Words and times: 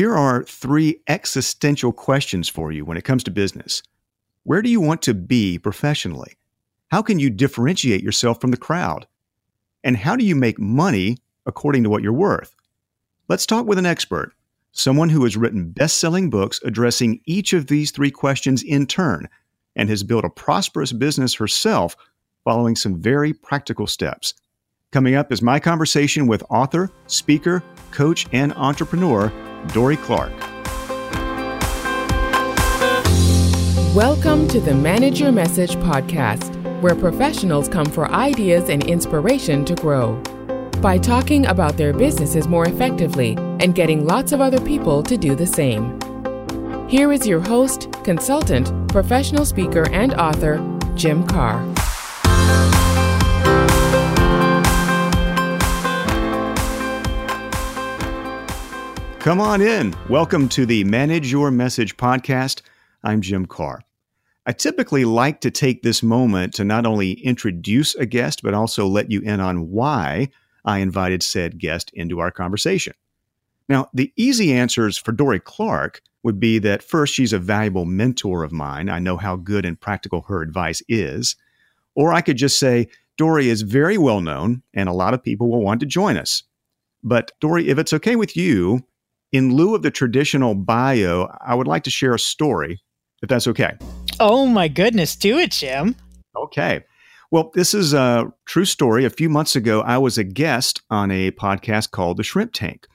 Here 0.00 0.16
are 0.16 0.44
three 0.44 1.02
existential 1.08 1.92
questions 1.92 2.48
for 2.48 2.72
you 2.72 2.86
when 2.86 2.96
it 2.96 3.04
comes 3.04 3.22
to 3.24 3.30
business. 3.30 3.82
Where 4.44 4.62
do 4.62 4.70
you 4.70 4.80
want 4.80 5.02
to 5.02 5.12
be 5.12 5.58
professionally? 5.58 6.38
How 6.90 7.02
can 7.02 7.18
you 7.18 7.28
differentiate 7.28 8.02
yourself 8.02 8.40
from 8.40 8.50
the 8.50 8.56
crowd? 8.56 9.06
And 9.84 9.98
how 9.98 10.16
do 10.16 10.24
you 10.24 10.34
make 10.34 10.58
money 10.58 11.18
according 11.44 11.82
to 11.82 11.90
what 11.90 12.02
you're 12.02 12.14
worth? 12.14 12.56
Let's 13.28 13.44
talk 13.44 13.66
with 13.66 13.76
an 13.76 13.84
expert, 13.84 14.32
someone 14.72 15.10
who 15.10 15.22
has 15.24 15.36
written 15.36 15.70
best 15.70 15.98
selling 15.98 16.30
books 16.30 16.60
addressing 16.64 17.20
each 17.26 17.52
of 17.52 17.66
these 17.66 17.90
three 17.90 18.10
questions 18.10 18.62
in 18.62 18.86
turn 18.86 19.28
and 19.76 19.90
has 19.90 20.02
built 20.02 20.24
a 20.24 20.30
prosperous 20.30 20.92
business 20.92 21.34
herself 21.34 21.94
following 22.42 22.74
some 22.74 23.02
very 23.02 23.34
practical 23.34 23.86
steps. 23.86 24.32
Coming 24.92 25.14
up 25.14 25.30
is 25.30 25.42
my 25.42 25.60
conversation 25.60 26.26
with 26.26 26.42
author, 26.48 26.90
speaker, 27.06 27.62
coach, 27.90 28.26
and 28.32 28.54
entrepreneur 28.54 29.30
Dorie 29.68 29.98
Clark. 29.98 30.32
Welcome 33.94 34.48
to 34.48 34.60
the 34.60 34.74
Manage 34.74 35.20
Your 35.20 35.32
Message 35.32 35.76
podcast, 35.76 36.56
where 36.80 36.94
professionals 36.94 37.68
come 37.68 37.86
for 37.86 38.10
ideas 38.10 38.68
and 38.70 38.82
inspiration 38.84 39.64
to 39.66 39.74
grow. 39.74 40.16
By 40.80 40.98
talking 40.98 41.46
about 41.46 41.76
their 41.76 41.92
businesses 41.92 42.48
more 42.48 42.66
effectively 42.66 43.34
and 43.60 43.74
getting 43.74 44.06
lots 44.06 44.32
of 44.32 44.40
other 44.40 44.60
people 44.60 45.02
to 45.02 45.16
do 45.16 45.34
the 45.34 45.46
same. 45.46 46.00
Here 46.88 47.12
is 47.12 47.26
your 47.26 47.40
host, 47.40 47.92
consultant, 48.02 48.88
professional 48.88 49.44
speaker, 49.44 49.88
and 49.90 50.14
author, 50.14 50.56
Jim 50.96 51.24
Karrh. 51.26 51.69
Come 59.30 59.40
on 59.40 59.62
in. 59.62 59.94
Welcome 60.08 60.48
to 60.48 60.66
the 60.66 60.82
Manage 60.82 61.30
Your 61.30 61.52
Message 61.52 61.96
podcast. 61.96 62.62
I'm 63.04 63.20
Jim 63.20 63.46
Karrh. 63.46 63.78
I 64.44 64.50
typically 64.50 65.04
like 65.04 65.40
to 65.42 65.52
take 65.52 65.84
this 65.84 66.02
moment 66.02 66.52
to 66.54 66.64
not 66.64 66.84
only 66.84 67.12
introduce 67.12 67.94
a 67.94 68.06
guest, 68.06 68.42
but 68.42 68.54
also 68.54 68.88
let 68.88 69.08
you 69.08 69.20
in 69.20 69.38
on 69.38 69.70
why 69.70 70.30
I 70.64 70.78
invited 70.78 71.22
said 71.22 71.60
guest 71.60 71.92
into 71.94 72.18
our 72.18 72.32
conversation. 72.32 72.92
Now, 73.68 73.88
the 73.94 74.12
easy 74.16 74.52
answers 74.52 74.96
for 74.96 75.12
Dorie 75.12 75.38
Clark 75.38 76.02
would 76.24 76.40
be 76.40 76.58
that 76.58 76.82
first, 76.82 77.14
she's 77.14 77.32
a 77.32 77.38
valuable 77.38 77.84
mentor 77.84 78.42
of 78.42 78.50
mine. 78.50 78.88
I 78.88 78.98
know 78.98 79.16
how 79.16 79.36
good 79.36 79.64
and 79.64 79.80
practical 79.80 80.22
her 80.22 80.42
advice 80.42 80.82
is. 80.88 81.36
Or 81.94 82.12
I 82.12 82.20
could 82.20 82.36
just 82.36 82.58
say, 82.58 82.88
Dorie 83.16 83.48
is 83.48 83.62
very 83.62 83.96
well 83.96 84.22
known 84.22 84.64
and 84.74 84.88
a 84.88 84.92
lot 84.92 85.14
of 85.14 85.22
people 85.22 85.48
will 85.48 85.62
want 85.62 85.78
to 85.78 85.86
join 85.86 86.16
us. 86.16 86.42
But 87.04 87.30
Dorie, 87.40 87.68
if 87.68 87.78
it's 87.78 87.92
okay 87.92 88.16
with 88.16 88.36
you, 88.36 88.84
in 89.32 89.54
lieu 89.54 89.74
of 89.74 89.82
the 89.82 89.90
traditional 89.90 90.54
bio, 90.54 91.28
I 91.40 91.54
would 91.54 91.66
like 91.66 91.84
to 91.84 91.90
share 91.90 92.14
a 92.14 92.18
story, 92.18 92.80
if 93.22 93.28
that's 93.28 93.46
okay. 93.48 93.76
Oh 94.18 94.46
my 94.46 94.68
goodness, 94.68 95.16
do 95.16 95.38
it, 95.38 95.52
Jim. 95.52 95.96
Okay. 96.36 96.84
Well, 97.30 97.52
this 97.54 97.74
is 97.74 97.94
a 97.94 98.32
true 98.44 98.64
story. 98.64 99.04
A 99.04 99.10
few 99.10 99.28
months 99.28 99.54
ago, 99.54 99.82
I 99.82 99.98
was 99.98 100.18
a 100.18 100.24
guest 100.24 100.82
on 100.90 101.12
a 101.12 101.30
podcast 101.30 101.92
called 101.92 102.16
The 102.16 102.24
Shrimp 102.24 102.52
Tank. 102.52 102.88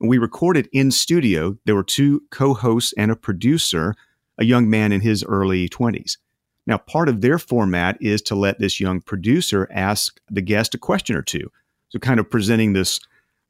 We 0.00 0.18
recorded 0.18 0.68
in 0.72 0.90
studio. 0.92 1.56
There 1.64 1.74
were 1.74 1.82
two 1.82 2.22
co 2.30 2.54
hosts 2.54 2.94
and 2.96 3.10
a 3.10 3.16
producer, 3.16 3.94
a 4.38 4.44
young 4.44 4.70
man 4.70 4.92
in 4.92 5.00
his 5.00 5.24
early 5.24 5.68
20s. 5.68 6.16
Now, 6.64 6.78
part 6.78 7.08
of 7.08 7.20
their 7.22 7.38
format 7.38 7.98
is 8.00 8.22
to 8.22 8.36
let 8.36 8.60
this 8.60 8.78
young 8.78 9.00
producer 9.00 9.68
ask 9.72 10.20
the 10.30 10.42
guest 10.42 10.74
a 10.74 10.78
question 10.78 11.16
or 11.16 11.22
two. 11.22 11.50
So, 11.88 11.98
kind 11.98 12.20
of 12.20 12.30
presenting 12.30 12.72
this 12.72 13.00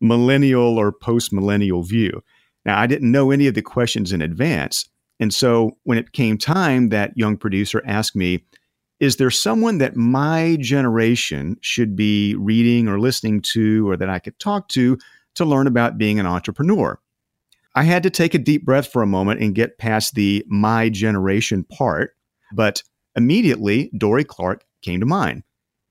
millennial 0.02 0.78
or 0.78 0.92
post 0.92 1.32
millennial 1.32 1.82
view. 1.82 2.22
Now, 2.64 2.78
I 2.78 2.86
didn't 2.86 3.10
know 3.10 3.30
any 3.30 3.46
of 3.46 3.54
the 3.54 3.62
questions 3.62 4.12
in 4.12 4.22
advance. 4.22 4.88
And 5.20 5.32
so 5.32 5.76
when 5.84 5.98
it 5.98 6.12
came 6.12 6.38
time, 6.38 6.88
that 6.88 7.16
young 7.16 7.36
producer 7.36 7.82
asked 7.86 8.16
me, 8.16 8.44
Is 9.00 9.16
there 9.16 9.30
someone 9.30 9.78
that 9.78 9.96
my 9.96 10.56
generation 10.60 11.56
should 11.60 11.96
be 11.96 12.34
reading 12.36 12.88
or 12.88 12.98
listening 12.98 13.40
to 13.52 13.88
or 13.88 13.96
that 13.96 14.10
I 14.10 14.18
could 14.18 14.38
talk 14.38 14.68
to 14.70 14.98
to 15.36 15.44
learn 15.44 15.66
about 15.66 15.98
being 15.98 16.18
an 16.18 16.26
entrepreneur? 16.26 16.98
I 17.74 17.84
had 17.84 18.02
to 18.02 18.10
take 18.10 18.34
a 18.34 18.38
deep 18.38 18.64
breath 18.64 18.88
for 18.88 19.02
a 19.02 19.06
moment 19.06 19.40
and 19.40 19.54
get 19.54 19.78
past 19.78 20.14
the 20.14 20.44
my 20.48 20.88
generation 20.88 21.64
part, 21.64 22.14
but 22.52 22.82
immediately 23.16 23.90
Dorie 23.96 24.24
Clark 24.24 24.64
came 24.82 25.00
to 25.00 25.06
mind. 25.06 25.42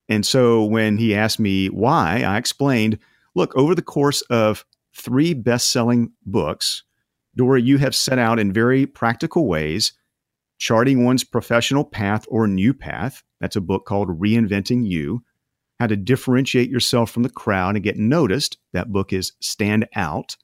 And 0.10 0.26
so 0.26 0.66
when 0.66 0.98
he 0.98 1.16
asked 1.16 1.40
me 1.40 1.68
why, 1.68 2.24
I 2.24 2.38
explained 2.38 3.00
look, 3.36 3.56
over 3.56 3.76
the 3.76 3.82
course 3.82 4.22
of 4.24 4.66
three 4.96 5.34
best 5.34 5.72
selling 5.72 6.12
books, 6.26 6.84
Dorie, 7.36 7.62
you 7.62 7.78
have 7.78 7.96
set 7.96 8.20
out 8.20 8.40
in 8.40 8.52
very 8.52 8.86
practical 8.86 9.48
ways 9.48 9.94
charting 10.62 11.04
one's 11.04 11.24
professional 11.24 11.84
path 11.84 12.24
or 12.30 12.48
new 12.48 12.72
path. 12.72 13.24
That's 13.40 13.56
a 13.56 13.62
book 13.62 13.86
called 13.86 14.20
Reinventing 14.20 14.88
You. 14.88 15.24
How 15.80 15.88
to 15.88 15.96
differentiate 15.96 16.70
yourself 16.70 17.10
from 17.10 17.24
the 17.24 17.30
crowd 17.30 17.76
and 17.76 17.84
get 17.84 17.98
noticed. 17.98 18.60
That 18.72 18.92
book 18.92 19.12
is 19.12 19.34
Stand 19.40 19.88
Out. 19.96 20.38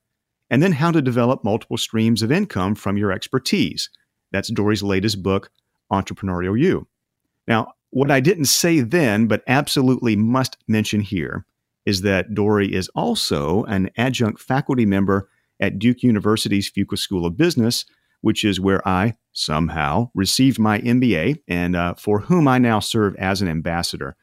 And 0.50 0.64
then 0.64 0.72
how 0.72 0.90
to 0.90 1.04
develop 1.04 1.44
multiple 1.44 1.78
streams 1.78 2.24
of 2.24 2.31
income 2.31 2.74
from 2.74 2.98
your 2.98 3.12
expertise. 3.12 3.92
That's 4.31 4.50
Dorie's 4.50 4.81
latest 4.81 5.22
book, 5.22 5.52
Entrepreneurial 5.92 6.59
You. 6.59 6.88
Now, 7.48 7.74
what 7.92 8.09
I 8.09 8.19
didn't 8.19 8.46
say 8.46 8.80
then, 8.80 9.28
but 9.28 9.44
absolutely 9.48 10.16
must 10.16 10.58
mention 10.68 11.02
here, 11.02 11.46
is 11.88 12.02
that 12.02 12.34
Dorie 12.34 12.75
is 12.75 12.90
also 12.96 13.64
an 13.64 13.90
adjunct 13.96 14.42
faculty 14.42 14.86
member 14.86 15.30
at 15.62 15.80
Duke 15.80 16.03
University's 16.03 16.70
Fuqua 16.70 16.98
School 16.98 17.25
of 17.25 17.38
Business, 17.38 17.86
which 18.20 18.44
is 18.44 18.59
where 18.59 18.86
I 18.86 19.14
somehow 19.31 20.12
received 20.14 20.59
my 20.59 20.81
MBA 20.81 21.38
and 21.48 21.78
uh, 21.78 21.94
for 21.94 22.20
whom 22.20 22.46
I 22.46 22.58
now 22.58 22.81
serve 22.81 23.16
as 23.16 23.42
an 23.42 23.48
ambassador. 23.48 24.18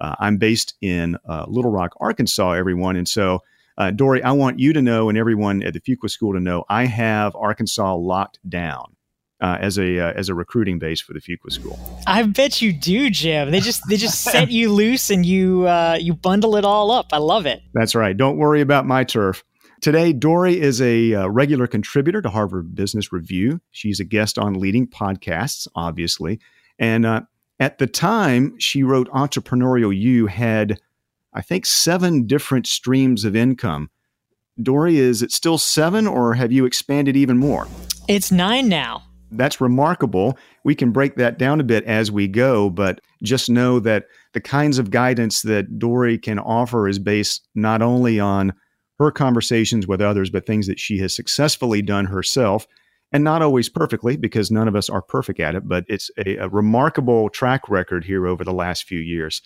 Uh, 0.00 0.14
I'm 0.18 0.38
based 0.38 0.72
in 0.80 1.18
uh, 1.28 1.44
Little 1.46 1.70
Rock, 1.70 1.92
Arkansas, 2.00 2.52
everyone. 2.52 2.96
And 2.96 3.06
so, 3.06 3.40
uh, 3.76 3.90
Dorie, 3.90 4.22
I 4.22 4.32
want 4.32 4.58
you 4.58 4.72
to 4.72 4.80
know 4.80 5.10
and 5.10 5.18
everyone 5.18 5.62
at 5.62 5.74
the 5.74 5.80
Fuqua 5.80 6.08
School 6.08 6.32
to 6.32 6.40
know 6.40 6.64
I 6.70 6.86
have 6.86 7.36
Arkansas 7.36 7.96
locked 7.96 8.38
down 8.48 8.96
uh, 9.40 9.56
as 9.60 9.78
a 9.78 9.98
uh, 9.98 10.12
as 10.12 10.28
a 10.28 10.34
recruiting 10.34 10.78
base 10.78 11.00
for 11.00 11.12
the 11.12 11.20
Fuqua 11.20 11.50
School. 11.50 11.78
I 12.06 12.22
bet 12.24 12.60
you 12.60 12.72
do, 12.72 13.10
Jim. 13.10 13.50
They 13.50 13.60
just 13.60 13.82
they 13.88 13.96
just 13.96 14.22
set 14.22 14.50
you 14.50 14.72
loose 14.72 15.10
and 15.10 15.24
you 15.24 15.66
uh, 15.66 15.98
you 16.00 16.14
bundle 16.14 16.56
it 16.56 16.64
all 16.64 16.90
up. 16.90 17.08
I 17.12 17.18
love 17.18 17.46
it. 17.46 17.62
That's 17.74 17.94
right. 17.94 18.16
Don't 18.16 18.36
worry 18.36 18.60
about 18.60 18.86
my 18.86 19.04
turf. 19.04 19.42
Today, 19.80 20.12
Dorie 20.12 20.60
is 20.60 20.82
a 20.82 21.14
uh, 21.14 21.28
regular 21.28 21.66
contributor 21.66 22.20
to 22.20 22.28
Harvard 22.28 22.74
Business 22.74 23.12
Review. 23.12 23.62
She's 23.70 23.98
a 23.98 24.04
guest 24.04 24.38
on 24.38 24.54
leading 24.54 24.86
podcasts, 24.86 25.66
obviously, 25.74 26.38
and 26.78 27.06
uh, 27.06 27.22
at 27.58 27.78
the 27.78 27.86
time 27.86 28.58
she 28.58 28.82
wrote 28.82 29.08
Entrepreneurial 29.08 29.96
You 29.96 30.26
had, 30.26 30.78
I 31.32 31.40
think, 31.40 31.64
seven 31.64 32.26
different 32.26 32.66
streams 32.66 33.24
of 33.24 33.34
income. 33.34 33.88
Dorie, 34.62 34.98
is 34.98 35.22
it 35.22 35.32
still 35.32 35.56
seven, 35.56 36.06
or 36.06 36.34
have 36.34 36.52
you 36.52 36.66
expanded 36.66 37.16
even 37.16 37.38
more? 37.38 37.66
It's 38.06 38.30
nine 38.30 38.68
now 38.68 39.04
that's 39.32 39.60
remarkable. 39.60 40.38
We 40.64 40.74
can 40.74 40.92
break 40.92 41.16
that 41.16 41.38
down 41.38 41.60
a 41.60 41.64
bit 41.64 41.84
as 41.84 42.10
we 42.10 42.28
go, 42.28 42.70
but 42.70 43.00
just 43.22 43.50
know 43.50 43.80
that 43.80 44.06
the 44.32 44.40
kinds 44.40 44.78
of 44.78 44.90
guidance 44.90 45.42
that 45.42 45.78
Dorie 45.78 46.18
can 46.18 46.38
offer 46.38 46.88
is 46.88 46.98
based 46.98 47.48
not 47.54 47.82
only 47.82 48.18
on 48.18 48.52
her 48.98 49.10
conversations 49.10 49.86
with 49.86 50.00
others, 50.00 50.30
but 50.30 50.46
things 50.46 50.66
that 50.66 50.78
she 50.78 50.98
has 50.98 51.14
successfully 51.14 51.82
done 51.82 52.06
herself, 52.06 52.66
and 53.12 53.24
not 53.24 53.42
always 53.42 53.68
perfectly, 53.68 54.16
because 54.16 54.50
none 54.50 54.68
of 54.68 54.76
us 54.76 54.90
are 54.90 55.02
perfect 55.02 55.40
at 55.40 55.54
it, 55.54 55.66
but 55.66 55.84
it's 55.88 56.10
a, 56.18 56.36
a 56.36 56.48
remarkable 56.48 57.28
track 57.30 57.68
record 57.68 58.04
here 58.04 58.26
over 58.26 58.44
the 58.44 58.52
last 58.52 58.84
few 58.84 59.00
years. 59.00 59.42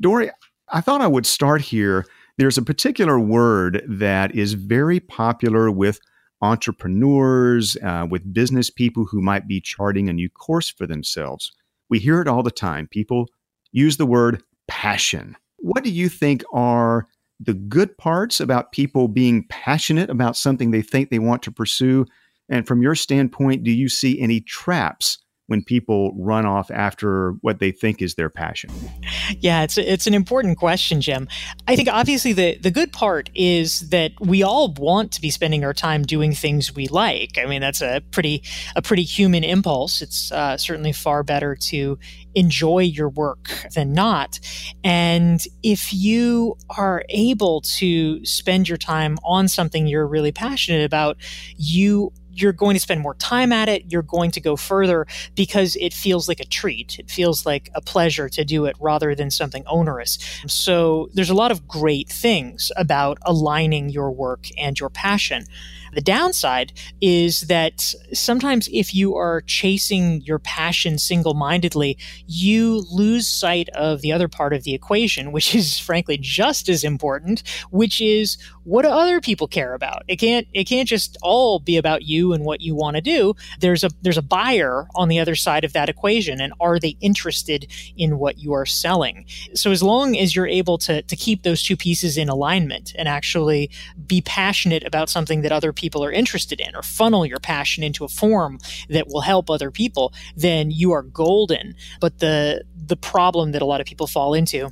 Dorie, 0.00 0.30
I 0.68 0.80
thought 0.80 1.00
I 1.00 1.08
would 1.08 1.26
start 1.26 1.60
here. 1.60 2.06
There's 2.38 2.58
a 2.58 2.62
particular 2.62 3.18
word 3.18 3.82
that 3.88 4.34
is 4.34 4.52
very 4.52 5.00
popular 5.00 5.70
with 5.70 6.00
entrepreneurs, 6.42 7.76
uh, 7.82 8.06
with 8.10 8.32
business 8.32 8.70
people 8.70 9.04
who 9.04 9.20
might 9.20 9.46
be 9.46 9.60
charting 9.60 10.08
a 10.08 10.12
new 10.12 10.28
course 10.28 10.70
for 10.70 10.86
themselves. 10.86 11.52
We 11.88 11.98
hear 11.98 12.20
it 12.20 12.28
all 12.28 12.42
the 12.42 12.50
time. 12.50 12.88
People 12.90 13.26
use 13.72 13.96
the 13.96 14.06
word 14.06 14.42
passion. 14.68 15.36
What 15.58 15.84
do 15.84 15.90
you 15.90 16.08
think 16.08 16.42
are 16.52 17.06
the 17.38 17.54
good 17.54 17.96
parts 17.98 18.40
about 18.40 18.72
people 18.72 19.08
being 19.08 19.46
passionate 19.48 20.10
about 20.10 20.36
something 20.36 20.70
they 20.70 20.82
think 20.82 21.10
they 21.10 21.18
want 21.18 21.42
to 21.42 21.52
pursue? 21.52 22.06
And 22.48 22.66
from 22.66 22.82
your 22.82 22.94
standpoint, 22.94 23.64
do 23.64 23.70
you 23.70 23.88
see 23.88 24.20
any 24.20 24.40
traps 24.40 25.18
when 25.50 25.64
people 25.64 26.12
run 26.16 26.46
off 26.46 26.70
after 26.70 27.32
what 27.40 27.58
they 27.58 27.72
think 27.72 28.00
is 28.00 28.14
their 28.14 28.30
passion? 28.30 28.70
Yeah, 29.40 29.64
it's 29.64 29.76
it's 29.76 30.06
an 30.06 30.14
important 30.14 30.58
question, 30.58 31.00
Jim. 31.00 31.26
I 31.66 31.74
think 31.74 31.88
obviously 31.88 32.32
the 32.32 32.56
the 32.58 32.70
good 32.70 32.92
part 32.92 33.30
is 33.34 33.90
that 33.90 34.12
we 34.20 34.44
all 34.44 34.72
want 34.74 35.10
to 35.12 35.20
be 35.20 35.28
spending 35.28 35.64
our 35.64 35.74
time 35.74 36.02
doing 36.02 36.34
things 36.34 36.72
we 36.72 36.86
like. 36.86 37.36
I 37.36 37.46
mean, 37.46 37.60
that's 37.60 37.82
a 37.82 38.00
pretty 38.12 38.44
a 38.76 38.82
pretty 38.82 39.02
human 39.02 39.42
impulse. 39.42 40.02
It's 40.02 40.30
uh, 40.30 40.56
certainly 40.56 40.92
far 40.92 41.24
better 41.24 41.56
to 41.56 41.98
enjoy 42.36 42.80
your 42.84 43.08
work 43.08 43.50
than 43.74 43.92
not. 43.92 44.38
And 44.84 45.40
if 45.64 45.92
you 45.92 46.56
are 46.78 47.02
able 47.08 47.62
to 47.62 48.24
spend 48.24 48.68
your 48.68 48.78
time 48.78 49.18
on 49.24 49.48
something 49.48 49.88
you're 49.88 50.06
really 50.06 50.30
passionate 50.30 50.84
about, 50.84 51.16
you 51.56 52.12
you're 52.32 52.52
going 52.52 52.74
to 52.74 52.80
spend 52.80 53.00
more 53.00 53.14
time 53.14 53.52
at 53.52 53.68
it. 53.68 53.84
You're 53.88 54.02
going 54.02 54.30
to 54.32 54.40
go 54.40 54.56
further 54.56 55.06
because 55.34 55.76
it 55.76 55.92
feels 55.92 56.28
like 56.28 56.40
a 56.40 56.44
treat. 56.44 56.98
It 56.98 57.10
feels 57.10 57.46
like 57.46 57.70
a 57.74 57.80
pleasure 57.80 58.28
to 58.28 58.44
do 58.44 58.64
it 58.66 58.76
rather 58.80 59.14
than 59.14 59.30
something 59.30 59.64
onerous. 59.66 60.18
So 60.46 61.08
there's 61.14 61.30
a 61.30 61.34
lot 61.34 61.50
of 61.50 61.66
great 61.66 62.08
things 62.08 62.70
about 62.76 63.18
aligning 63.22 63.90
your 63.90 64.10
work 64.10 64.46
and 64.58 64.78
your 64.78 64.90
passion. 64.90 65.46
The 65.92 66.00
downside 66.00 66.72
is 67.00 67.42
that 67.42 67.94
sometimes 68.12 68.68
if 68.72 68.94
you 68.94 69.16
are 69.16 69.42
chasing 69.42 70.22
your 70.22 70.38
passion 70.38 70.98
single 70.98 71.34
mindedly, 71.34 71.98
you 72.26 72.84
lose 72.90 73.26
sight 73.26 73.68
of 73.70 74.00
the 74.00 74.12
other 74.12 74.28
part 74.28 74.52
of 74.52 74.64
the 74.64 74.74
equation, 74.74 75.32
which 75.40 75.54
is 75.54 75.78
frankly 75.78 76.18
just 76.18 76.68
as 76.68 76.84
important, 76.84 77.42
which 77.70 78.00
is 78.00 78.38
what 78.64 78.82
do 78.82 78.88
other 78.88 79.20
people 79.20 79.48
care 79.48 79.74
about? 79.74 80.04
It 80.06 80.16
can't 80.16 80.46
it 80.52 80.64
can't 80.64 80.88
just 80.88 81.16
all 81.22 81.58
be 81.58 81.76
about 81.76 82.02
you 82.02 82.32
and 82.32 82.44
what 82.44 82.60
you 82.60 82.74
want 82.74 82.96
to 82.96 83.00
do. 83.00 83.34
There's 83.58 83.84
a 83.84 83.90
there's 84.02 84.18
a 84.18 84.22
buyer 84.22 84.86
on 84.94 85.08
the 85.08 85.18
other 85.18 85.34
side 85.34 85.64
of 85.64 85.72
that 85.72 85.88
equation 85.88 86.40
and 86.40 86.52
are 86.60 86.78
they 86.78 86.96
interested 87.00 87.66
in 87.96 88.18
what 88.18 88.38
you 88.38 88.52
are 88.52 88.66
selling? 88.66 89.26
So 89.54 89.70
as 89.70 89.82
long 89.82 90.16
as 90.16 90.36
you're 90.36 90.46
able 90.46 90.78
to 90.78 91.02
to 91.02 91.16
keep 91.16 91.42
those 91.42 91.62
two 91.62 91.76
pieces 91.76 92.16
in 92.16 92.28
alignment 92.28 92.92
and 92.96 93.08
actually 93.08 93.70
be 94.06 94.20
passionate 94.20 94.84
about 94.84 95.08
something 95.08 95.42
that 95.42 95.52
other 95.52 95.72
people 95.80 96.04
are 96.04 96.12
interested 96.12 96.60
in 96.60 96.76
or 96.76 96.82
funnel 96.82 97.24
your 97.26 97.40
passion 97.40 97.82
into 97.82 98.04
a 98.04 98.08
form 98.08 98.58
that 98.88 99.08
will 99.08 99.22
help 99.22 99.50
other 99.50 99.70
people, 99.70 100.12
then 100.36 100.70
you 100.70 100.92
are 100.92 101.02
golden. 101.02 101.74
But 102.00 102.18
the 102.18 102.64
the 102.76 102.96
problem 102.96 103.52
that 103.52 103.62
a 103.62 103.64
lot 103.64 103.80
of 103.80 103.86
people 103.86 104.06
fall 104.06 104.34
into 104.34 104.70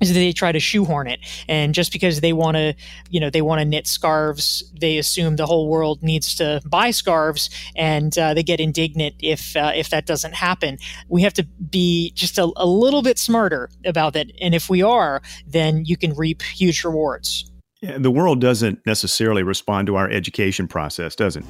is 0.00 0.08
that 0.08 0.14
they 0.14 0.32
try 0.32 0.52
to 0.52 0.60
shoehorn 0.60 1.06
it. 1.06 1.20
And 1.48 1.74
just 1.74 1.90
because 1.92 2.20
they 2.20 2.32
want 2.32 2.56
to 2.56 2.74
you 3.08 3.20
know 3.20 3.30
they 3.30 3.42
want 3.42 3.60
to 3.60 3.64
knit 3.64 3.86
scarves 3.86 4.70
they 4.78 4.98
assume 4.98 5.36
the 5.36 5.46
whole 5.46 5.68
world 5.68 6.02
needs 6.02 6.34
to 6.34 6.60
buy 6.66 6.90
scarves 6.90 7.48
and 7.74 8.16
uh, 8.18 8.34
they 8.34 8.42
get 8.42 8.60
indignant 8.60 9.14
if 9.20 9.56
uh, 9.56 9.72
if 9.74 9.90
that 9.90 10.06
doesn't 10.06 10.34
happen. 10.34 10.78
We 11.08 11.22
have 11.22 11.34
to 11.34 11.44
be 11.44 12.12
just 12.14 12.38
a, 12.38 12.50
a 12.56 12.66
little 12.66 13.02
bit 13.02 13.18
smarter 13.18 13.70
about 13.84 14.12
that. 14.14 14.26
And 14.40 14.54
if 14.54 14.68
we 14.68 14.82
are 14.82 15.22
then 15.46 15.84
you 15.84 15.96
can 15.96 16.12
reap 16.14 16.42
huge 16.42 16.84
rewards 16.84 17.50
the 17.82 18.10
world 18.10 18.40
doesn't 18.40 18.84
necessarily 18.86 19.42
respond 19.42 19.86
to 19.86 19.96
our 19.96 20.10
education 20.10 20.66
process, 20.66 21.14
does 21.14 21.36
it? 21.36 21.44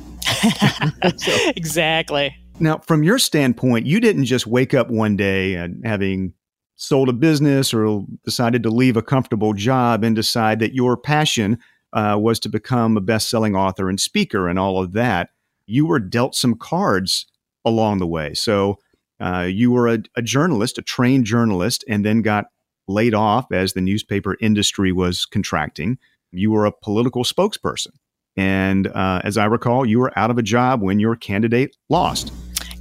so, 1.20 1.32
exactly. 1.56 2.34
Now, 2.58 2.78
from 2.78 3.02
your 3.02 3.18
standpoint, 3.18 3.86
you 3.86 4.00
didn't 4.00 4.24
just 4.24 4.46
wake 4.46 4.74
up 4.74 4.90
one 4.90 5.16
day 5.16 5.54
and 5.54 5.84
having 5.86 6.32
sold 6.76 7.08
a 7.08 7.12
business 7.12 7.72
or 7.72 8.04
decided 8.24 8.62
to 8.62 8.70
leave 8.70 8.96
a 8.96 9.02
comfortable 9.02 9.52
job 9.52 10.04
and 10.04 10.16
decide 10.16 10.58
that 10.60 10.74
your 10.74 10.96
passion 10.96 11.58
uh, 11.92 12.16
was 12.18 12.38
to 12.40 12.48
become 12.48 12.96
a 12.96 13.00
best-selling 13.00 13.54
author 13.54 13.88
and 13.88 14.00
speaker 14.00 14.48
and 14.48 14.58
all 14.58 14.82
of 14.82 14.92
that. 14.92 15.30
You 15.66 15.86
were 15.86 16.00
dealt 16.00 16.34
some 16.34 16.54
cards 16.54 17.26
along 17.64 17.98
the 17.98 18.06
way. 18.06 18.34
So 18.34 18.78
uh, 19.20 19.48
you 19.50 19.70
were 19.70 19.88
a, 19.88 19.98
a 20.16 20.22
journalist, 20.22 20.78
a 20.78 20.82
trained 20.82 21.24
journalist, 21.24 21.84
and 21.88 22.04
then 22.04 22.22
got 22.22 22.46
laid 22.88 23.14
off 23.14 23.50
as 23.52 23.72
the 23.72 23.80
newspaper 23.80 24.36
industry 24.40 24.92
was 24.92 25.24
contracting 25.24 25.98
you 26.32 26.50
were 26.50 26.66
a 26.66 26.72
political 26.72 27.24
spokesperson. 27.24 27.92
And 28.36 28.88
uh, 28.88 29.22
as 29.24 29.38
I 29.38 29.46
recall, 29.46 29.86
you 29.86 29.98
were 29.98 30.16
out 30.18 30.30
of 30.30 30.38
a 30.38 30.42
job 30.42 30.82
when 30.82 31.00
your 31.00 31.16
candidate 31.16 31.76
lost. 31.88 32.32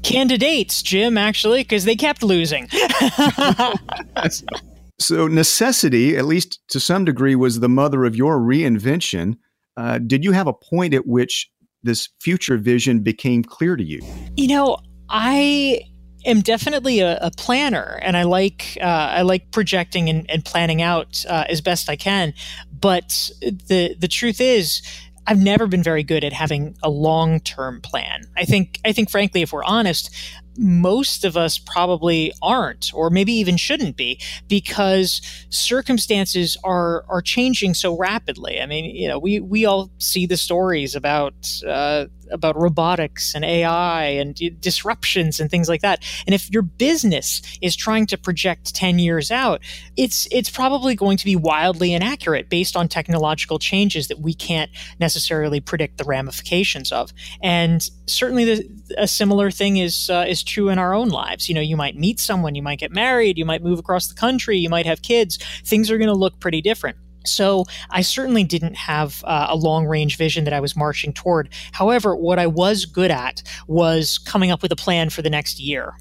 Candidates, 0.04 0.82
Jim, 0.82 1.18
actually, 1.18 1.62
because 1.62 1.86
they 1.86 1.96
kept 1.96 2.22
losing. 2.22 2.68
so, 5.00 5.28
necessity, 5.28 6.18
at 6.18 6.26
least 6.26 6.60
to 6.70 6.80
some 6.80 7.06
degree, 7.06 7.36
was 7.36 7.60
the 7.60 7.70
mother 7.70 8.06
of 8.06 8.16
your 8.16 8.38
reinvention. 8.38 9.38
Uh, 9.78 9.98
did 9.98 10.24
you 10.24 10.32
have 10.32 10.48
a 10.48 10.54
point 10.54 10.94
at 10.94 11.08
which 11.08 11.50
this 11.82 12.10
future 12.22 12.58
vision 12.58 13.00
became 13.00 13.44
clear 13.44 13.76
to 13.76 13.84
you? 13.84 14.02
You 14.36 14.50
know, 14.50 14.78
I 15.10 15.82
am 16.26 16.42
definitely 16.42 17.00
a, 17.00 17.18
a 17.22 17.32
planner, 17.32 18.00
and 18.02 18.18
I 18.18 18.24
like 18.24 18.78
uh, 18.82 18.86
I 18.86 19.22
like 19.22 19.52
projecting 19.52 20.10
and, 20.10 20.30
and 20.30 20.44
planning 20.44 20.82
out 20.82 21.24
uh, 21.30 21.46
as 21.48 21.62
best 21.62 21.90
I 21.90 21.96
can. 21.96 22.34
But 22.72 23.32
the 23.42 23.96
the 23.98 24.08
truth 24.08 24.42
is, 24.42 24.82
I've 25.28 25.40
never 25.40 25.68
been 25.68 25.84
very 25.84 26.04
good 26.04 26.24
at 26.24 26.34
having 26.34 26.76
a 26.84 26.90
long 26.90 27.40
term 27.40 27.82
plan. 27.82 28.22
I 28.36 28.46
think 28.46 28.80
I 28.86 28.92
think 28.92 29.10
frankly, 29.10 29.42
if 29.42 29.54
we're 29.54 29.64
honest, 29.64 30.14
most 30.58 31.24
of 31.24 31.36
us 31.38 31.58
probably 31.58 32.32
aren't 32.42 32.92
or 32.94 33.10
maybe 33.10 33.34
even 33.34 33.58
shouldn't 33.58 33.98
be 33.98 34.20
because 34.48 35.22
circumstances 35.50 36.58
are 36.64 37.06
are 37.10 37.22
changing 37.22 37.74
so 37.74 37.98
rapidly. 37.98 38.60
I 38.62 38.66
mean 38.66 38.86
you 38.96 39.08
know 39.08 39.20
we 39.20 39.40
we 39.40 39.66
all 39.66 39.92
see 39.98 40.26
the 40.26 40.38
stories 40.38 40.96
about 40.96 41.34
uh, 41.68 42.06
about 42.32 42.56
robotics 42.58 43.36
and 43.36 43.46
ai 43.46 44.06
and 44.06 44.36
disruptions 44.60 45.40
and 45.40 45.52
things 45.52 45.70
like 45.70 45.82
that. 45.82 46.04
And 46.26 46.34
if 46.34 46.50
your 46.50 46.64
business 46.64 47.42
is 47.62 47.76
trying 47.76 48.08
to 48.08 48.18
project 48.18 48.74
10 48.74 49.00
years 49.00 49.32
out 49.32 49.62
it's 49.98 50.28
it's 50.32 50.50
probably 50.50 50.96
going 50.96 51.18
to 51.18 51.26
be 51.26 51.36
wildly 51.36 51.94
inaccurate 51.94 52.50
based 52.50 52.76
on 52.76 52.88
technological 52.88 53.60
changes 53.60 54.08
that 54.08 54.20
we 54.20 54.34
can't 54.34 54.72
necessarily 55.00 55.60
predict 55.60 55.98
the 55.98 56.04
ramifications 56.04 56.92
of. 56.92 57.12
And 57.42 57.88
certainly 58.08 58.46
the, 58.46 58.70
a 58.98 59.08
similar 59.08 59.52
thing 59.52 59.78
is 59.78 60.10
uh, 60.10 60.26
is 60.28 60.44
true 60.46 60.70
in 60.70 60.80
our 60.80 60.94
own 60.94 61.10
lives. 61.10 61.50
You 61.50 61.56
know, 61.56 61.62
you 61.62 61.78
might 61.78 61.98
meet 61.98 62.20
someone, 62.20 62.56
you 62.56 62.62
might 62.62 62.80
get 62.80 62.92
married, 62.92 63.38
you 63.38 63.46
might 63.46 63.64
move 63.64 63.80
across 63.80 64.08
the 64.08 64.16
country, 64.16 64.58
you 64.58 64.70
might 64.70 64.86
have 64.86 65.02
kids. 65.02 65.38
Things 65.64 65.92
are 65.92 65.98
going 65.98 66.10
to 66.10 66.14
look 66.14 66.40
pretty 66.40 66.62
different. 66.62 66.98
So 67.28 67.66
I 67.90 68.02
certainly 68.02 68.44
didn't 68.44 68.76
have 68.76 69.24
uh, 69.26 69.48
a 69.50 69.56
long 69.56 69.86
range 69.86 70.18
vision 70.18 70.44
that 70.46 70.54
I 70.54 70.60
was 70.60 70.76
marching 70.76 71.14
toward. 71.14 71.50
However, 71.72 72.16
what 72.16 72.40
I 72.40 72.48
was 72.48 72.86
good 72.86 73.12
at 73.12 73.44
was 73.68 74.18
coming 74.18 74.52
up 74.52 74.62
with 74.62 74.72
a 74.72 74.76
plan 74.76 75.10
for 75.10 75.22
the 75.22 75.30
next 75.30 75.60
year. 75.60 75.94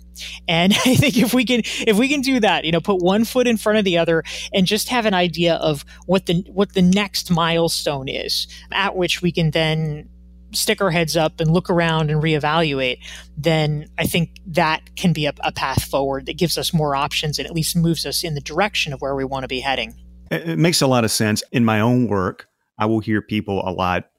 And 0.47 0.73
I 0.85 0.95
think 0.97 1.17
if 1.17 1.35
we 1.35 1.45
can 1.45 1.63
if 1.65 1.97
we 1.99 2.09
can 2.09 2.21
do 2.21 2.41
that, 2.41 2.65
you 2.65 2.73
know, 2.73 2.81
put 2.81 3.03
one 3.03 3.25
foot 3.25 3.47
in 3.47 3.57
front 3.57 3.79
of 3.79 3.85
the 3.85 3.99
other 3.99 4.23
and 4.53 4.67
just 4.67 4.89
have 4.89 5.07
an 5.07 5.15
idea 5.15 5.55
of 5.55 5.85
what 6.07 6.27
the 6.27 6.45
what 6.53 6.75
the 6.75 6.83
next 6.83 7.31
milestone 7.31 8.09
is 8.09 8.47
at 8.73 8.97
which 8.97 9.23
we 9.23 9.33
can 9.33 9.51
then 9.51 10.09
stick 10.57 10.81
our 10.81 10.91
heads 10.91 11.17
up 11.17 11.41
and 11.41 11.51
look 11.51 11.71
around 11.71 12.11
and 12.11 12.23
reevaluate, 12.23 12.99
then 13.37 13.89
I 13.99 14.07
think 14.07 14.37
that 14.47 14.97
can 14.97 15.13
be 15.13 15.27
a, 15.27 15.35
a 15.41 15.53
path 15.53 15.85
forward 15.85 16.27
that 16.27 16.39
gives 16.39 16.59
us 16.59 16.73
more 16.73 16.97
options 16.97 17.39
and 17.39 17.47
at 17.47 17.55
least 17.55 17.77
moves 17.77 18.07
us 18.07 18.25
in 18.25 18.35
the 18.35 18.41
direction 18.41 18.93
of 18.93 19.01
where 19.01 19.15
we 19.15 19.25
want 19.25 19.45
to 19.45 19.49
be 19.49 19.61
heading. 19.61 19.95
It 20.31 20.59
makes 20.59 20.81
a 20.81 20.87
lot 20.87 21.05
of 21.05 21.11
sense. 21.11 21.43
In 21.53 21.65
my 21.65 21.81
own 21.81 22.09
work, 22.09 22.49
I 22.79 22.87
will 22.87 23.01
hear 23.01 23.23
people 23.23 23.67
a 23.67 23.71
lot 23.71 24.11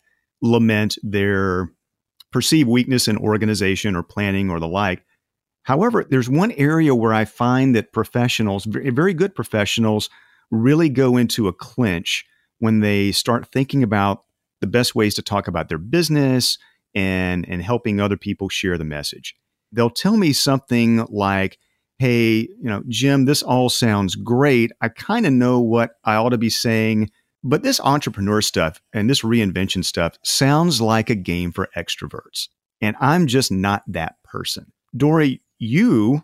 lament 0.42 0.98
their 1.04 1.72
perceived 2.32 2.70
weakness 2.70 3.08
in 3.08 3.18
organization 3.18 3.96
or 3.96 4.04
planning 4.04 4.50
or 4.50 4.60
the 4.60 4.68
like. 4.68 5.04
However, 5.64 6.06
there's 6.08 6.30
one 6.30 6.52
area 6.52 6.94
where 6.94 7.14
I 7.14 7.26
find 7.26 7.76
that 7.76 7.92
professionals, 7.92 8.66
very 8.66 9.14
good 9.14 9.34
professionals, 9.34 10.10
really 10.52 10.90
go 10.90 11.18
into 11.18 11.48
a 11.48 11.54
clinch 11.54 12.26
when 12.60 12.82
they 12.82 13.12
start 13.12 13.48
thinking 13.48 13.84
about 13.84 14.24
the 14.62 14.68
best 14.68 14.96
ways 14.96 15.14
to 15.16 15.22
talk 15.22 15.48
about 15.48 15.70
their 15.70 15.78
business 15.78 16.58
and 16.94 17.48
and 17.48 17.62
helping 17.62 18.00
other 18.00 18.18
people 18.18 18.50
share 18.50 18.78
the 18.78 18.86
message. 18.86 19.36
They'll 19.72 19.90
tell 19.90 20.18
me 20.18 20.34
something 20.34 21.06
like, 21.10 21.58
"Hey, 22.00 22.40
you 22.40 22.64
know, 22.64 22.84
Jim, 22.88 23.26
this 23.26 23.44
all 23.44 23.70
sounds 23.70 24.16
great. 24.16 24.72
I 24.82 24.90
kind 24.90 25.26
of 25.26 25.34
know 25.34 25.60
what 25.60 25.92
I 26.04 26.16
ought 26.16 26.30
to 26.30 26.38
be 26.38 26.50
saying, 26.50 27.10
but 27.44 27.64
this 27.64 27.82
entrepreneur 27.82 28.42
stuff 28.42 28.82
and 28.94 29.10
this 29.10 29.22
reinvention 29.22 29.84
stuff 29.84 30.18
sounds 30.24 30.82
like 30.82 31.10
a 31.10 31.16
game 31.16 31.52
for 31.52 31.70
extroverts, 31.76 32.48
and 32.82 32.96
I'm 33.00 33.28
just 33.28 33.52
not 33.52 33.84
that 33.88 34.16
person." 34.24 34.72
Dorie, 34.96 35.42
you 35.60 36.24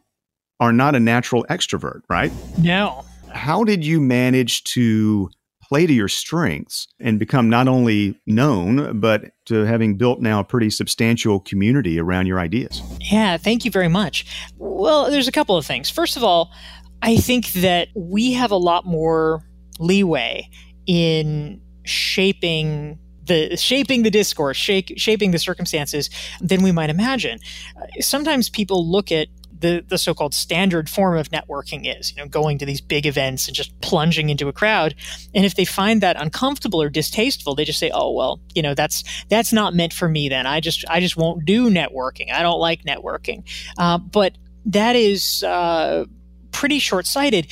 are 0.62 0.72
not 0.72 0.96
a 0.96 1.00
natural 1.00 1.46
extrovert, 1.50 2.02
right? 2.10 2.32
No. 2.60 3.04
How 3.34 3.64
did 3.64 3.86
you 3.86 4.00
manage 4.00 4.64
to 4.66 5.30
play 5.72 5.88
to 5.88 5.94
your 5.94 6.10
strengths 6.10 6.86
and 7.00 7.18
become 7.18 7.50
not 7.50 7.66
only 7.66 8.20
known, 8.28 9.00
but 9.00 9.32
to 9.46 9.64
having 9.64 9.96
built 9.96 10.20
now 10.20 10.42
a 10.42 10.44
pretty 10.44 10.70
substantial 10.70 11.40
community 11.40 11.98
around 11.98 12.28
your 12.28 12.42
ideas. 12.42 12.82
Yeah, 13.00 13.38
thank 13.38 13.64
you 13.64 13.72
very 13.72 13.88
much. 13.88 14.26
Well, 14.58 15.10
there's 15.10 15.30
a 15.30 15.32
couple 15.32 15.56
of 15.56 15.66
things. 15.66 15.90
First 15.90 16.18
of 16.18 16.26
all, 16.26 16.52
I 17.02 17.16
think 17.16 17.54
that 17.54 17.88
we 17.96 18.34
have 18.34 18.52
a 18.52 18.58
lot 18.58 18.86
more 18.86 19.44
leeway 19.80 20.50
in 20.88 21.62
shaping 21.86 23.00
the 23.24 23.56
shaping 23.56 24.04
the 24.04 24.12
discourse, 24.12 24.58
shaping 24.58 25.32
the 25.32 25.40
circumstances 25.40 26.10
than 26.42 26.64
we 26.64 26.74
might 26.74 26.90
imagine. 26.90 27.40
Sometimes 28.02 28.50
people 28.50 28.86
look 28.86 29.10
at 29.10 29.30
the, 29.62 29.86
the 29.88 29.98
so-called 29.98 30.34
standard 30.34 30.90
form 30.90 31.18
of 31.18 31.30
networking 31.30 31.82
is, 31.86 32.12
you 32.12 32.18
know, 32.18 32.28
going 32.28 32.58
to 32.58 32.66
these 32.66 32.82
big 32.82 33.06
events 33.06 33.48
and 33.48 33.56
just 33.56 33.80
plunging 33.82 34.30
into 34.30 34.48
a 34.48 34.54
crowd. 34.54 34.96
And 35.34 35.46
if 35.46 35.56
they 35.56 35.66
find 35.66 36.02
that 36.02 36.22
uncomfortable 36.22 36.82
or 36.82 36.90
distasteful, 36.90 37.56
they 37.56 37.66
just 37.66 37.80
say, 37.80 37.92
"Oh, 37.94 38.12
well, 38.12 38.40
you 38.54 38.62
know, 38.62 38.74
that's 38.74 39.04
that's 39.30 39.54
not 39.54 39.74
meant 39.74 39.94
for 39.94 40.10
me. 40.10 40.30
Then 40.30 40.46
I 40.46 40.60
just 40.60 40.84
I 40.90 41.00
just 41.00 41.16
won't 41.16 41.46
do 41.46 41.70
networking. 41.70 42.32
I 42.34 42.42
don't 42.42 42.60
like 42.60 42.84
networking." 42.84 43.44
Uh, 43.78 43.98
but 43.98 44.38
that 44.66 44.96
is. 44.96 45.44
Uh, 45.44 46.06
pretty 46.52 46.80
short-sighted 46.80 47.48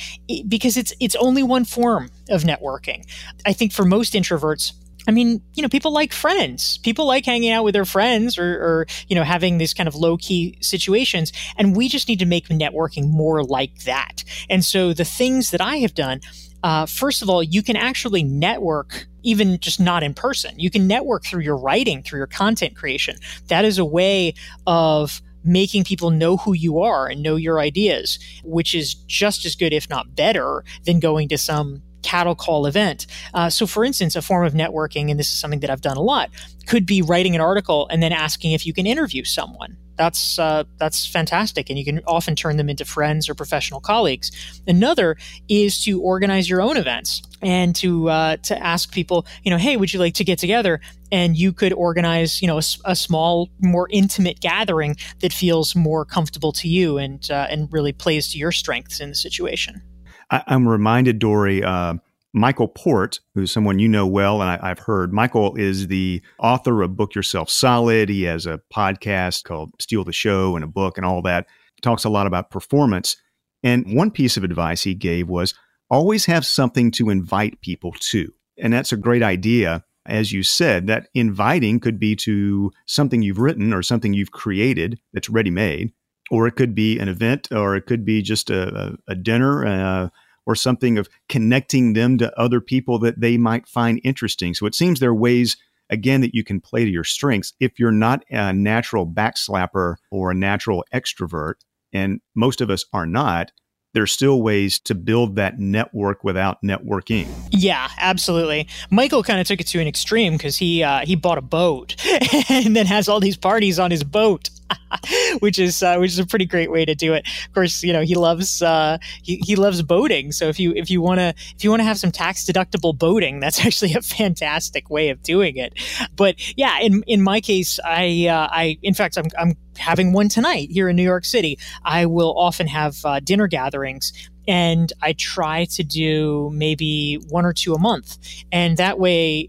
because 0.46 0.76
it's 0.76 0.92
it's 1.00 1.16
only 1.16 1.42
one 1.42 1.64
form 1.64 2.10
of 2.28 2.42
networking. 2.42 3.02
I 3.46 3.54
think 3.54 3.72
for 3.72 3.86
most 3.86 4.12
introverts, 4.12 4.74
I 5.10 5.12
mean, 5.12 5.42
you 5.54 5.62
know, 5.64 5.68
people 5.68 5.92
like 5.92 6.12
friends. 6.12 6.78
People 6.78 7.04
like 7.04 7.26
hanging 7.26 7.50
out 7.50 7.64
with 7.64 7.74
their 7.74 7.84
friends 7.84 8.38
or, 8.38 8.44
or, 8.44 8.86
you 9.08 9.16
know, 9.16 9.24
having 9.24 9.58
these 9.58 9.74
kind 9.74 9.88
of 9.88 9.96
low 9.96 10.16
key 10.16 10.56
situations. 10.60 11.32
And 11.56 11.74
we 11.74 11.88
just 11.88 12.06
need 12.06 12.20
to 12.20 12.26
make 12.26 12.46
networking 12.46 13.10
more 13.10 13.42
like 13.42 13.82
that. 13.86 14.22
And 14.48 14.64
so 14.64 14.92
the 14.92 15.04
things 15.04 15.50
that 15.50 15.60
I 15.60 15.78
have 15.78 15.94
done, 15.94 16.20
uh, 16.62 16.86
first 16.86 17.22
of 17.22 17.28
all, 17.28 17.42
you 17.42 17.60
can 17.60 17.74
actually 17.74 18.22
network 18.22 19.08
even 19.24 19.58
just 19.58 19.80
not 19.80 20.04
in 20.04 20.14
person. 20.14 20.56
You 20.60 20.70
can 20.70 20.86
network 20.86 21.24
through 21.24 21.42
your 21.42 21.56
writing, 21.56 22.04
through 22.04 22.20
your 22.20 22.28
content 22.28 22.76
creation. 22.76 23.16
That 23.48 23.64
is 23.64 23.78
a 23.78 23.84
way 23.84 24.34
of 24.68 25.20
making 25.42 25.82
people 25.82 26.12
know 26.12 26.36
who 26.36 26.52
you 26.52 26.78
are 26.78 27.08
and 27.08 27.20
know 27.20 27.34
your 27.34 27.58
ideas, 27.58 28.20
which 28.44 28.76
is 28.76 28.94
just 28.94 29.44
as 29.44 29.56
good, 29.56 29.72
if 29.72 29.90
not 29.90 30.14
better, 30.14 30.62
than 30.84 31.00
going 31.00 31.28
to 31.30 31.36
some 31.36 31.82
cattle 32.02 32.34
call 32.34 32.66
event. 32.66 33.06
Uh, 33.34 33.50
so, 33.50 33.66
for 33.66 33.84
instance, 33.84 34.16
a 34.16 34.22
form 34.22 34.46
of 34.46 34.52
networking, 34.52 35.10
and 35.10 35.18
this 35.18 35.32
is 35.32 35.38
something 35.38 35.60
that 35.60 35.70
I've 35.70 35.80
done 35.80 35.96
a 35.96 36.02
lot, 36.02 36.30
could 36.66 36.86
be 36.86 37.02
writing 37.02 37.34
an 37.34 37.40
article 37.40 37.88
and 37.88 38.02
then 38.02 38.12
asking 38.12 38.52
if 38.52 38.66
you 38.66 38.72
can 38.72 38.86
interview 38.86 39.24
someone. 39.24 39.76
That's 40.00 40.38
uh, 40.38 40.64
that's 40.78 41.06
fantastic, 41.06 41.68
and 41.68 41.78
you 41.78 41.84
can 41.84 42.00
often 42.06 42.34
turn 42.34 42.56
them 42.56 42.70
into 42.70 42.86
friends 42.86 43.28
or 43.28 43.34
professional 43.34 43.80
colleagues. 43.80 44.30
Another 44.66 45.18
is 45.46 45.84
to 45.84 46.00
organize 46.00 46.48
your 46.48 46.62
own 46.62 46.78
events 46.78 47.20
and 47.42 47.76
to 47.76 48.08
uh, 48.08 48.36
to 48.44 48.58
ask 48.58 48.92
people, 48.92 49.26
you 49.42 49.50
know, 49.50 49.58
hey, 49.58 49.76
would 49.76 49.92
you 49.92 50.00
like 50.00 50.14
to 50.14 50.24
get 50.24 50.38
together? 50.38 50.80
And 51.12 51.36
you 51.36 51.52
could 51.52 51.74
organize, 51.74 52.40
you 52.40 52.48
know, 52.48 52.56
a, 52.56 52.62
a 52.86 52.96
small, 52.96 53.50
more 53.60 53.88
intimate 53.90 54.40
gathering 54.40 54.96
that 55.20 55.34
feels 55.34 55.76
more 55.76 56.06
comfortable 56.06 56.52
to 56.52 56.66
you 56.66 56.96
and 56.96 57.30
uh, 57.30 57.48
and 57.50 57.70
really 57.70 57.92
plays 57.92 58.32
to 58.32 58.38
your 58.38 58.52
strengths 58.52 59.00
in 59.00 59.10
the 59.10 59.14
situation. 59.14 59.82
I, 60.30 60.42
am 60.46 60.68
reminded, 60.68 61.18
Dorie, 61.18 61.62
uh, 61.62 61.94
Michael 62.32 62.68
Port, 62.68 63.20
who's 63.34 63.50
someone 63.50 63.78
you 63.78 63.88
know 63.88 64.06
well, 64.06 64.40
and 64.40 64.50
I, 64.50 64.68
have 64.68 64.78
heard. 64.78 65.12
Michael 65.12 65.56
is 65.56 65.88
the 65.88 66.22
author 66.38 66.82
of 66.82 66.96
Book 66.96 67.14
Yourself 67.14 67.50
Solid. 67.50 68.08
He 68.08 68.22
has 68.22 68.46
a 68.46 68.60
podcast 68.72 69.44
called 69.44 69.72
Steal 69.80 70.04
the 70.04 70.12
Show 70.12 70.54
and 70.54 70.64
a 70.64 70.68
book 70.68 70.96
and 70.96 71.04
all 71.04 71.22
that. 71.22 71.46
He 71.74 71.80
talks 71.80 72.04
a 72.04 72.10
lot 72.10 72.26
about 72.26 72.50
performance. 72.50 73.16
And 73.62 73.94
one 73.94 74.10
piece 74.10 74.36
of 74.36 74.44
advice 74.44 74.82
he 74.82 74.94
gave 74.94 75.28
was 75.28 75.54
always 75.90 76.26
have 76.26 76.46
something 76.46 76.90
to 76.92 77.10
invite 77.10 77.60
people 77.60 77.92
to. 77.98 78.32
And 78.56 78.72
that's 78.72 78.92
a 78.92 78.96
great 78.96 79.22
idea. 79.22 79.84
As 80.06 80.32
you 80.32 80.42
said, 80.42 80.86
that 80.86 81.08
inviting 81.14 81.80
could 81.80 81.98
be 81.98 82.16
to 82.16 82.70
something 82.86 83.22
you've 83.22 83.38
written 83.38 83.72
or 83.74 83.82
something 83.82 84.14
you've 84.14 84.30
created 84.30 84.98
that's 85.12 85.28
ready 85.28 85.50
made 85.50 85.92
or 86.30 86.46
it 86.46 86.52
could 86.52 86.74
be 86.74 86.98
an 86.98 87.08
event, 87.08 87.48
or 87.50 87.76
it 87.76 87.86
could 87.86 88.04
be 88.04 88.22
just 88.22 88.50
a, 88.50 88.96
a, 89.08 89.12
a 89.12 89.14
dinner, 89.14 89.66
uh, 89.66 90.08
or 90.46 90.54
something 90.54 90.98
of 90.98 91.08
connecting 91.28 91.92
them 91.92 92.18
to 92.18 92.40
other 92.40 92.60
people 92.60 92.98
that 92.98 93.20
they 93.20 93.36
might 93.36 93.68
find 93.68 94.00
interesting. 94.02 94.54
So 94.54 94.66
it 94.66 94.74
seems 94.74 94.98
there 94.98 95.10
are 95.10 95.14
ways, 95.14 95.56
again, 95.90 96.22
that 96.22 96.34
you 96.34 96.44
can 96.44 96.60
play 96.60 96.84
to 96.84 96.90
your 96.90 97.04
strengths. 97.04 97.52
If 97.60 97.78
you're 97.78 97.92
not 97.92 98.24
a 98.30 98.52
natural 98.52 99.04
backslapper 99.04 99.98
or 100.10 100.30
a 100.30 100.34
natural 100.34 100.84
extrovert, 100.94 101.54
and 101.92 102.20
most 102.34 102.60
of 102.60 102.70
us 102.70 102.84
are 102.92 103.06
not, 103.06 103.52
there's 103.92 104.12
still 104.12 104.42
ways 104.42 104.78
to 104.78 104.94
build 104.94 105.36
that 105.36 105.58
network 105.58 106.22
without 106.22 106.62
networking. 106.62 107.28
Yeah, 107.50 107.88
absolutely. 107.98 108.68
Michael 108.90 109.22
kind 109.22 109.40
of 109.40 109.46
took 109.46 109.60
it 109.60 109.66
to 109.68 109.80
an 109.80 109.88
extreme 109.88 110.34
because 110.34 110.56
he 110.56 110.82
uh, 110.82 111.04
he 111.04 111.16
bought 111.16 111.38
a 111.38 111.42
boat 111.42 111.96
and 112.48 112.76
then 112.76 112.86
has 112.86 113.08
all 113.08 113.20
these 113.20 113.36
parties 113.36 113.78
on 113.78 113.90
his 113.90 114.04
boat. 114.04 114.50
which 115.40 115.58
is 115.58 115.82
uh, 115.82 115.96
which 115.96 116.12
is 116.12 116.18
a 116.18 116.26
pretty 116.26 116.46
great 116.46 116.70
way 116.70 116.84
to 116.84 116.94
do 116.94 117.14
it. 117.14 117.26
Of 117.46 117.54
course, 117.54 117.82
you 117.82 117.92
know 117.92 118.02
he 118.02 118.14
loves 118.14 118.62
uh, 118.62 118.98
he, 119.22 119.36
he 119.44 119.56
loves 119.56 119.82
boating. 119.82 120.32
So 120.32 120.48
if 120.48 120.58
you 120.58 120.72
if 120.74 120.90
you 120.90 121.00
want 121.00 121.20
to 121.20 121.34
if 121.56 121.64
you 121.64 121.70
want 121.70 121.80
to 121.80 121.84
have 121.84 121.98
some 121.98 122.12
tax 122.12 122.44
deductible 122.44 122.96
boating, 122.96 123.40
that's 123.40 123.60
actually 123.64 123.94
a 123.94 124.02
fantastic 124.02 124.90
way 124.90 125.08
of 125.10 125.22
doing 125.22 125.56
it. 125.56 125.74
But 126.16 126.36
yeah, 126.56 126.78
in 126.80 127.02
in 127.06 127.22
my 127.22 127.40
case, 127.40 127.78
I 127.84 128.26
uh, 128.28 128.48
I 128.50 128.78
in 128.82 128.94
fact 128.94 129.16
I'm 129.18 129.26
I'm 129.38 129.54
having 129.78 130.12
one 130.12 130.28
tonight 130.28 130.70
here 130.70 130.88
in 130.88 130.96
New 130.96 131.02
York 131.02 131.24
City. 131.24 131.58
I 131.84 132.06
will 132.06 132.36
often 132.36 132.66
have 132.66 132.98
uh, 133.04 133.20
dinner 133.20 133.46
gatherings 133.46 134.12
and 134.46 134.92
I 135.00 135.12
try 135.12 135.66
to 135.66 135.84
do 135.84 136.50
maybe 136.52 137.20
one 137.28 137.46
or 137.46 137.52
two 137.52 137.72
a 137.74 137.78
month. 137.78 138.18
And 138.50 138.76
that 138.78 138.98
way, 138.98 139.46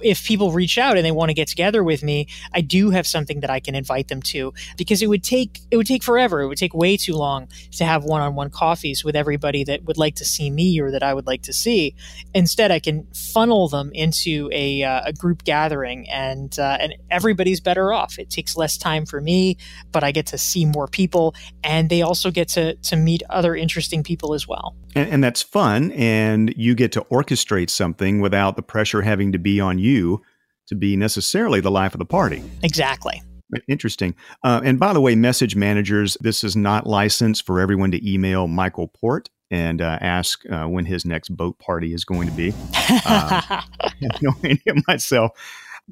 if 0.00 0.24
people 0.24 0.52
reach 0.52 0.78
out 0.78 0.96
and 0.96 1.04
they 1.04 1.10
want 1.10 1.30
to 1.30 1.34
get 1.34 1.48
together 1.48 1.82
with 1.84 2.02
me, 2.02 2.26
I 2.52 2.60
do 2.60 2.90
have 2.90 3.06
something 3.06 3.40
that 3.40 3.50
I 3.50 3.60
can 3.60 3.74
invite 3.74 4.08
them 4.08 4.22
to 4.22 4.52
because 4.76 5.02
it 5.02 5.08
would 5.08 5.22
take 5.22 5.60
it 5.70 5.76
would 5.76 5.86
take 5.86 6.02
forever. 6.02 6.40
It 6.40 6.48
would 6.48 6.58
take 6.58 6.74
way 6.74 6.96
too 6.96 7.14
long 7.14 7.48
to 7.72 7.84
have 7.84 8.04
one-on-one 8.04 8.50
coffees 8.50 9.04
with 9.04 9.16
everybody 9.16 9.64
that 9.64 9.84
would 9.84 9.98
like 9.98 10.16
to 10.16 10.24
see 10.24 10.50
me 10.50 10.80
or 10.80 10.90
that 10.90 11.02
I 11.02 11.14
would 11.14 11.26
like 11.26 11.42
to 11.42 11.52
see. 11.52 11.94
Instead, 12.34 12.70
I 12.70 12.78
can 12.78 13.06
funnel 13.12 13.68
them 13.68 13.90
into 13.92 14.48
a, 14.52 14.82
uh, 14.82 15.02
a 15.06 15.12
group 15.12 15.44
gathering, 15.44 16.08
and 16.08 16.58
uh, 16.58 16.78
and 16.80 16.94
everybody's 17.10 17.60
better 17.60 17.92
off. 17.92 18.18
It 18.18 18.30
takes 18.30 18.56
less 18.56 18.76
time 18.78 19.06
for 19.06 19.20
me, 19.20 19.56
but 19.92 20.02
I 20.04 20.12
get 20.12 20.26
to 20.26 20.38
see 20.38 20.64
more 20.64 20.88
people, 20.88 21.34
and 21.62 21.90
they 21.90 22.02
also 22.02 22.30
get 22.30 22.48
to 22.50 22.74
to 22.74 22.96
meet 22.96 23.22
other 23.30 23.54
interesting 23.54 24.02
people 24.02 24.34
as 24.34 24.48
well. 24.48 24.74
And, 24.94 25.10
and 25.10 25.24
that's 25.24 25.42
fun. 25.42 25.92
And 25.92 26.54
you 26.56 26.74
get 26.74 26.92
to 26.92 27.02
orchestrate 27.02 27.70
something 27.70 28.20
without 28.20 28.56
the 28.56 28.62
pressure 28.62 29.02
having 29.02 29.32
to 29.32 29.38
be 29.38 29.60
on 29.60 29.67
you 29.76 30.22
to 30.68 30.74
be 30.74 30.96
necessarily 30.96 31.60
the 31.60 31.70
life 31.70 31.94
of 31.94 31.98
the 31.98 32.06
party. 32.06 32.42
Exactly. 32.62 33.20
Interesting. 33.66 34.14
Uh, 34.44 34.60
and 34.62 34.78
by 34.78 34.92
the 34.92 35.00
way, 35.00 35.14
message 35.14 35.56
managers, 35.56 36.16
this 36.20 36.44
is 36.44 36.54
not 36.54 36.86
licensed 36.86 37.44
for 37.44 37.60
everyone 37.60 37.90
to 37.90 38.10
email 38.10 38.46
Michael 38.46 38.88
Port 38.88 39.30
and 39.50 39.80
uh, 39.80 39.98
ask 40.00 40.42
uh, 40.50 40.66
when 40.66 40.84
his 40.84 41.04
next 41.04 41.30
boat 41.30 41.58
party 41.58 41.94
is 41.94 42.04
going 42.04 42.28
to 42.28 42.34
be. 42.34 42.54
Uh, 43.06 43.62
I 43.80 44.18
know 44.22 44.34
any 44.44 44.62
of 44.68 44.86
myself. 44.86 45.32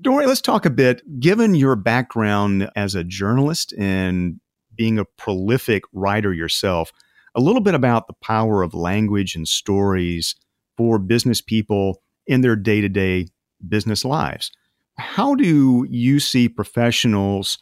Dorie, 0.01 0.27
let's 0.27 0.41
talk 0.41 0.67
a 0.67 0.71
bit. 0.71 1.03
Given 1.21 1.55
your 1.55 1.77
background 1.77 2.71
as 2.77 2.95
a 2.95 3.05
journalist 3.05 3.73
and 3.79 4.41
being 4.75 4.99
a 4.99 5.05
prolific 5.05 5.83
writer 5.93 6.33
yourself, 6.33 6.93
a 7.35 7.41
little 7.41 7.63
bit 7.63 7.75
about 7.75 8.07
the 8.07 8.15
power 8.23 8.63
of 8.63 8.75
language 8.75 9.35
and 9.35 9.49
stories 9.49 10.35
for 10.77 10.99
business 10.99 11.41
people 11.41 12.03
in 12.27 12.43
their 12.43 12.57
day 12.57 12.81
to 12.81 12.89
day 12.89 13.27
business 13.67 14.05
lives. 14.05 14.51
How 14.99 15.35
do 15.35 15.87
you 15.91 16.21
see 16.21 16.49
professionals, 16.49 17.59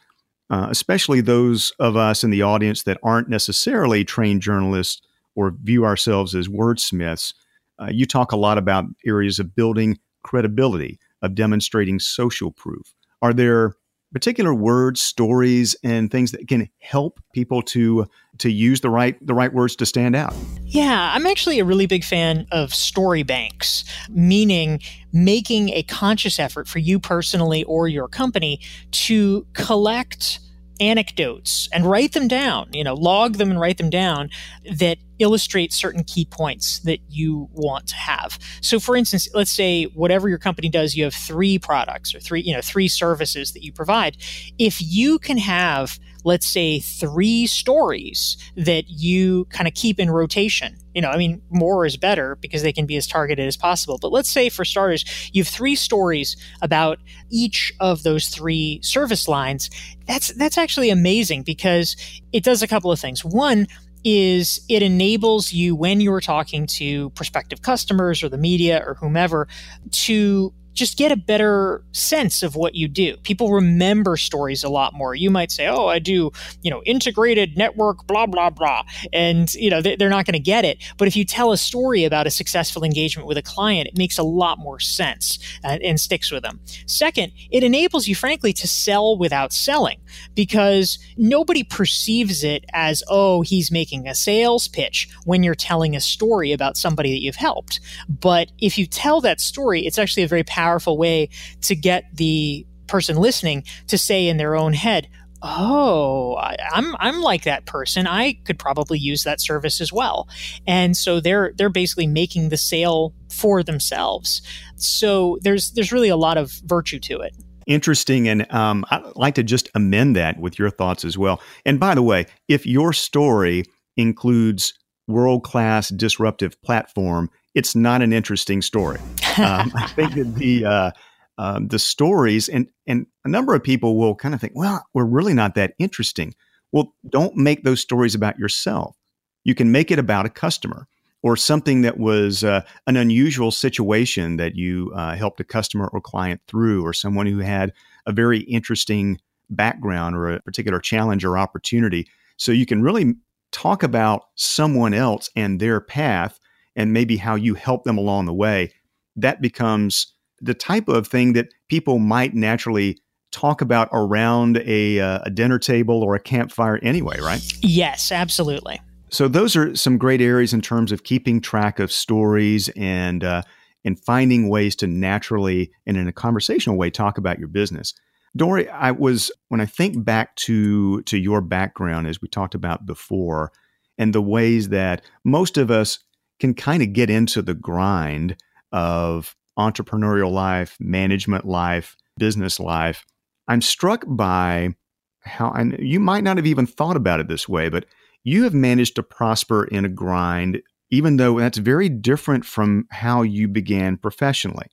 uh, 0.51 0.69
especially 0.71 1.21
those 1.21 1.73
of 1.79 1.97
us 1.97 2.23
in 2.23 2.31
the 2.31 2.43
audience 2.43 2.85
that 2.85 2.99
aren't 3.03 3.29
necessarily 3.29 4.05
trained 4.05 4.43
journalists 4.43 5.03
or 5.35 5.55
view 5.63 5.85
ourselves 5.85 6.35
as 6.35 6.49
wordsmiths? 6.49 7.35
Uh, 7.81 7.89
you 7.91 8.07
talk 8.07 8.33
a 8.33 8.37
lot 8.37 8.57
about 8.57 8.85
areas 9.05 9.39
of 9.39 9.55
building 9.57 9.99
credibility, 10.23 10.99
of 11.23 11.35
demonstrating 11.35 11.99
social 11.99 12.53
proof. 12.53 12.95
Are 13.21 13.33
there 13.33 13.75
particular 14.15 14.55
words, 14.55 15.03
stories, 15.03 15.77
and 15.83 16.11
things 16.11 16.31
that 16.31 16.47
can 16.49 16.71
help 16.79 17.21
people 17.35 17.61
to 17.61 18.07
to 18.39 18.51
use 18.51 18.81
the 18.81 18.89
right 18.89 19.19
the 19.27 19.35
right 19.35 19.53
words 19.53 19.77
to 19.77 19.85
stand 19.85 20.17
out. 20.17 20.33
Yeah, 20.63 21.13
I'm 21.13 21.27
actually 21.27 21.59
a 21.59 21.65
really 21.65 21.87
big 21.87 22.05
fan 22.05 22.47
of 22.53 22.73
story 22.73 23.25
banks, 23.25 23.85
meaning 24.09 24.81
making 25.13 25.71
a 25.71 25.83
conscious 25.83 26.39
effort 26.39 26.69
for 26.69 26.79
you 26.79 26.99
personally 26.99 27.65
or 27.65 27.89
your 27.89 28.09
company 28.09 28.61
to 28.93 29.47
collect 29.53 30.39
anecdotes 30.81 31.69
and 31.73 31.87
write 31.87 32.13
them 32.13 32.29
down, 32.29 32.69
you 32.73 32.85
know, 32.85 32.95
log 32.95 33.35
them 33.37 33.51
and 33.51 33.61
write 33.61 33.79
them 33.79 33.91
down 33.91 34.31
that 34.79 34.99
illustrate 35.19 35.73
certain 35.73 36.03
key 36.03 36.25
points 36.25 36.81
that 36.81 36.99
you 37.09 37.49
want 37.53 37.87
to 37.89 37.97
have. 37.97 38.39
So 38.61 38.81
for 38.81 38.97
instance, 38.97 39.29
let's 39.35 39.51
say 39.51 39.85
whatever 39.85 40.29
your 40.29 40.39
company 40.39 40.69
does, 40.69 40.97
you 40.97 41.05
have 41.05 41.15
three 41.15 41.59
products 41.59 42.15
or 42.15 42.21
three, 42.21 42.43
you 42.43 42.53
know, 42.53 42.61
three 42.61 42.89
services 42.89 43.53
that 43.53 43.63
you 43.63 43.73
provide. 43.73 44.17
If 44.59 44.83
you 44.83 45.19
can 45.19 45.39
have 45.39 45.99
let's 46.25 46.47
say 46.47 46.81
three 46.81 47.47
stories 47.47 48.37
that 48.57 48.85
you 48.89 49.45
kind 49.47 49.69
of 49.69 49.75
keep 49.75 50.01
in 50.01 50.11
rotation. 50.11 50.77
You 50.95 51.03
know, 51.03 51.11
I 51.11 51.17
mean, 51.17 51.43
more 51.51 51.87
is 51.87 51.97
better 51.97 52.37
because 52.37 52.63
they 52.63 52.73
can 52.73 52.87
be 52.87 52.97
as 52.97 53.07
targeted 53.07 53.47
as 53.47 53.57
possible. 53.57 53.99
But 54.01 54.13
let's 54.13 54.29
say 54.29 54.49
for 54.49 54.65
starters, 54.65 55.05
you 55.33 55.43
have 55.43 55.49
three 55.49 55.75
stories 55.75 56.37
about 56.63 56.99
each 57.31 57.73
of 57.81 58.03
those 58.03 58.29
three 58.29 58.81
service 58.83 59.29
lines. 59.29 59.71
That's 60.07 60.29
that's 60.35 60.59
actually 60.59 60.91
amazing 60.91 61.43
because 61.43 61.97
it 62.33 62.45
does 62.45 62.63
a 62.63 62.69
couple 62.69 62.91
of 62.91 62.99
things. 62.99 63.25
One, 63.25 63.67
is 64.05 64.61
it 64.69 64.83
enables 64.83 65.53
you 65.53 65.75
when 65.75 66.01
you're 66.01 66.21
talking 66.21 66.67
to 66.67 67.11
prospective 67.11 67.63
customers 67.63 68.23
or 68.23 68.29
the 68.29 68.39
media 68.39 68.83
or 68.87 68.95
whomever 68.95 69.49
to 69.91 70.53
just 70.75 70.99
get 70.99 71.13
a 71.13 71.17
better 71.17 71.83
sense 71.93 72.43
of 72.43 72.57
what 72.57 72.75
you 72.75 72.89
do. 72.89 73.17
People 73.19 73.53
remember 73.53 74.17
stories 74.17 74.65
a 74.65 74.69
lot 74.69 74.93
more. 74.93 75.15
You 75.15 75.31
might 75.31 75.51
say, 75.51 75.67
"Oh, 75.67 75.87
I 75.87 76.01
do, 76.01 76.33
you 76.63 76.71
know, 76.71 76.83
integrated 76.85 77.57
network, 77.57 78.07
blah 78.07 78.27
blah 78.27 78.51
blah," 78.51 78.83
and 79.13 79.53
you 79.55 79.71
know 79.71 79.81
they're 79.81 80.11
not 80.11 80.27
going 80.27 80.35
to 80.35 80.39
get 80.39 80.65
it. 80.65 80.79
But 80.97 81.09
if 81.09 81.17
you 81.17 81.25
tell 81.25 81.53
a 81.53 81.57
story 81.57 82.05
about 82.05 82.27
a 82.27 82.31
successful 82.31 82.85
engagement 82.85 83.29
with 83.29 83.39
a 83.39 83.43
client, 83.43 83.89
it 83.89 83.97
makes 83.97 84.19
a 84.19 84.23
lot 84.23 84.59
more 84.59 84.81
sense 84.81 85.39
and, 85.63 85.81
uh, 85.81 85.87
and 85.87 86.01
sticks 86.01 86.31
with 86.31 86.43
them. 86.43 86.61
Second, 86.87 87.33
it 87.51 87.63
enables 87.63 88.09
you, 88.09 88.15
frankly, 88.15 88.53
to 88.55 88.67
sell 88.67 89.17
without 89.17 89.53
selling 89.53 90.01
because 90.35 90.99
nobody 91.17 91.63
perceives 91.63 92.43
it 92.43 92.65
as, 92.73 93.03
"Oh, 93.09 93.43
he's 93.43 93.71
making 93.71 94.09
a 94.09 94.15
sales 94.15 94.67
pitch" 94.67 95.09
when 95.25 95.43
you're 95.43 95.55
telling 95.55 95.95
a 95.95 96.01
story 96.01 96.53
about 96.53 96.77
somebody 96.77 97.13
that 97.13 97.23
you've 97.23 97.37
helped. 97.37 97.79
But 98.09 98.49
if 98.59 98.77
you 98.77 98.87
tell 98.87 99.21
that 99.21 99.41
story, 99.41 99.87
it's 99.87 99.99
actually 99.99 100.25
a 100.25 100.29
very 100.29 100.43
powerful 100.43 100.64
powerful 100.65 100.97
way 100.97 101.29
to 101.61 101.75
get 101.77 102.05
the 102.15 102.67
person 102.87 103.17
listening 103.17 103.65
to 103.89 103.99
say 103.99 104.29
in 104.29 104.39
their 104.39 104.55
own 104.55 104.73
head, 104.73 105.09
oh 105.47 106.37
i'm 106.73 106.97
i'm 106.99 107.21
like 107.21 107.45
that 107.45 107.67
person. 107.67 108.07
I 108.07 108.39
could 108.47 108.59
probably 108.59 108.99
use 108.99 109.25
that 109.25 109.43
service 109.43 109.81
as 109.81 109.93
well. 109.93 110.27
And 110.67 110.97
so 110.97 111.21
they're 111.21 111.53
they're 111.57 111.69
basically 111.69 112.07
making 112.07 112.49
the 112.49 112.57
sale 112.57 113.13
for 113.31 113.63
themselves. 113.63 114.41
So 114.77 115.39
there's 115.43 115.73
there's 115.73 115.93
really 115.93 116.09
a 116.09 116.17
lot 116.17 116.39
of 116.39 116.51
virtue 116.65 116.99
to 117.01 117.21
it. 117.21 117.35
Interesting. 117.67 118.27
And 118.27 118.51
um, 118.53 118.87
i'd 118.91 119.03
like 119.17 119.35
to 119.35 119.43
just 119.43 119.69
amend 119.75 120.17
that 120.17 120.41
with 120.41 120.59
your 120.59 120.71
thoughts 120.71 121.05
as 121.05 121.19
well. 121.19 121.43
And 121.67 121.79
by 121.79 121.95
the 121.95 122.03
way 122.03 122.27
if 122.49 122.65
your 122.67 122.95
story 122.95 123.65
includes 123.99 124.73
world 125.07 125.45
class 125.45 125.91
disruptive 125.91 126.61
platform 126.63 127.29
it's 127.55 127.75
not 127.75 128.03
an 128.03 128.13
interesting 128.13 128.63
story. 128.63 128.99
Um, 129.39 129.73
I 129.77 129.87
think 129.95 130.15
that 130.15 130.35
the 130.35 130.65
uh, 130.65 130.91
um, 131.39 131.69
the 131.69 131.79
stories 131.79 132.49
and 132.49 132.69
and 132.87 133.07
a 133.25 133.29
number 133.29 133.55
of 133.55 133.63
people 133.63 133.97
will 133.97 134.15
kind 134.15 134.35
of 134.35 134.41
think, 134.41 134.53
well, 134.55 134.87
we're 134.95 135.05
really 135.05 135.35
not 135.35 135.55
that 135.55 135.75
interesting. 135.79 136.35
Well, 136.73 136.95
don't 137.09 137.37
make 137.37 137.63
those 137.63 137.81
stories 137.81 138.15
about 138.15 138.39
yourself. 138.39 138.97
You 139.45 139.55
can 139.55 139.71
make 139.71 139.91
it 139.91 139.99
about 139.99 140.27
a 140.27 140.31
customer 140.31 140.87
or 141.23 141.37
something 141.37 141.83
that 141.83 141.99
was 141.99 142.45
uh, 142.45 142.63
an 142.87 142.97
unusual 142.97 143.51
situation 143.51 144.37
that 144.37 144.57
you 144.57 144.93
uh, 144.95 145.15
helped 145.17 145.41
a 145.41 145.45
customer 145.45 145.89
or 145.89 146.01
client 146.01 146.41
through, 146.47 146.85
or 146.85 146.93
someone 146.93 147.27
who 147.27 147.39
had 147.39 147.73
a 148.07 148.13
very 148.13 148.41
interesting 148.41 149.19
background 149.49 150.17
or 150.17 150.31
a 150.31 150.43
particular 150.43 150.81
challenge 150.81 151.25
or 151.25 151.39
opportunity. 151.39 152.07
So 152.37 152.53
you 152.53 152.67
can 152.67 152.83
really 152.83 153.15
talk 153.53 153.83
about 153.83 154.25
someone 154.35 154.93
else 154.93 155.31
and 155.37 155.61
their 155.61 155.81
path 155.81 156.39
and 156.77 156.93
maybe 156.93 157.17
how 157.17 157.35
you 157.35 157.55
help 157.55 157.85
them 157.85 157.99
along 157.99 158.27
the 158.27 158.35
way, 158.35 158.73
that 159.17 159.41
becomes 159.41 160.15
the 160.41 160.55
type 160.55 160.89
of 160.89 161.07
thing 161.07 161.33
that 161.35 161.49
people 161.69 161.99
might 161.99 162.35
naturally 162.35 162.99
talk 163.31 163.61
about 163.61 163.89
around 163.93 164.63
a, 164.65 165.01
uh, 165.01 165.21
a 165.25 165.31
dinner 165.31 165.59
table 165.59 166.03
or 166.03 166.15
a 166.15 166.21
campfire 166.21 166.79
anyway, 166.83 167.19
right? 167.21 167.43
Yes, 167.63 168.13
absolutely. 168.13 168.81
So 169.09 169.29
those 169.29 169.55
are 169.55 169.77
some 169.77 169.99
great 169.99 170.21
areas 170.21 170.53
in 170.53 170.61
terms 170.61 170.91
of 170.91 171.05
keeping 171.05 171.41
track 171.41 171.79
of 171.79 171.93
stories 171.93 172.69
and 172.71 173.23
uh, 173.23 173.43
and 173.85 174.01
finding 174.01 174.49
ways 174.49 174.75
to 174.77 174.87
naturally 174.87 175.71
and 175.87 175.97
in 175.97 176.09
a 176.09 176.13
conversational 176.13 176.77
way 176.77 176.91
talk 176.91 177.19
about 177.19 177.39
your 177.39 177.49
business. 177.49 177.95
Dorie, 178.37 178.69
I 178.69 178.91
was 178.91 179.31
when 179.49 179.61
I 179.61 179.67
think 179.67 180.05
back 180.05 180.35
to 180.37 181.03
to 181.03 181.17
your 181.17 181.41
background 181.41 182.09
as 182.09 182.21
we 182.21 182.29
talked 182.29 182.57
about 182.57 182.87
before, 182.87 183.53
and 183.99 184.13
the 184.13 184.23
ways 184.23 184.71
that 184.71 185.03
most 185.25 185.59
of 185.59 185.71
us 185.71 186.01
can 186.41 186.55
kind 186.55 186.83
of 186.83 186.93
get 186.93 187.11
into 187.11 187.43
the 187.43 187.55
grind 187.55 188.37
of 188.73 189.37
entrepreneurial 189.59 190.33
life, 190.33 190.77
management 190.81 191.45
life, 191.45 191.97
business 192.19 192.59
life. 192.59 193.05
I'm 193.49 193.61
struck 193.61 194.05
by 194.07 194.75
how 195.21 195.51
and 195.51 195.77
you 195.79 196.01
might 196.01 196.25
not 196.25 196.37
have 196.37 196.47
even 196.47 196.67
thought 196.67 196.97
about 196.97 197.21
it 197.21 197.29
this 197.29 197.49
way, 197.49 197.69
but 197.69 197.87
you 198.25 198.45
have 198.45 198.55
managed 198.55 198.97
to 198.97 199.03
prosper 199.03 199.65
in 199.65 199.85
a 199.85 199.89
grind, 199.89 200.61
even 200.91 201.17
though 201.17 201.39
that's 201.39 201.59
very 201.59 201.89
different 201.89 202.45
from 202.45 202.87
how 202.91 203.23
you 203.23 203.49
began 203.49 203.97
professionally. 203.97 204.67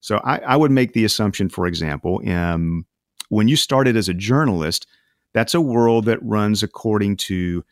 So 0.00 0.20
I, 0.24 0.38
I 0.38 0.56
would 0.56 0.70
make 0.70 0.92
the 0.92 1.04
assumption, 1.04 1.48
for 1.48 1.66
example, 1.66 2.20
um, 2.28 2.86
when 3.28 3.48
you 3.48 3.56
started 3.56 3.96
as 3.96 4.08
a 4.08 4.14
journalist, 4.14 4.86
that's 5.34 5.54
a 5.54 5.60
world 5.60 6.06
that 6.06 6.22
runs 6.22 6.62
according 6.62 7.16
to 7.16 7.64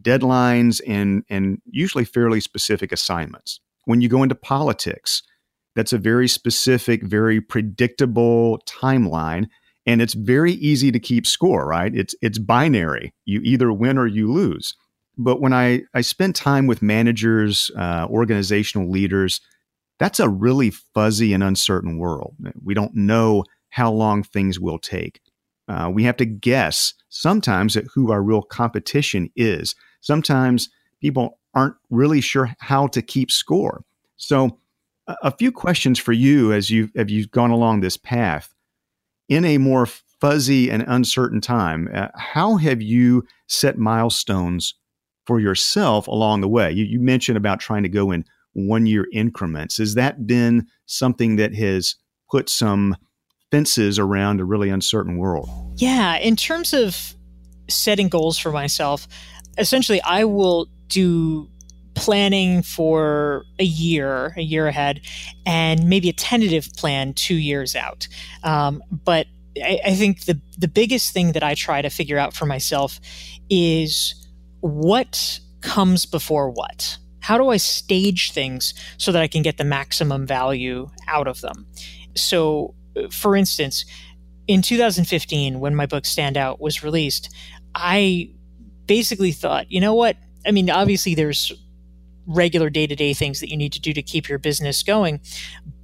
deadlines 0.00 0.80
and 0.86 1.24
and 1.28 1.60
usually 1.66 2.04
fairly 2.04 2.40
specific 2.40 2.92
assignments. 2.92 3.60
When 3.84 4.00
you 4.00 4.08
go 4.08 4.22
into 4.22 4.34
politics, 4.34 5.22
that's 5.74 5.92
a 5.92 5.98
very 5.98 6.28
specific, 6.28 7.02
very 7.02 7.40
predictable 7.40 8.60
timeline 8.66 9.46
and 9.86 10.00
it's 10.00 10.14
very 10.14 10.52
easy 10.52 10.92
to 10.92 11.00
keep 11.00 11.26
score, 11.26 11.66
right? 11.66 11.94
It's 11.94 12.14
it's 12.22 12.38
binary. 12.38 13.14
You 13.24 13.40
either 13.42 13.72
win 13.72 13.98
or 13.98 14.06
you 14.06 14.30
lose. 14.30 14.74
But 15.18 15.40
when 15.40 15.52
I 15.52 15.82
I 15.94 16.02
spend 16.02 16.34
time 16.34 16.66
with 16.66 16.82
managers, 16.82 17.70
uh, 17.76 18.06
organizational 18.08 18.90
leaders, 18.90 19.40
that's 19.98 20.20
a 20.20 20.28
really 20.28 20.70
fuzzy 20.70 21.32
and 21.32 21.42
uncertain 21.42 21.98
world. 21.98 22.36
We 22.62 22.74
don't 22.74 22.94
know 22.94 23.44
how 23.70 23.90
long 23.92 24.22
things 24.22 24.60
will 24.60 24.78
take. 24.78 25.20
Uh, 25.68 25.90
we 25.92 26.04
have 26.04 26.16
to 26.18 26.26
guess 26.26 26.94
sometimes 27.08 27.76
at 27.76 27.84
who 27.94 28.10
our 28.10 28.22
real 28.22 28.42
competition 28.42 29.30
is. 29.36 29.74
Sometimes 30.02 30.68
people 31.00 31.38
aren't 31.54 31.76
really 31.88 32.20
sure 32.20 32.54
how 32.58 32.86
to 32.88 33.00
keep 33.00 33.30
score. 33.30 33.84
So, 34.16 34.58
a, 35.06 35.32
few 35.32 35.50
questions 35.50 35.98
for 35.98 36.12
you 36.12 36.52
as 36.52 36.70
you 36.70 36.90
have 36.94 37.10
you 37.10 37.26
gone 37.26 37.50
along 37.50 37.80
this 37.80 37.96
path. 37.96 38.54
In 39.28 39.44
a 39.44 39.58
more 39.58 39.86
fuzzy 39.86 40.70
and 40.70 40.84
uncertain 40.86 41.40
time, 41.40 41.88
uh, 41.92 42.08
how 42.14 42.56
have 42.56 42.80
you 42.80 43.26
set 43.48 43.78
milestones 43.78 44.74
for 45.26 45.40
yourself 45.40 46.06
along 46.06 46.40
the 46.40 46.48
way? 46.48 46.70
You, 46.70 46.84
you 46.84 47.00
mentioned 47.00 47.36
about 47.36 47.58
trying 47.58 47.82
to 47.82 47.88
go 47.88 48.10
in 48.12 48.24
one 48.52 48.86
year 48.86 49.08
increments. 49.12 49.78
Has 49.78 49.94
that 49.94 50.26
been 50.26 50.68
something 50.86 51.36
that 51.36 51.54
has 51.54 51.96
put 52.30 52.48
some 52.48 52.96
fences 53.50 53.98
around 53.98 54.40
a 54.40 54.44
really 54.44 54.70
uncertain 54.70 55.16
world? 55.16 55.48
Yeah, 55.76 56.16
in 56.18 56.36
terms 56.36 56.72
of 56.72 57.14
setting 57.68 58.08
goals 58.08 58.38
for 58.38 58.52
myself, 58.52 59.08
essentially 59.58 60.00
I 60.02 60.24
will 60.24 60.68
do 60.88 61.48
planning 61.94 62.62
for 62.62 63.44
a 63.58 63.64
year, 63.64 64.32
a 64.36 64.42
year 64.42 64.66
ahead, 64.66 65.00
and 65.44 65.88
maybe 65.88 66.08
a 66.08 66.12
tentative 66.12 66.68
plan 66.76 67.14
two 67.14 67.34
years 67.34 67.76
out. 67.76 68.08
Um, 68.42 68.82
but 68.90 69.26
I, 69.56 69.80
I 69.86 69.94
think 69.94 70.24
the 70.24 70.40
the 70.58 70.68
biggest 70.68 71.12
thing 71.12 71.32
that 71.32 71.42
I 71.42 71.54
try 71.54 71.82
to 71.82 71.90
figure 71.90 72.18
out 72.18 72.34
for 72.34 72.46
myself 72.46 73.00
is 73.50 74.14
what 74.60 75.40
comes 75.60 76.06
before 76.06 76.50
what. 76.50 76.96
How 77.20 77.38
do 77.38 77.50
I 77.50 77.56
stage 77.56 78.32
things 78.32 78.74
so 78.96 79.12
that 79.12 79.22
I 79.22 79.28
can 79.28 79.42
get 79.42 79.56
the 79.56 79.64
maximum 79.64 80.26
value 80.26 80.90
out 81.06 81.28
of 81.28 81.40
them? 81.40 81.66
So 82.16 82.74
for 83.10 83.36
instance, 83.36 83.84
in 84.48 84.60
2015, 84.62 85.60
when 85.60 85.74
my 85.74 85.86
book 85.86 86.04
Stand 86.04 86.36
Out 86.36 86.60
was 86.60 86.82
released, 86.82 87.32
I 87.74 88.30
basically 88.86 89.32
thought, 89.32 89.70
you 89.70 89.80
know 89.80 89.94
what? 89.94 90.16
I 90.46 90.50
mean, 90.50 90.70
obviously, 90.70 91.14
there's 91.14 91.52
regular 92.26 92.70
day 92.70 92.86
to 92.86 92.94
day 92.94 93.14
things 93.14 93.40
that 93.40 93.50
you 93.50 93.56
need 93.56 93.72
to 93.72 93.80
do 93.80 93.92
to 93.92 94.02
keep 94.02 94.28
your 94.28 94.38
business 94.38 94.82
going. 94.82 95.20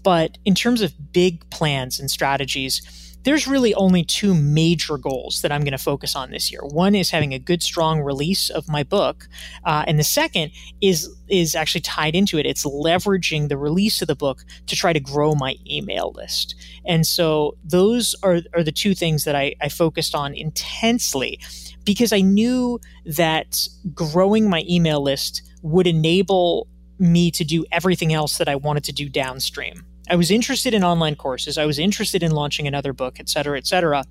But 0.05 0.39
in 0.45 0.55
terms 0.55 0.83
of 0.83 1.13
big 1.13 1.49
plans 1.51 1.99
and 1.99 2.11
strategies, 2.11 3.09
there's 3.25 3.47
really 3.47 3.75
only 3.75 4.05
two 4.05 4.33
major 4.33 4.97
goals 4.97 5.43
that 5.43 5.53
I'm 5.53 5.63
going 5.63 5.73
to 5.73 5.79
focus 5.79 6.15
on 6.15 6.31
this 6.31 6.51
year. 6.51 6.61
One 6.63 6.95
is 6.95 7.11
having 7.11 7.35
a 7.35 7.39
good, 7.39 7.63
strong 7.63 8.01
release 8.01 8.49
of 8.49 8.69
my 8.69 8.83
book, 8.83 9.29
uh, 9.65 9.85
and 9.87 9.99
the 9.99 10.05
second 10.05 10.53
is 10.81 11.15
is 11.29 11.55
actually 11.55 11.83
tied 11.83 12.15
into 12.15 12.39
it. 12.39 12.47
It's 12.47 12.65
leveraging 12.65 13.49
the 13.49 13.59
release 13.59 14.01
of 14.01 14.09
the 14.09 14.15
book 14.15 14.45
to 14.67 14.77
try 14.77 14.93
to 14.93 15.01
grow 15.01 15.35
my 15.35 15.57
email 15.69 16.13
list. 16.15 16.55
And 16.87 17.07
so 17.07 17.57
those 17.65 18.15
are 18.23 18.41
are 18.55 18.63
the 18.63 18.73
two 18.73 18.95
things 18.95 19.25
that 19.25 19.37
I, 19.37 19.57
I 19.61 19.69
focused 19.69 20.15
on 20.15 20.33
intensely 20.35 21.41
because 21.85 22.13
I 22.13 22.21
knew 22.21 22.81
that 23.05 23.67
growing 23.95 24.49
my 24.49 24.65
email 24.69 25.03
list 25.03 25.43
would 25.63 25.87
enable 25.87 26.67
me 26.99 27.31
to 27.31 27.45
do 27.45 27.65
everything 27.71 28.13
else 28.13 28.39
that 28.39 28.49
I 28.49 28.57
wanted 28.57 28.85
to 28.85 28.93
do 28.93 29.09
downstream. 29.09 29.85
I 30.11 30.17
was 30.17 30.31
interested 30.31 30.75
in 30.75 30.83
online 30.83 31.17
courses. 31.17 31.59
I 31.59 31.67
was 31.67 31.79
interested 31.79 32.23
in 32.23 32.33
launching 32.33 32.67
another 32.67 32.93
book, 32.93 33.21
et 33.21 33.29
cetera, 33.29 33.59
et 33.59 33.67
cetera. 33.67 34.05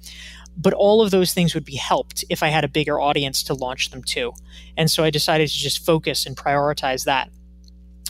But 0.56 0.74
all 0.74 1.02
of 1.02 1.12
those 1.12 1.34
things 1.34 1.54
would 1.54 1.66
be 1.66 1.76
helped 1.76 2.24
if 2.30 2.42
I 2.42 2.48
had 2.48 2.64
a 2.64 2.68
bigger 2.68 3.00
audience 3.00 3.44
to 3.44 3.54
launch 3.54 3.92
them 3.92 4.04
to. 4.06 4.34
And 4.76 4.90
so 4.90 5.04
I 5.04 5.10
decided 5.10 5.50
to 5.50 5.58
just 5.58 5.86
focus 5.86 6.26
and 6.26 6.36
prioritize 6.36 7.06
that. 7.06 7.30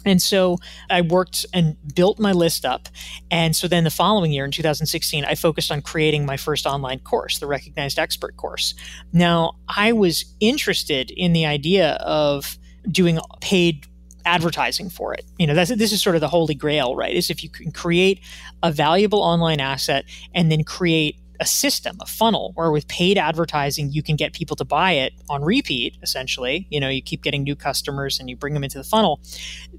And 0.07 0.21
so 0.21 0.57
I 0.89 1.01
worked 1.01 1.45
and 1.53 1.75
built 1.95 2.19
my 2.19 2.31
list 2.31 2.65
up. 2.65 2.89
And 3.29 3.55
so 3.55 3.67
then 3.67 3.83
the 3.83 3.91
following 3.91 4.31
year 4.31 4.45
in 4.45 4.51
2016, 4.51 5.25
I 5.25 5.35
focused 5.35 5.71
on 5.71 5.81
creating 5.81 6.25
my 6.25 6.37
first 6.37 6.65
online 6.65 6.99
course, 6.99 7.39
the 7.39 7.47
Recognized 7.47 7.99
Expert 7.99 8.37
course. 8.37 8.73
Now, 9.13 9.53
I 9.67 9.91
was 9.91 10.25
interested 10.39 11.11
in 11.11 11.33
the 11.33 11.45
idea 11.45 11.93
of 11.95 12.57
doing 12.89 13.19
paid 13.41 13.85
advertising 14.25 14.89
for 14.89 15.13
it. 15.13 15.25
You 15.39 15.47
know, 15.47 15.55
that's 15.55 15.73
this 15.75 15.91
is 15.91 16.01
sort 16.01 16.15
of 16.15 16.21
the 16.21 16.27
holy 16.27 16.53
grail, 16.53 16.95
right? 16.95 17.15
Is 17.15 17.29
if 17.29 17.43
you 17.43 17.49
can 17.49 17.71
create 17.71 18.19
a 18.61 18.71
valuable 18.71 19.21
online 19.21 19.59
asset 19.59 20.05
and 20.35 20.51
then 20.51 20.63
create 20.63 21.17
a 21.39 21.45
system, 21.45 21.97
a 22.01 22.05
funnel, 22.05 22.51
where 22.55 22.71
with 22.71 22.87
paid 22.87 23.17
advertising 23.17 23.91
you 23.91 24.01
can 24.03 24.15
get 24.15 24.33
people 24.33 24.55
to 24.55 24.65
buy 24.65 24.91
it 24.91 25.13
on 25.29 25.43
repeat. 25.43 25.97
Essentially, 26.01 26.67
you 26.69 26.79
know, 26.79 26.89
you 26.89 27.01
keep 27.01 27.21
getting 27.21 27.43
new 27.43 27.55
customers 27.55 28.19
and 28.19 28.29
you 28.29 28.35
bring 28.35 28.53
them 28.53 28.63
into 28.63 28.77
the 28.77 28.83
funnel. 28.83 29.19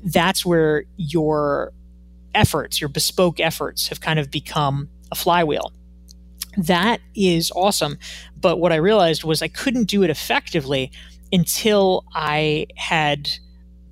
That's 0.05 0.45
where 0.45 0.85
your 0.97 1.73
efforts, 2.35 2.81
your 2.81 2.89
bespoke 2.89 3.41
efforts, 3.41 3.89
have 3.89 4.01
kind 4.01 4.19
of 4.19 4.31
become 4.31 4.89
a 5.11 5.15
flywheel. 5.15 5.73
That 6.57 7.01
is 7.15 7.53
awesome, 7.55 7.99
but 8.41 8.59
what 8.59 8.73
I 8.73 8.77
realized 8.77 9.25
was 9.25 9.43
I 9.43 9.49
couldn't 9.49 9.85
do 9.85 10.03
it 10.03 10.11
effectively 10.11 10.91
until 11.33 12.05
I 12.15 12.67
had, 12.77 13.29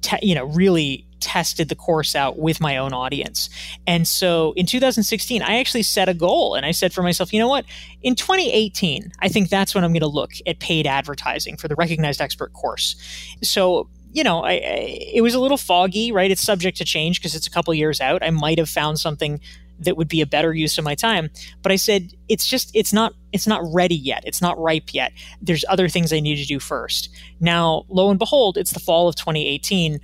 te- 0.01 0.19
you 0.27 0.35
know, 0.35 0.47
really 0.47 1.06
tested 1.21 1.69
the 1.69 1.75
course 1.75 2.15
out 2.15 2.39
with 2.39 2.61
my 2.61 2.77
own 2.77 2.93
audience. 2.93 3.49
And 3.87 4.07
so 4.07 4.53
in 4.57 4.67
2016, 4.67 5.43
I 5.43 5.59
actually 5.59 5.83
set 5.83 6.09
a 6.09 6.15
goal 6.15 6.55
and 6.55 6.67
I 6.67 6.71
said 6.71 6.93
for 6.93 7.03
myself, 7.03 7.33
you 7.33 7.39
know 7.39 7.49
what? 7.49 7.65
In 8.03 8.15
2018, 8.15 9.13
I 9.21 9.29
think 9.29 9.49
that's 9.49 9.75
when 9.75 9.85
I'm 9.85 9.93
going 9.93 10.01
to 10.01 10.07
look 10.07 10.33
at 10.47 10.59
paid 10.61 10.87
advertising 10.87 11.57
for 11.57 11.69
the 11.69 11.75
recognized 11.77 12.21
expert 12.21 12.53
course. 12.53 12.97
So 13.43 13.89
you 14.13 14.25
know, 14.25 14.43
I, 14.43 14.53
I, 14.53 15.11
it 15.13 15.21
was 15.21 15.35
a 15.35 15.41
little 15.41 15.59
foggy, 15.59 16.11
right? 16.11 16.31
It's 16.31 16.41
subject 16.41 16.79
to 16.79 16.87
change 16.87 17.21
because 17.21 17.35
it's 17.35 17.47
a 17.47 17.51
couple 17.51 17.75
years 17.75 18.01
out. 18.01 18.23
I 18.23 18.31
might 18.31 18.57
have 18.57 18.71
found 18.71 18.99
something 18.99 19.41
that 19.79 19.97
would 19.97 20.09
be 20.09 20.21
a 20.21 20.27
better 20.27 20.55
use 20.55 20.79
of 20.79 20.85
my 20.85 20.95
time 20.95 21.31
but 21.63 21.71
i 21.71 21.77
said 21.77 22.13
it's 22.29 22.47
just 22.47 22.71
it's 22.75 22.93
not 22.93 23.13
it's 23.33 23.47
not 23.47 23.61
ready 23.73 23.95
yet 23.95 24.23
it's 24.27 24.41
not 24.41 24.59
ripe 24.59 24.95
yet 24.95 25.13
there's 25.43 25.65
other 25.69 25.89
things 25.89 26.13
i 26.13 26.21
need 26.21 26.37
to 26.37 26.47
do 26.47 26.59
first 26.59 27.11
now 27.41 27.85
lo 27.89 28.11
and 28.11 28.19
behold 28.19 28.57
it's 28.57 28.73
the 28.73 28.81
fall 28.81 29.09
of 29.09 29.17
2018 29.17 30.01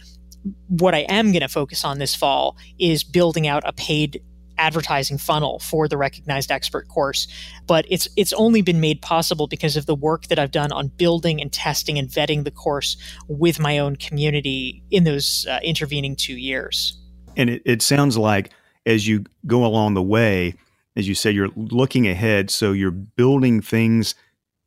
what 0.68 0.94
i 0.94 1.00
am 1.00 1.32
going 1.32 1.40
to 1.40 1.48
focus 1.48 1.84
on 1.84 1.98
this 1.98 2.14
fall 2.14 2.56
is 2.78 3.04
building 3.04 3.46
out 3.46 3.62
a 3.66 3.72
paid 3.72 4.22
advertising 4.58 5.16
funnel 5.16 5.58
for 5.58 5.88
the 5.88 5.96
recognized 5.96 6.50
expert 6.50 6.86
course 6.88 7.26
but 7.66 7.84
it's 7.88 8.06
it's 8.16 8.32
only 8.34 8.60
been 8.60 8.80
made 8.80 9.00
possible 9.00 9.46
because 9.46 9.76
of 9.76 9.86
the 9.86 9.94
work 9.94 10.26
that 10.26 10.38
I've 10.38 10.50
done 10.50 10.70
on 10.72 10.88
building 10.88 11.40
and 11.40 11.50
testing 11.50 11.98
and 11.98 12.06
vetting 12.06 12.44
the 12.44 12.50
course 12.50 12.98
with 13.28 13.58
my 13.58 13.78
own 13.78 13.96
community 13.96 14.82
in 14.90 15.04
those 15.04 15.46
uh, 15.50 15.58
intervening 15.64 16.14
2 16.14 16.34
years 16.34 16.98
and 17.36 17.48
it, 17.48 17.62
it 17.64 17.82
sounds 17.82 18.18
like 18.18 18.50
as 18.86 19.06
you 19.06 19.24
go 19.46 19.64
along 19.64 19.94
the 19.94 20.02
way, 20.02 20.54
as 20.96 21.08
you 21.08 21.14
say, 21.14 21.30
you're 21.30 21.50
looking 21.56 22.06
ahead. 22.08 22.50
So 22.50 22.72
you're 22.72 22.90
building 22.90 23.60
things 23.60 24.14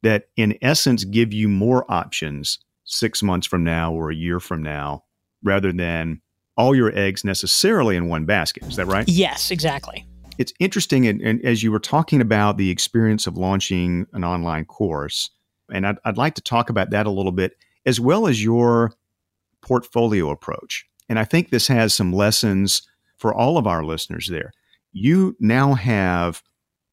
that, 0.04 0.30
in 0.36 0.58
essence, 0.62 1.04
give 1.04 1.34
you 1.34 1.48
more 1.48 1.90
options 1.92 2.60
six 2.84 3.24
months 3.24 3.48
from 3.48 3.64
now 3.64 3.94
or 3.94 4.12
a 4.12 4.16
year 4.16 4.40
from 4.40 4.62
now, 4.62 5.04
rather 5.45 5.71
than 5.71 6.21
all 6.58 6.75
your 6.75 6.93
eggs 6.97 7.23
necessarily 7.23 7.95
in 7.95 8.08
one 8.08 8.25
basket. 8.25 8.63
Is 8.63 8.75
that 8.75 8.88
right? 8.88 9.08
Yes, 9.08 9.51
exactly. 9.51 10.05
It's 10.38 10.53
interesting. 10.60 11.08
And, 11.08 11.21
and 11.21 11.43
as 11.45 11.63
you 11.63 11.71
were 11.71 11.79
talking 11.79 12.19
about 12.19 12.58
the 12.58 12.69
experience 12.69 13.27
of 13.27 13.38
launching 13.38 14.05
an 14.13 14.23
online 14.23 14.65
course, 14.65 15.29
and 15.71 15.88
I'd, 15.88 15.97
I'd 16.03 16.17
like 16.17 16.36
to 16.36 16.41
talk 16.41 16.69
about 16.69 16.89
that 16.89 17.05
a 17.05 17.12
little 17.12 17.31
bit, 17.31 17.53
as 17.86 17.99
well 17.99 18.27
as 18.27 18.43
your 18.43 18.91
portfolio 19.62 20.29
approach. 20.29 20.86
And 21.08 21.19
I 21.19 21.23
think 21.23 21.49
this 21.49 21.67
has 21.67 21.93
some 21.93 22.12
lessons 22.12 22.81
for 23.17 23.34
all 23.34 23.58
of 23.58 23.67
our 23.67 23.84
listeners 23.84 24.27
there. 24.29 24.51
You 24.91 25.36
now 25.39 25.73
have 25.73 26.41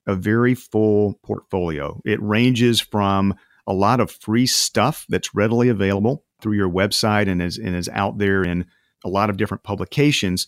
a 0.06 0.14
very 0.14 0.54
full 0.54 1.18
portfolio. 1.22 2.00
It 2.04 2.22
ranges 2.22 2.80
from 2.80 3.34
a 3.66 3.72
lot 3.72 4.00
of 4.00 4.10
free 4.10 4.46
stuff 4.46 5.06
that's 5.08 5.34
readily 5.34 5.68
available 5.68 6.24
through 6.42 6.56
your 6.56 6.68
website 6.68 7.28
and 7.28 7.40
is, 7.40 7.56
and 7.56 7.74
is 7.74 7.88
out 7.90 8.18
there 8.18 8.42
in 8.42 8.66
a 9.04 9.08
lot 9.08 9.30
of 9.30 9.36
different 9.36 9.62
publications 9.62 10.46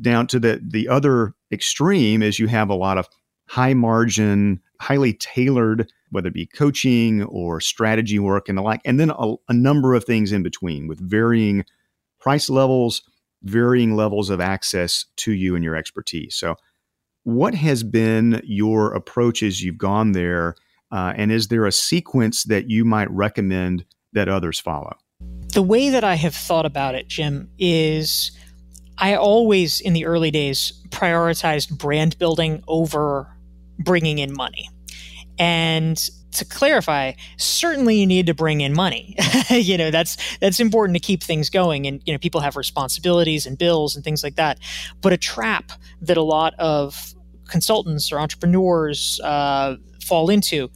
down 0.00 0.26
to 0.28 0.40
the, 0.40 0.60
the 0.62 0.88
other 0.88 1.34
extreme 1.52 2.22
is 2.22 2.38
you 2.38 2.46
have 2.46 2.70
a 2.70 2.74
lot 2.74 2.98
of 2.98 3.08
high 3.48 3.74
margin, 3.74 4.60
highly 4.80 5.12
tailored, 5.14 5.90
whether 6.10 6.28
it 6.28 6.34
be 6.34 6.46
coaching 6.46 7.22
or 7.24 7.60
strategy 7.60 8.18
work 8.18 8.48
and 8.48 8.56
the 8.56 8.62
like, 8.62 8.80
and 8.84 8.98
then 8.98 9.10
a, 9.10 9.34
a 9.48 9.52
number 9.52 9.94
of 9.94 10.04
things 10.04 10.32
in 10.32 10.42
between 10.42 10.88
with 10.88 10.98
varying 11.00 11.64
price 12.20 12.48
levels, 12.48 13.02
varying 13.42 13.94
levels 13.94 14.30
of 14.30 14.40
access 14.40 15.04
to 15.16 15.32
you 15.32 15.54
and 15.54 15.64
your 15.64 15.76
expertise. 15.76 16.34
So, 16.34 16.56
what 17.24 17.54
has 17.54 17.82
been 17.84 18.40
your 18.44 18.94
approach 18.94 19.42
as 19.42 19.62
you've 19.62 19.78
gone 19.78 20.12
there? 20.12 20.56
Uh, 20.90 21.12
and 21.16 21.30
is 21.30 21.48
there 21.48 21.66
a 21.66 21.72
sequence 21.72 22.44
that 22.44 22.68
you 22.68 22.84
might 22.84 23.10
recommend 23.10 23.84
that 24.12 24.28
others 24.28 24.58
follow? 24.58 24.96
The 25.52 25.62
way 25.62 25.90
that 25.90 26.04
I 26.04 26.14
have 26.14 26.34
thought 26.34 26.66
about 26.66 26.94
it, 26.94 27.08
Jim, 27.08 27.50
is 27.58 28.32
I 28.98 29.16
always, 29.16 29.80
in 29.80 29.92
the 29.92 30.06
early 30.06 30.30
days, 30.30 30.72
prioritized 30.88 31.76
brand 31.76 32.18
building 32.18 32.62
over 32.68 33.28
bringing 33.78 34.18
in 34.18 34.32
money. 34.32 34.68
And 35.38 35.98
to 36.32 36.44
clarify, 36.44 37.12
certainly 37.36 37.96
you 37.96 38.06
need 38.06 38.26
to 38.26 38.34
bring 38.34 38.60
in 38.60 38.72
money. 38.72 39.16
you 39.50 39.76
know, 39.76 39.90
that's 39.90 40.16
that's 40.38 40.60
important 40.60 40.96
to 40.96 41.00
keep 41.00 41.22
things 41.22 41.50
going 41.50 41.86
and 41.86 42.00
you 42.04 42.12
know 42.12 42.18
people 42.18 42.40
have 42.40 42.56
responsibilities 42.56 43.46
and 43.46 43.58
bills 43.58 43.94
and 43.94 44.04
things 44.04 44.22
like 44.22 44.36
that. 44.36 44.58
But 45.00 45.12
a 45.12 45.16
trap 45.16 45.72
that 46.00 46.16
a 46.16 46.22
lot 46.22 46.54
of 46.58 47.14
consultants 47.48 48.10
or 48.12 48.18
entrepreneurs 48.18 49.20
uh, 49.22 49.76
fall 50.02 50.30
into 50.30 50.70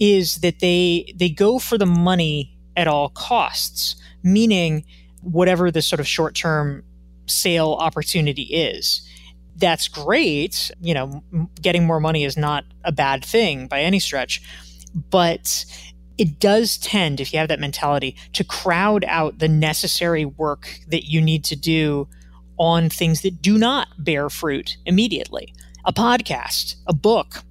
is 0.00 0.36
that 0.36 0.60
they 0.60 1.12
they 1.16 1.28
go 1.28 1.58
for 1.58 1.76
the 1.76 1.86
money 1.86 2.51
at 2.76 2.88
all 2.88 3.10
costs, 3.10 3.96
meaning 4.22 4.84
whatever 5.22 5.70
the 5.70 5.82
sort 5.82 6.00
of 6.00 6.06
short-term 6.06 6.82
sale 7.26 7.76
opportunity 7.78 8.42
is 8.42 9.08
that's 9.56 9.86
great. 9.86 10.70
You 10.80 10.94
know, 10.94 11.22
getting 11.60 11.86
more 11.86 12.00
money 12.00 12.24
is 12.24 12.36
not 12.36 12.64
a 12.84 12.90
bad 12.90 13.24
thing 13.24 13.68
by 13.68 13.82
any 13.82 14.00
stretch 14.00 14.42
but 14.94 15.64
it 16.18 16.38
does 16.38 16.78
tend, 16.78 17.20
if 17.20 17.32
you 17.32 17.38
have 17.38 17.48
that 17.48 17.60
mentality, 17.60 18.16
to 18.34 18.44
crowd 18.44 19.04
out 19.08 19.38
the 19.38 19.48
necessary 19.48 20.24
work 20.24 20.78
that 20.88 21.04
you 21.04 21.20
need 21.20 21.44
to 21.44 21.56
do 21.56 22.08
on 22.58 22.88
things 22.88 23.22
that 23.22 23.40
do 23.40 23.58
not 23.58 23.88
bear 23.98 24.28
fruit 24.28 24.76
immediately. 24.84 25.54
A 25.84 25.92
podcast, 25.92 26.76
a 26.86 26.92
book, 26.92 27.42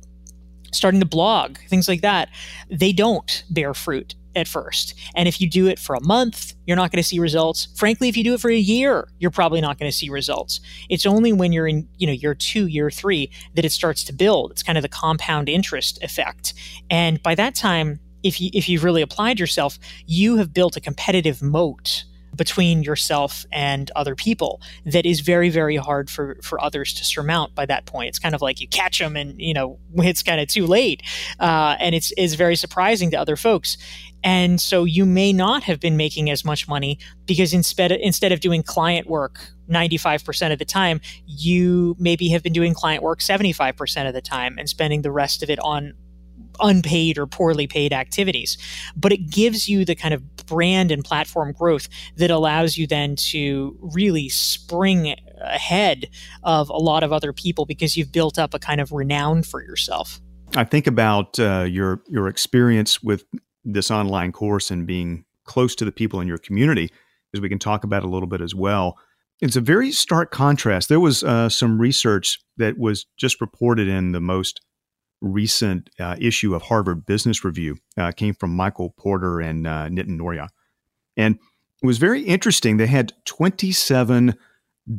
starting 0.71 0.99
to 0.99 1.05
blog, 1.05 1.57
things 1.69 1.87
like 1.87 2.01
that, 2.01 2.29
they 2.69 2.93
don't 2.93 3.43
bear 3.49 3.73
fruit 3.73 4.15
at 4.35 4.47
first. 4.47 4.93
And 5.15 5.27
if 5.27 5.41
you 5.41 5.49
do 5.49 5.67
it 5.67 5.79
for 5.79 5.95
a 5.95 6.01
month, 6.03 6.53
you're 6.65 6.77
not 6.77 6.91
going 6.91 7.01
to 7.01 7.07
see 7.07 7.19
results. 7.19 7.67
Frankly, 7.75 8.09
if 8.09 8.17
you 8.17 8.23
do 8.23 8.33
it 8.33 8.39
for 8.39 8.49
a 8.49 8.55
year, 8.55 9.07
you're 9.19 9.31
probably 9.31 9.61
not 9.61 9.77
going 9.77 9.91
to 9.91 9.95
see 9.95 10.09
results. 10.09 10.59
It's 10.89 11.05
only 11.05 11.33
when 11.33 11.51
you're 11.51 11.67
in, 11.67 11.87
you 11.97 12.07
know, 12.07 12.13
year 12.13 12.35
2, 12.35 12.67
year 12.67 12.89
3 12.89 13.29
that 13.55 13.65
it 13.65 13.71
starts 13.71 14.03
to 14.05 14.13
build. 14.13 14.51
It's 14.51 14.63
kind 14.63 14.77
of 14.77 14.81
the 14.81 14.89
compound 14.89 15.49
interest 15.49 16.01
effect. 16.03 16.53
And 16.89 17.21
by 17.21 17.35
that 17.35 17.55
time, 17.55 17.99
if 18.23 18.39
you 18.39 18.49
if 18.53 18.69
you've 18.69 18.83
really 18.83 19.01
applied 19.01 19.39
yourself, 19.39 19.79
you 20.05 20.37
have 20.37 20.53
built 20.53 20.77
a 20.77 20.81
competitive 20.81 21.41
moat 21.41 22.05
between 22.35 22.81
yourself 22.81 23.45
and 23.51 23.91
other 23.95 24.15
people 24.15 24.61
that 24.85 25.05
is 25.05 25.19
very 25.19 25.49
very 25.49 25.75
hard 25.75 26.09
for 26.09 26.37
for 26.41 26.63
others 26.63 26.93
to 26.93 27.03
surmount 27.03 27.53
by 27.55 27.65
that 27.65 27.85
point 27.85 28.07
it's 28.07 28.19
kind 28.19 28.33
of 28.33 28.41
like 28.41 28.61
you 28.61 28.67
catch 28.69 28.99
them 28.99 29.15
and 29.15 29.39
you 29.39 29.53
know 29.53 29.77
it's 29.97 30.23
kind 30.23 30.39
of 30.39 30.47
too 30.47 30.65
late 30.65 31.03
uh, 31.39 31.75
and 31.79 31.93
it's 31.93 32.11
is 32.13 32.35
very 32.35 32.55
surprising 32.55 33.11
to 33.11 33.17
other 33.17 33.35
folks 33.35 33.77
and 34.23 34.61
so 34.61 34.83
you 34.83 35.05
may 35.05 35.33
not 35.33 35.63
have 35.63 35.79
been 35.79 35.97
making 35.97 36.29
as 36.29 36.45
much 36.45 36.67
money 36.67 36.99
because 37.25 37.53
instead 37.53 37.91
instead 37.91 38.31
of 38.31 38.39
doing 38.39 38.63
client 38.63 39.07
work 39.07 39.39
95% 39.69 40.51
of 40.51 40.59
the 40.59 40.65
time, 40.65 40.99
you 41.25 41.95
maybe 41.97 42.29
have 42.29 42.43
been 42.43 42.53
doing 42.53 42.73
client 42.73 43.03
work 43.03 43.19
75% 43.19 44.07
of 44.07 44.13
the 44.13 44.21
time 44.21 44.57
and 44.57 44.69
spending 44.69 45.01
the 45.01 45.11
rest 45.11 45.41
of 45.41 45.49
it 45.49 45.59
on 45.59 45.93
unpaid 46.59 47.17
or 47.17 47.25
poorly 47.25 47.67
paid 47.67 47.93
activities. 47.93 48.57
But 48.95 49.11
it 49.11 49.29
gives 49.29 49.67
you 49.69 49.85
the 49.85 49.95
kind 49.95 50.13
of 50.13 50.35
brand 50.45 50.91
and 50.91 51.03
platform 51.03 51.53
growth 51.53 51.87
that 52.17 52.29
allows 52.29 52.77
you 52.77 52.85
then 52.87 53.15
to 53.15 53.77
really 53.81 54.29
spring 54.29 55.15
ahead 55.39 56.09
of 56.43 56.69
a 56.69 56.77
lot 56.77 57.03
of 57.03 57.13
other 57.13 57.33
people 57.33 57.65
because 57.65 57.97
you've 57.97 58.11
built 58.11 58.37
up 58.37 58.53
a 58.53 58.59
kind 58.59 58.81
of 58.81 58.91
renown 58.91 59.43
for 59.43 59.63
yourself. 59.63 60.19
I 60.55 60.65
think 60.65 60.85
about 60.85 61.39
uh, 61.39 61.61
your 61.61 62.01
your 62.09 62.27
experience 62.27 63.01
with 63.01 63.23
this 63.63 63.91
online 63.91 64.31
course 64.31 64.71
and 64.71 64.87
being 64.87 65.25
close 65.45 65.75
to 65.75 65.85
the 65.85 65.91
people 65.91 66.19
in 66.19 66.27
your 66.27 66.37
community, 66.37 66.89
as 67.33 67.41
we 67.41 67.49
can 67.49 67.59
talk 67.59 67.83
about 67.83 68.03
a 68.03 68.07
little 68.07 68.27
bit 68.27 68.41
as 68.41 68.55
well. 68.55 68.97
It's 69.41 69.55
a 69.55 69.61
very 69.61 69.91
stark 69.91 70.31
contrast. 70.31 70.87
There 70.87 70.99
was 70.99 71.23
uh, 71.23 71.49
some 71.49 71.79
research 71.79 72.39
that 72.57 72.77
was 72.77 73.05
just 73.17 73.41
reported 73.41 73.87
in 73.87 74.11
the 74.11 74.19
most 74.19 74.61
recent 75.21 75.89
uh, 75.99 76.15
issue 76.19 76.53
of 76.53 76.63
Harvard 76.63 77.05
Business 77.05 77.43
Review. 77.43 77.77
Uh, 77.97 78.11
came 78.11 78.33
from 78.33 78.55
Michael 78.55 78.91
Porter 78.97 79.39
and 79.39 79.65
uh, 79.65 79.87
Nitin 79.89 80.19
Nohria, 80.19 80.49
and 81.17 81.39
it 81.81 81.85
was 81.85 81.97
very 81.97 82.21
interesting. 82.21 82.77
They 82.77 82.87
had 82.87 83.13
27 83.25 84.35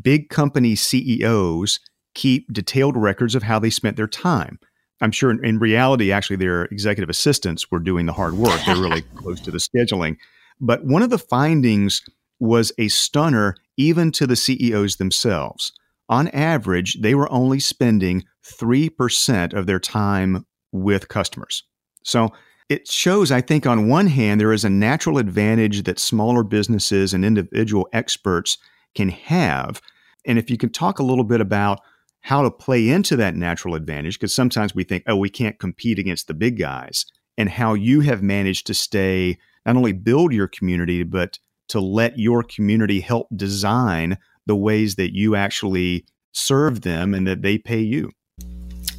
big 0.01 0.29
company 0.29 0.75
CEOs 0.75 1.81
keep 2.15 2.53
detailed 2.53 2.97
records 2.97 3.35
of 3.35 3.45
how 3.45 3.59
they 3.59 3.71
spent 3.71 3.97
their 3.97 4.09
time. 4.09 4.59
I'm 5.03 5.13
sure 5.13 5.31
in, 5.31 5.45
in 5.45 5.59
reality, 5.59 6.13
actually, 6.13 6.37
their 6.37 6.65
executive 6.67 7.11
assistants 7.11 7.71
were 7.71 7.81
doing 7.81 8.07
the 8.07 8.13
hard 8.13 8.35
work. 8.35 8.61
They're 8.65 8.77
really 8.77 9.03
close 9.17 9.41
to 9.43 9.51
the 9.51 9.59
scheduling. 9.59 10.17
But 10.61 10.85
one 10.85 11.03
of 11.03 11.11
the 11.11 11.19
findings 11.19 12.03
was 12.39 12.73
a 12.79 12.89
stunner 12.89 13.57
even 13.77 14.13
to 14.13 14.27
the 14.27 14.37
CEOs 14.37 14.97
themselves. 14.97 15.73
On 16.09 16.29
average, 16.29 17.01
they 17.01 17.15
were 17.15 17.31
only 17.33 17.59
spending 17.59 18.25
3% 18.45 19.55
of 19.55 19.67
their 19.67 19.81
time 19.81 20.47
with 20.73 21.09
customers. 21.09 21.65
So 22.05 22.31
it 22.69 22.89
shows, 22.89 23.31
I 23.31 23.41
think, 23.41 23.67
on 23.67 23.89
one 23.89 24.07
hand, 24.07 24.41
there 24.41 24.53
is 24.53 24.65
a 24.65 24.71
natural 24.71 25.19
advantage 25.19 25.83
that 25.85 25.99
smaller 25.99 26.43
businesses 26.43 27.13
and 27.13 27.25
individual 27.25 27.89
experts 27.93 28.59
can 28.95 29.09
have. 29.09 29.81
And 30.27 30.39
if 30.39 30.51
you 30.51 30.57
can 30.57 30.71
talk 30.71 30.99
a 30.99 31.05
little 31.05 31.25
bit 31.25 31.41
about 31.41 31.81
how 32.23 32.43
to 32.43 32.51
play 32.51 32.89
into 32.89 33.17
that 33.17 33.35
natural 33.35 33.75
advantage, 33.75 34.19
because 34.19 34.35
sometimes 34.35 34.75
we 34.75 34.85
think, 34.85 35.05
oh, 35.07 35.17
we 35.17 35.29
can't 35.29 35.59
compete 35.59 35.99
against 35.99 36.29
the 36.29 36.35
big 36.35 36.59
guys, 36.59 37.05
and 37.37 37.49
how 37.49 37.75
you 37.75 38.01
have 38.01 38.23
managed 38.23 38.67
to 38.67 38.75
stay, 38.75 39.39
not 39.67 39.77
only 39.77 39.93
build 39.93 40.33
your 40.33 40.49
community, 40.49 41.03
but 41.03 41.39
to 41.69 41.81
let 41.81 42.19
your 42.19 42.43
community 42.43 43.01
help 43.01 43.29
design 43.35 44.19
the 44.47 44.57
ways 44.57 44.97
that 44.97 45.15
you 45.15 45.35
actually 45.35 46.05
serve 46.33 46.83
them 46.83 47.15
and 47.15 47.27
that 47.27 47.43
they 47.43 47.59
pay 47.59 47.81
you. 47.81 48.11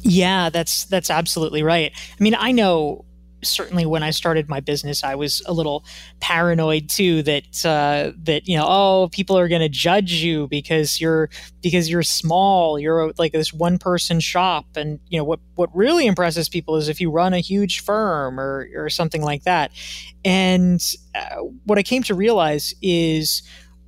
Yeah, 0.00 0.50
that's 0.50 0.84
that's 0.84 1.10
absolutely 1.10 1.62
right. 1.62 1.92
I 1.94 2.22
mean, 2.22 2.34
I 2.38 2.52
know 2.52 3.04
certainly 3.44 3.86
when 3.86 4.02
I 4.02 4.10
started 4.10 4.48
my 4.48 4.60
business, 4.60 5.04
I 5.04 5.14
was 5.14 5.42
a 5.46 5.52
little 5.52 5.84
paranoid 6.20 6.88
too 6.88 7.22
that 7.22 7.64
uh, 7.64 8.12
that 8.24 8.48
you 8.48 8.56
know 8.56 8.66
oh 8.66 9.08
people 9.12 9.38
are 9.38 9.48
going 9.48 9.60
to 9.60 9.68
judge 9.68 10.12
you 10.12 10.48
because 10.48 11.00
you're 11.00 11.30
because 11.62 11.88
you're 11.88 12.02
small, 12.02 12.78
you're 12.78 13.12
like 13.18 13.32
this 13.32 13.52
one 13.52 13.78
person 13.78 14.20
shop, 14.20 14.66
and 14.76 14.98
you 15.08 15.18
know 15.18 15.24
what 15.24 15.40
what 15.54 15.74
really 15.74 16.06
impresses 16.06 16.48
people 16.48 16.76
is 16.76 16.88
if 16.88 17.00
you 17.00 17.10
run 17.10 17.32
a 17.34 17.40
huge 17.40 17.80
firm 17.80 18.40
or 18.40 18.68
or 18.74 18.90
something 18.90 19.22
like 19.22 19.44
that. 19.44 19.70
And 20.24 20.82
uh, 21.14 21.36
what 21.64 21.78
I 21.78 21.82
came 21.82 22.02
to 22.04 22.14
realize 22.14 22.74
is 22.82 23.42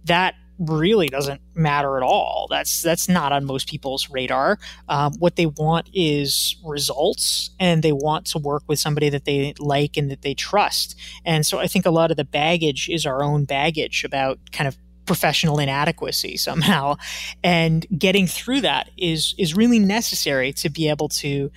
that 0.04 0.34
really 0.58 1.08
doesn't 1.08 1.40
matter 1.54 1.96
at 1.96 2.02
all. 2.02 2.46
That's 2.50 2.82
that's 2.82 3.08
not 3.08 3.32
on 3.32 3.44
most 3.44 3.68
people's 3.68 4.08
radar. 4.10 4.58
Um, 4.88 5.12
what 5.18 5.36
they 5.36 5.46
want 5.46 5.88
is 5.92 6.56
results, 6.64 7.50
and 7.58 7.82
they 7.82 7.92
want 7.92 8.26
to 8.26 8.38
work 8.38 8.62
with 8.66 8.78
somebody 8.78 9.08
that 9.10 9.24
they 9.24 9.54
like 9.58 9.96
and 9.96 10.10
that 10.10 10.22
they 10.22 10.34
trust. 10.34 10.98
And 11.24 11.44
so 11.44 11.58
I 11.58 11.66
think 11.66 11.86
a 11.86 11.90
lot 11.90 12.10
of 12.10 12.16
the 12.16 12.24
baggage 12.24 12.88
is 12.88 13.06
our 13.06 13.22
own 13.22 13.44
baggage 13.44 14.04
about 14.04 14.38
kind 14.52 14.68
of 14.68 14.76
professional 15.04 15.58
inadequacy 15.58 16.36
somehow, 16.36 16.96
and 17.42 17.86
getting 17.96 18.26
through 18.26 18.62
that 18.62 18.90
is 18.96 19.34
is 19.38 19.54
really 19.54 19.78
necessary 19.78 20.52
to 20.54 20.70
be 20.70 20.88
able 20.88 21.08
to 21.08 21.50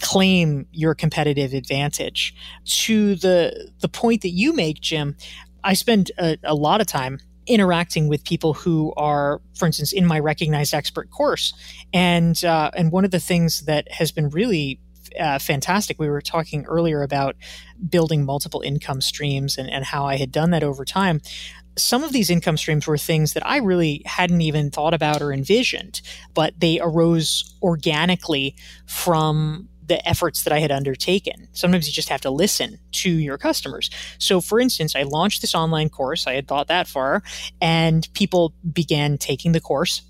claim 0.00 0.66
your 0.72 0.94
competitive 0.94 1.54
advantage. 1.54 2.34
To 2.64 3.14
the 3.14 3.72
the 3.80 3.88
point 3.88 4.22
that 4.22 4.30
you 4.30 4.52
make, 4.52 4.80
Jim, 4.80 5.16
I 5.62 5.74
spend 5.74 6.10
a, 6.18 6.36
a 6.44 6.54
lot 6.54 6.80
of 6.80 6.86
time 6.86 7.20
interacting 7.46 8.08
with 8.08 8.24
people 8.24 8.54
who 8.54 8.92
are, 8.96 9.40
for 9.54 9.66
instance, 9.66 9.92
in 9.92 10.06
my 10.06 10.18
recognized 10.18 10.74
expert 10.74 11.10
course. 11.10 11.52
And 11.92 12.42
uh, 12.44 12.70
and 12.74 12.90
one 12.90 13.04
of 13.04 13.10
the 13.10 13.20
things 13.20 13.62
that 13.62 13.90
has 13.92 14.12
been 14.12 14.30
really 14.30 14.80
uh, 15.18 15.38
fantastic. 15.38 15.98
We 15.98 16.08
were 16.08 16.20
talking 16.20 16.64
earlier 16.66 17.02
about 17.02 17.36
building 17.88 18.24
multiple 18.24 18.60
income 18.62 19.00
streams 19.00 19.58
and, 19.58 19.70
and 19.70 19.84
how 19.84 20.06
I 20.06 20.16
had 20.16 20.32
done 20.32 20.50
that 20.50 20.64
over 20.64 20.84
time. 20.84 21.20
Some 21.76 22.04
of 22.04 22.12
these 22.12 22.30
income 22.30 22.56
streams 22.56 22.86
were 22.86 22.98
things 22.98 23.32
that 23.32 23.46
I 23.46 23.58
really 23.58 24.02
hadn't 24.06 24.40
even 24.40 24.70
thought 24.70 24.94
about 24.94 25.20
or 25.20 25.32
envisioned, 25.32 26.00
but 26.32 26.54
they 26.58 26.80
arose 26.80 27.56
organically 27.62 28.54
from 28.86 29.68
the 29.86 30.06
efforts 30.08 30.44
that 30.44 30.52
I 30.52 30.60
had 30.60 30.72
undertaken. 30.72 31.48
Sometimes 31.52 31.86
you 31.86 31.92
just 31.92 32.08
have 32.08 32.20
to 32.22 32.30
listen 32.30 32.78
to 32.92 33.10
your 33.10 33.38
customers. 33.38 33.90
So, 34.18 34.40
for 34.40 34.60
instance, 34.60 34.96
I 34.96 35.02
launched 35.02 35.40
this 35.40 35.54
online 35.54 35.88
course. 35.88 36.26
I 36.26 36.34
had 36.34 36.48
thought 36.48 36.68
that 36.68 36.86
far, 36.86 37.22
and 37.60 38.08
people 38.14 38.54
began 38.72 39.18
taking 39.18 39.52
the 39.52 39.60
course 39.60 40.02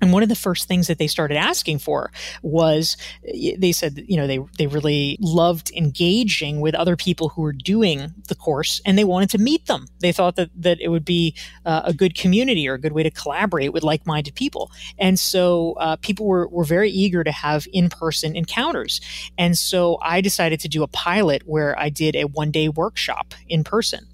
and 0.00 0.12
one 0.12 0.22
of 0.22 0.28
the 0.28 0.34
first 0.34 0.66
things 0.66 0.86
that 0.86 0.98
they 0.98 1.06
started 1.06 1.36
asking 1.36 1.78
for 1.78 2.10
was 2.42 2.96
they 3.22 3.72
said, 3.72 4.04
you 4.06 4.16
know, 4.16 4.26
they, 4.26 4.38
they 4.58 4.66
really 4.66 5.18
loved 5.20 5.70
engaging 5.72 6.60
with 6.60 6.74
other 6.74 6.96
people 6.96 7.28
who 7.28 7.42
were 7.42 7.52
doing 7.52 8.12
the 8.28 8.34
course 8.34 8.80
and 8.86 8.96
they 8.96 9.04
wanted 9.04 9.30
to 9.30 9.38
meet 9.38 9.66
them. 9.66 9.86
They 10.00 10.12
thought 10.12 10.36
that, 10.36 10.50
that 10.56 10.80
it 10.80 10.88
would 10.88 11.04
be 11.04 11.34
uh, 11.66 11.82
a 11.84 11.92
good 11.92 12.14
community 12.14 12.68
or 12.68 12.74
a 12.74 12.80
good 12.80 12.92
way 12.92 13.02
to 13.02 13.10
collaborate 13.10 13.72
with 13.72 13.82
like 13.82 14.06
minded 14.06 14.34
people. 14.34 14.70
And 14.98 15.18
so 15.18 15.74
uh, 15.74 15.96
people 15.96 16.26
were, 16.26 16.48
were 16.48 16.64
very 16.64 16.90
eager 16.90 17.22
to 17.24 17.32
have 17.32 17.66
in 17.72 17.88
person 17.88 18.36
encounters. 18.36 19.00
And 19.36 19.56
so 19.58 19.98
I 20.02 20.20
decided 20.20 20.60
to 20.60 20.68
do 20.68 20.82
a 20.82 20.88
pilot 20.88 21.42
where 21.46 21.78
I 21.78 21.88
did 21.90 22.16
a 22.16 22.24
one 22.24 22.50
day 22.50 22.68
workshop 22.68 23.34
in 23.48 23.64
person. 23.64 24.06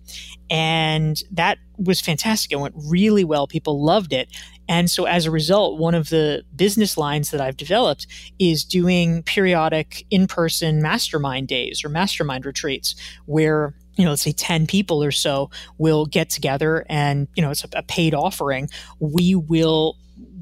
And 0.48 1.20
that 1.32 1.58
was 1.78 2.00
fantastic. 2.00 2.52
It 2.52 2.56
went 2.56 2.74
really 2.76 3.24
well. 3.24 3.46
People 3.46 3.84
loved 3.84 4.12
it. 4.12 4.28
And 4.68 4.90
so 4.90 5.04
as 5.04 5.26
a 5.26 5.30
result, 5.30 5.78
one 5.78 5.94
of 5.94 6.08
the 6.08 6.44
business 6.54 6.96
lines 6.96 7.30
that 7.30 7.40
I've 7.40 7.56
developed 7.56 8.06
is 8.38 8.64
doing 8.64 9.22
periodic 9.22 10.04
in-person 10.10 10.82
mastermind 10.82 11.48
days 11.48 11.84
or 11.84 11.88
mastermind 11.88 12.44
retreats 12.46 12.94
where 13.26 13.74
you 13.96 14.04
know, 14.04 14.10
let's 14.10 14.22
say 14.22 14.32
10 14.32 14.66
people 14.66 15.02
or 15.02 15.10
so 15.10 15.50
will 15.78 16.04
get 16.06 16.28
together 16.28 16.84
and, 16.88 17.28
you 17.34 17.42
know, 17.42 17.50
it's 17.50 17.64
a, 17.72 17.82
paid 17.82 18.14
offering. 18.14 18.68
We 19.00 19.34
will 19.34 19.96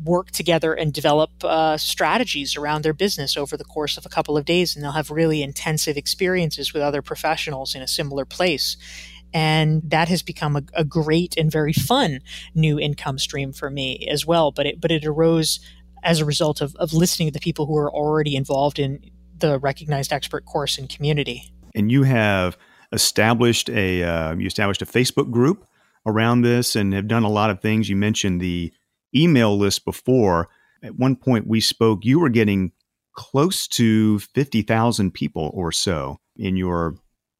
work 0.04 0.30
together 0.30 0.74
and 0.74 0.92
develop 0.92 1.30
uh, 1.42 1.76
strategies 1.76 2.56
around 2.56 2.82
their 2.82 2.92
business 2.92 3.36
over 3.36 3.56
the 3.56 3.64
course 3.64 3.96
of 3.96 4.04
a 4.04 4.08
couple 4.08 4.36
of 4.36 4.44
days. 4.44 4.74
And 4.74 4.84
they'll 4.84 4.92
have 4.92 5.10
really 5.10 5.42
intensive 5.42 5.96
experiences 5.96 6.74
with 6.74 6.82
other 6.82 7.00
professionals 7.00 7.74
in 7.74 7.82
a 7.82 7.88
similar 7.88 8.24
place 8.24 8.76
and 9.34 9.82
that 9.84 10.08
has 10.08 10.22
become 10.22 10.56
a, 10.56 10.62
a 10.74 10.84
great 10.84 11.36
and 11.36 11.50
very 11.50 11.72
fun 11.72 12.20
new 12.54 12.78
income 12.78 13.18
stream 13.18 13.52
for 13.52 13.68
me 13.68 14.06
as 14.08 14.24
well. 14.24 14.52
But 14.52 14.66
it 14.66 14.80
but 14.80 14.92
it 14.92 15.04
arose 15.04 15.60
as 16.04 16.20
a 16.20 16.24
result 16.24 16.60
of, 16.60 16.74
of 16.76 16.92
listening 16.92 17.28
to 17.28 17.32
the 17.32 17.40
people 17.40 17.66
who 17.66 17.76
are 17.76 17.92
already 17.92 18.36
involved 18.36 18.78
in 18.78 19.10
the 19.38 19.58
recognized 19.58 20.12
expert 20.12 20.44
course 20.44 20.78
and 20.78 20.88
community. 20.88 21.52
And 21.74 21.90
you 21.90 22.04
have 22.04 22.56
established 22.92 23.68
a 23.68 24.04
uh, 24.04 24.34
you 24.36 24.46
established 24.46 24.80
a 24.80 24.86
Facebook 24.86 25.30
group 25.30 25.66
around 26.06 26.42
this 26.42 26.76
and 26.76 26.94
have 26.94 27.08
done 27.08 27.24
a 27.24 27.30
lot 27.30 27.50
of 27.50 27.60
things. 27.60 27.88
You 27.88 27.96
mentioned 27.96 28.40
the 28.40 28.72
email 29.14 29.58
list 29.58 29.84
before. 29.84 30.48
At 30.82 30.96
one 30.96 31.16
point 31.16 31.46
we 31.46 31.60
spoke, 31.60 32.04
you 32.04 32.20
were 32.20 32.28
getting 32.28 32.72
close 33.14 33.66
to 33.68 34.18
50,000 34.18 35.12
people 35.12 35.50
or 35.54 35.72
so 35.72 36.18
in 36.36 36.56
your 36.56 36.96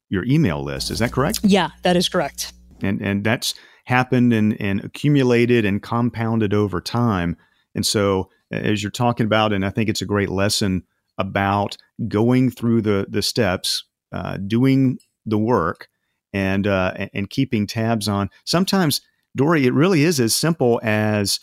your 0.09 0.25
email 0.25 0.63
list. 0.63 0.91
Is 0.91 0.99
that 0.99 1.11
correct? 1.11 1.39
Yeah, 1.43 1.69
that 1.83 1.95
is 1.95 2.09
correct. 2.09 2.53
And 2.81 3.01
and 3.01 3.23
that's 3.23 3.55
happened 3.85 4.33
and, 4.33 4.59
and 4.59 4.83
accumulated 4.83 5.63
and 5.63 5.81
compounded 5.81 6.53
over 6.53 6.81
time. 6.81 7.37
And 7.75 7.85
so 7.85 8.29
as 8.51 8.83
you're 8.83 8.91
talking 8.91 9.25
about, 9.25 9.53
and 9.53 9.65
I 9.65 9.69
think 9.69 9.89
it's 9.89 10.01
a 10.01 10.05
great 10.05 10.29
lesson 10.29 10.83
about 11.17 11.77
going 12.07 12.51
through 12.51 12.81
the 12.81 13.05
the 13.09 13.21
steps, 13.21 13.83
uh, 14.11 14.37
doing 14.37 14.97
the 15.25 15.37
work, 15.37 15.87
and 16.33 16.67
uh, 16.67 17.07
and 17.13 17.29
keeping 17.29 17.67
tabs 17.67 18.07
on. 18.07 18.29
Sometimes, 18.45 19.01
Dorie, 19.35 19.65
it 19.65 19.73
really 19.73 20.03
is 20.03 20.19
as 20.19 20.35
simple 20.35 20.79
as 20.83 21.39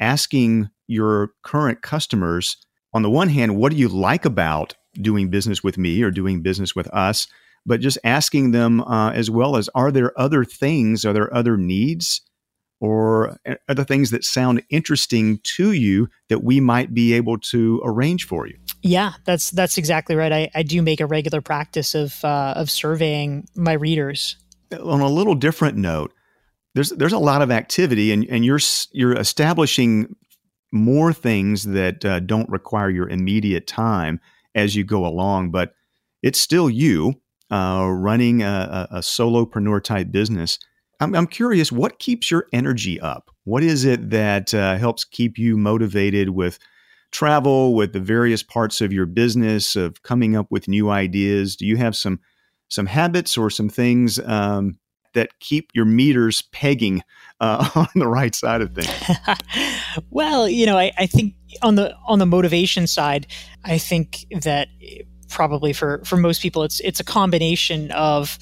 asking 0.00 0.68
your 0.86 1.30
current 1.42 1.82
customers. 1.82 2.56
On 2.92 3.02
the 3.02 3.10
one 3.10 3.28
hand, 3.28 3.56
what 3.56 3.72
do 3.72 3.78
you 3.78 3.88
like 3.88 4.24
about 4.24 4.74
doing 5.00 5.28
business 5.28 5.64
with 5.64 5.78
me 5.78 6.02
or 6.02 6.10
doing 6.10 6.42
business 6.42 6.76
with 6.76 6.86
us? 6.88 7.26
But 7.66 7.80
just 7.80 7.98
asking 8.04 8.50
them 8.50 8.80
uh, 8.82 9.10
as 9.10 9.30
well 9.30 9.56
as 9.56 9.68
are 9.74 9.90
there 9.90 10.18
other 10.18 10.44
things, 10.44 11.04
are 11.04 11.12
there 11.12 11.32
other 11.34 11.56
needs, 11.56 12.20
or 12.80 13.38
uh, 13.46 13.54
other 13.68 13.84
things 13.84 14.10
that 14.10 14.24
sound 14.24 14.62
interesting 14.70 15.38
to 15.42 15.72
you 15.72 16.08
that 16.28 16.44
we 16.44 16.60
might 16.60 16.92
be 16.92 17.14
able 17.14 17.38
to 17.38 17.80
arrange 17.84 18.26
for 18.26 18.46
you? 18.46 18.58
Yeah, 18.82 19.14
that's 19.24 19.50
that's 19.50 19.78
exactly 19.78 20.14
right. 20.14 20.32
I, 20.32 20.50
I 20.54 20.62
do 20.62 20.82
make 20.82 21.00
a 21.00 21.06
regular 21.06 21.40
practice 21.40 21.94
of 21.94 22.22
uh, 22.24 22.54
of 22.56 22.70
surveying 22.70 23.48
my 23.54 23.72
readers. 23.72 24.36
On 24.72 25.00
a 25.00 25.08
little 25.08 25.34
different 25.34 25.78
note, 25.78 26.12
there's 26.74 26.90
there's 26.90 27.12
a 27.12 27.18
lot 27.18 27.40
of 27.40 27.50
activity, 27.50 28.12
and 28.12 28.26
and 28.28 28.44
you're 28.44 28.60
you're 28.92 29.16
establishing 29.16 30.14
more 30.70 31.12
things 31.12 31.64
that 31.64 32.04
uh, 32.04 32.20
don't 32.20 32.50
require 32.50 32.90
your 32.90 33.08
immediate 33.08 33.66
time 33.66 34.20
as 34.54 34.74
you 34.74 34.84
go 34.84 35.06
along, 35.06 35.50
but 35.50 35.72
it's 36.22 36.40
still 36.40 36.68
you 36.68 37.14
uh, 37.50 37.86
running 37.90 38.42
a, 38.42 38.88
a, 38.90 38.98
solopreneur 38.98 39.82
type 39.82 40.10
business. 40.10 40.58
I'm, 41.00 41.14
I'm, 41.14 41.26
curious, 41.26 41.70
what 41.70 41.98
keeps 41.98 42.30
your 42.30 42.46
energy 42.52 43.00
up? 43.00 43.30
What 43.44 43.62
is 43.62 43.84
it 43.84 44.10
that 44.10 44.54
uh, 44.54 44.76
helps 44.76 45.04
keep 45.04 45.36
you 45.38 45.56
motivated 45.56 46.30
with 46.30 46.58
travel, 47.12 47.74
with 47.74 47.92
the 47.92 48.00
various 48.00 48.42
parts 48.42 48.80
of 48.80 48.92
your 48.92 49.06
business, 49.06 49.76
of 49.76 50.02
coming 50.02 50.36
up 50.36 50.46
with 50.50 50.68
new 50.68 50.90
ideas? 50.90 51.56
Do 51.56 51.66
you 51.66 51.76
have 51.76 51.96
some 51.96 52.20
some 52.68 52.86
habits 52.86 53.36
or 53.36 53.50
some 53.50 53.68
things 53.68 54.18
um, 54.20 54.78
that 55.12 55.38
keep 55.38 55.70
your 55.74 55.84
meters 55.84 56.42
pegging 56.50 57.02
uh, 57.40 57.68
on 57.74 57.88
the 57.94 58.08
right 58.08 58.34
side 58.34 58.62
of 58.62 58.74
things? 58.74 59.18
well, 60.10 60.48
you 60.48 60.64
know, 60.66 60.78
I, 60.78 60.92
I 60.98 61.06
think 61.06 61.34
on 61.62 61.74
the 61.74 61.94
on 62.06 62.18
the 62.18 62.26
motivation 62.26 62.86
side, 62.86 63.26
I 63.64 63.78
think 63.78 64.26
that 64.40 64.68
probably 65.34 65.72
for 65.72 66.00
for 66.04 66.16
most 66.16 66.40
people 66.40 66.62
it's 66.62 66.80
it's 66.80 67.00
a 67.00 67.04
combination 67.04 67.90
of 67.90 68.38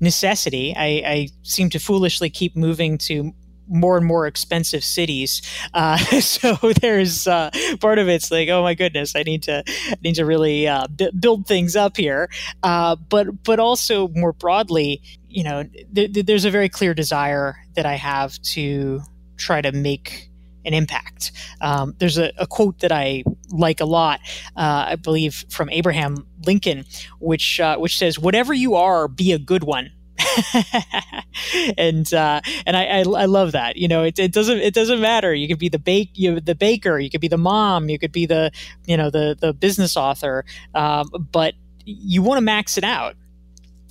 necessity 0.00 0.74
I, 0.76 0.86
I 0.86 1.28
seem 1.42 1.70
to 1.70 1.78
foolishly 1.78 2.30
keep 2.30 2.54
moving 2.54 2.98
to 2.98 3.32
more 3.68 3.96
and 3.96 4.06
more 4.06 4.26
expensive 4.26 4.84
cities. 4.84 5.42
Uh, 5.72 5.96
so 6.20 6.54
there's 6.80 7.26
uh, 7.26 7.50
part 7.80 7.98
of 7.98 8.08
it's 8.08 8.30
like, 8.30 8.48
oh 8.48 8.62
my 8.62 8.74
goodness, 8.74 9.16
I 9.16 9.22
need 9.22 9.42
to 9.44 9.64
I 9.66 9.96
need 10.02 10.16
to 10.16 10.24
really 10.24 10.68
uh, 10.68 10.86
b- 10.88 11.10
build 11.18 11.46
things 11.46 11.76
up 11.76 11.96
here. 11.96 12.28
Uh, 12.62 12.96
but 12.96 13.42
but 13.44 13.58
also 13.58 14.08
more 14.08 14.32
broadly, 14.32 15.02
you 15.28 15.44
know, 15.44 15.64
th- 15.94 16.12
th- 16.12 16.26
there's 16.26 16.44
a 16.44 16.50
very 16.50 16.68
clear 16.68 16.94
desire 16.94 17.56
that 17.74 17.86
I 17.86 17.94
have 17.94 18.40
to 18.42 19.02
try 19.36 19.60
to 19.60 19.72
make 19.72 20.30
an 20.64 20.72
impact. 20.72 21.32
Um, 21.60 21.94
there's 21.98 22.18
a, 22.18 22.32
a, 22.38 22.46
quote 22.46 22.78
that 22.80 22.90
I 22.90 23.22
like 23.54 23.80
a 23.80 23.84
lot, 23.84 24.20
uh, 24.56 24.84
I 24.88 24.96
believe, 24.96 25.44
from 25.48 25.70
Abraham 25.70 26.26
Lincoln, 26.44 26.84
which 27.20 27.60
uh, 27.60 27.76
which 27.76 27.96
says, 27.96 28.18
"Whatever 28.18 28.52
you 28.52 28.74
are, 28.74 29.08
be 29.08 29.32
a 29.32 29.38
good 29.38 29.64
one." 29.64 29.92
and 31.78 32.12
uh, 32.12 32.40
and 32.66 32.76
I, 32.76 32.84
I, 32.84 32.98
I 33.00 33.24
love 33.24 33.52
that. 33.52 33.76
You 33.76 33.88
know, 33.88 34.04
it, 34.04 34.18
it 34.18 34.32
doesn't 34.32 34.58
it 34.58 34.74
doesn't 34.74 35.00
matter. 35.00 35.34
You 35.34 35.48
could 35.48 35.58
be 35.58 35.68
the 35.68 35.78
bake 35.78 36.10
you 36.14 36.40
the 36.40 36.54
baker. 36.54 36.98
You 36.98 37.10
could 37.10 37.20
be 37.20 37.28
the 37.28 37.38
mom. 37.38 37.88
You 37.88 37.98
could 37.98 38.12
be 38.12 38.26
the 38.26 38.50
you 38.86 38.96
know 38.96 39.10
the 39.10 39.36
the 39.38 39.52
business 39.52 39.96
author. 39.96 40.44
Um, 40.74 41.08
but 41.32 41.54
you 41.84 42.22
want 42.22 42.38
to 42.38 42.42
max 42.42 42.78
it 42.78 42.84
out. 42.84 43.16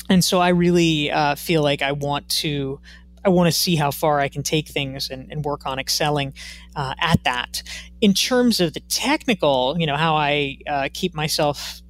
And 0.10 0.24
so 0.24 0.40
I 0.40 0.50
really 0.50 1.12
uh, 1.12 1.36
feel 1.36 1.64
like 1.64 1.82
I 1.82 1.94
want 1.94 2.28
to 2.30 2.80
I 3.26 3.30
want 3.30 3.48
to 3.48 3.52
see 3.52 3.76
how 3.76 3.92
far 3.92 4.20
I 4.20 4.28
can 4.28 4.44
take 4.44 4.68
things 4.68 5.10
and, 5.10 5.32
and 5.32 5.46
work 5.46 5.66
on 5.66 5.80
excelling 5.80 6.34
uh, 6.76 6.94
at 7.00 7.24
that. 7.24 7.64
In 8.02 8.14
terms 8.14 8.60
of 8.60 8.74
the 8.74 8.82
technical, 8.82 9.76
you 9.80 9.86
know, 9.86 9.96
how 9.96 10.16
I 10.16 10.58
uh, 10.68 10.90
keep 10.94 11.16
myself 11.16 11.82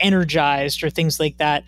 energized 0.00 0.82
or 0.82 0.90
things 0.90 1.18
like 1.18 1.38
that. 1.38 1.64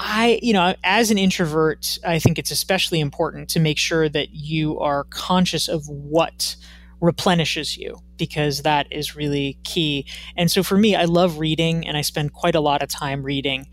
I, 0.00 0.38
you 0.42 0.52
know, 0.52 0.74
as 0.84 1.10
an 1.10 1.18
introvert, 1.18 1.98
I 2.04 2.18
think 2.18 2.38
it's 2.38 2.50
especially 2.50 3.00
important 3.00 3.48
to 3.50 3.60
make 3.60 3.78
sure 3.78 4.08
that 4.08 4.30
you 4.30 4.78
are 4.78 5.04
conscious 5.04 5.68
of 5.68 5.88
what 5.88 6.56
replenishes 7.00 7.76
you 7.76 7.96
because 8.16 8.62
that 8.62 8.86
is 8.90 9.14
really 9.14 9.58
key. 9.64 10.06
And 10.36 10.50
so 10.50 10.62
for 10.62 10.76
me, 10.76 10.96
I 10.96 11.04
love 11.04 11.38
reading 11.38 11.86
and 11.86 11.96
I 11.96 12.00
spend 12.00 12.32
quite 12.32 12.54
a 12.54 12.60
lot 12.60 12.82
of 12.82 12.88
time 12.88 13.22
reading, 13.22 13.68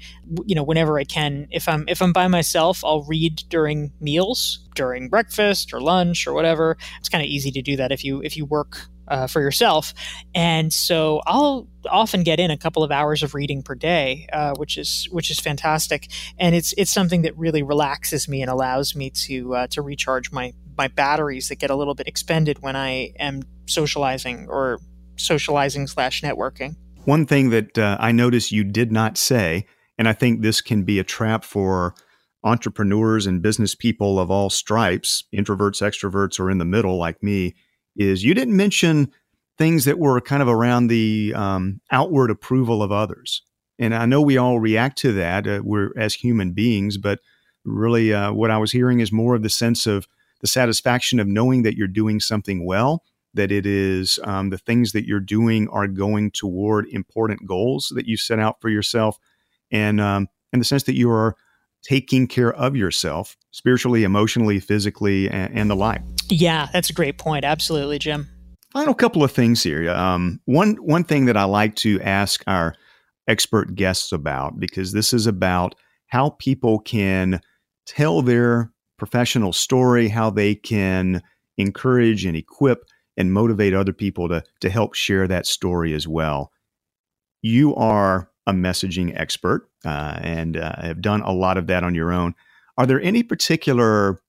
you 0.45 0.55
know, 0.55 0.63
whenever 0.63 0.99
I 0.99 1.03
can. 1.03 1.47
If 1.51 1.67
I'm 1.67 1.85
if 1.87 2.01
I'm 2.01 2.13
by 2.13 2.27
myself, 2.27 2.83
I'll 2.83 3.03
read 3.03 3.43
during 3.49 3.91
meals, 3.99 4.67
during 4.75 5.09
breakfast 5.09 5.73
or 5.73 5.81
lunch 5.81 6.27
or 6.27 6.33
whatever. 6.33 6.77
It's 6.99 7.09
kind 7.09 7.23
of 7.23 7.27
easy 7.27 7.51
to 7.51 7.61
do 7.61 7.75
that 7.77 7.91
if 7.91 8.03
you 8.03 8.21
if 8.21 8.37
you 8.37 8.45
work 8.45 8.87
uh, 9.07 9.27
for 9.27 9.41
yourself. 9.41 9.93
And 10.33 10.71
so 10.71 11.21
I'll 11.25 11.67
often 11.89 12.23
get 12.23 12.39
in 12.39 12.51
a 12.51 12.57
couple 12.57 12.83
of 12.83 12.91
hours 12.91 13.23
of 13.23 13.33
reading 13.33 13.61
per 13.63 13.75
day, 13.75 14.27
uh, 14.33 14.55
which 14.55 14.77
is 14.77 15.07
which 15.11 15.29
is 15.29 15.39
fantastic. 15.39 16.09
And 16.37 16.55
it's 16.55 16.73
it's 16.77 16.91
something 16.91 17.23
that 17.23 17.37
really 17.37 17.63
relaxes 17.63 18.27
me 18.27 18.41
and 18.41 18.49
allows 18.49 18.95
me 18.95 19.09
to 19.11 19.55
uh, 19.55 19.67
to 19.67 19.81
recharge 19.81 20.31
my 20.31 20.53
my 20.77 20.87
batteries 20.87 21.49
that 21.49 21.55
get 21.55 21.69
a 21.69 21.75
little 21.75 21.95
bit 21.95 22.07
expended 22.07 22.61
when 22.61 22.75
I 22.75 23.13
am 23.19 23.43
socializing 23.65 24.47
or 24.49 24.79
socializing 25.17 25.87
slash 25.87 26.21
networking. 26.21 26.75
One 27.05 27.25
thing 27.25 27.51
that 27.51 27.77
uh, 27.77 27.97
I 27.99 28.11
noticed 28.11 28.51
you 28.51 28.63
did 28.63 28.91
not 28.91 29.17
say, 29.17 29.67
and 29.97 30.09
I 30.09 30.13
think 30.13 30.41
this 30.41 30.59
can 30.59 30.83
be 30.83 30.99
a 30.99 31.03
trap 31.03 31.43
for 31.43 31.93
entrepreneurs 32.43 33.25
and 33.25 33.41
business 33.41 33.73
people 33.75 34.19
of 34.19 34.29
all 34.29 34.49
stripes, 34.49 35.23
introverts, 35.33 35.81
extroverts, 35.81 36.39
or 36.39 36.51
in 36.51 36.59
the 36.59 36.65
middle 36.65 36.97
like 36.97 37.21
me, 37.23 37.55
is 37.95 38.23
you 38.23 38.33
didn't 38.33 38.55
mention 38.55 39.11
things 39.57 39.85
that 39.85 39.99
were 39.99 40.19
kind 40.21 40.41
of 40.41 40.47
around 40.47 40.87
the 40.87 41.33
um, 41.35 41.79
outward 41.91 42.29
approval 42.29 42.83
of 42.83 42.91
others. 42.91 43.41
And 43.79 43.93
I 43.93 44.05
know 44.05 44.21
we 44.21 44.37
all 44.37 44.59
react 44.59 44.97
to 44.99 45.13
that. 45.13 45.47
Uh, 45.47 45.61
we're 45.63 45.91
as 45.97 46.13
human 46.13 46.51
beings, 46.51 46.97
but 46.97 47.19
really, 47.63 48.13
uh, 48.13 48.31
what 48.31 48.51
I 48.51 48.57
was 48.57 48.71
hearing 48.71 48.99
is 48.99 49.11
more 49.11 49.35
of 49.35 49.43
the 49.43 49.49
sense 49.49 49.87
of 49.87 50.07
the 50.41 50.47
satisfaction 50.47 51.19
of 51.19 51.27
knowing 51.27 51.63
that 51.63 51.75
you're 51.75 51.87
doing 51.87 52.19
something 52.19 52.65
well, 52.65 53.03
that 53.33 53.51
it 53.51 53.65
is 53.65 54.19
um, 54.23 54.49
the 54.49 54.57
things 54.57 54.91
that 54.91 55.05
you're 55.05 55.19
doing 55.19 55.67
are 55.69 55.87
going 55.87 56.31
toward 56.31 56.87
important 56.87 57.45
goals 57.45 57.91
that 57.95 58.05
you 58.05 58.15
set 58.17 58.39
out 58.39 58.61
for 58.61 58.69
yourself, 58.69 59.17
and 59.71 59.99
um, 59.99 60.27
and 60.53 60.61
the 60.61 60.65
sense 60.65 60.83
that 60.83 60.95
you 60.95 61.09
are 61.09 61.35
taking 61.85 62.27
care 62.27 62.53
of 62.53 62.75
yourself 62.75 63.37
spiritually, 63.51 64.03
emotionally, 64.03 64.59
physically, 64.59 65.29
and, 65.29 65.57
and 65.57 65.69
the 65.69 65.75
like. 65.75 66.01
Yeah, 66.29 66.67
that's 66.73 66.89
a 66.89 66.93
great 66.93 67.17
point. 67.17 67.45
Absolutely, 67.45 67.99
Jim. 67.99 68.27
Final 68.71 68.93
couple 68.93 69.23
of 69.23 69.31
things 69.31 69.63
here. 69.63 69.89
Um, 69.91 70.41
one 70.45 70.75
one 70.75 71.03
thing 71.03 71.25
that 71.25 71.37
I 71.37 71.45
like 71.45 71.75
to 71.77 72.01
ask 72.01 72.43
our 72.47 72.75
expert 73.27 73.75
guests 73.75 74.11
about 74.11 74.59
because 74.59 74.91
this 74.91 75.13
is 75.13 75.27
about 75.27 75.75
how 76.07 76.31
people 76.31 76.79
can 76.79 77.39
tell 77.85 78.21
their 78.21 78.71
professional 78.97 79.53
story, 79.53 80.09
how 80.09 80.29
they 80.29 80.55
can 80.55 81.21
encourage 81.57 82.25
and 82.25 82.35
equip 82.35 82.83
and 83.15 83.31
motivate 83.31 83.73
other 83.73 83.93
people 83.93 84.27
to 84.27 84.43
to 84.59 84.69
help 84.69 84.95
share 84.95 85.27
that 85.27 85.45
story 85.45 85.93
as 85.93 86.07
well. 86.07 86.51
You 87.41 87.75
are 87.75 88.29
a 88.47 88.53
messaging 88.53 89.17
expert 89.19 89.67
uh, 89.85 90.19
and 90.21 90.57
uh, 90.57 90.75
have 90.81 91.01
done 91.01 91.21
a 91.21 91.31
lot 91.31 91.57
of 91.57 91.67
that 91.67 91.83
on 91.83 91.95
your 91.95 92.11
own. 92.11 92.35
Are 92.77 92.85
there 92.85 93.01
any 93.01 93.23
particular 93.23 94.19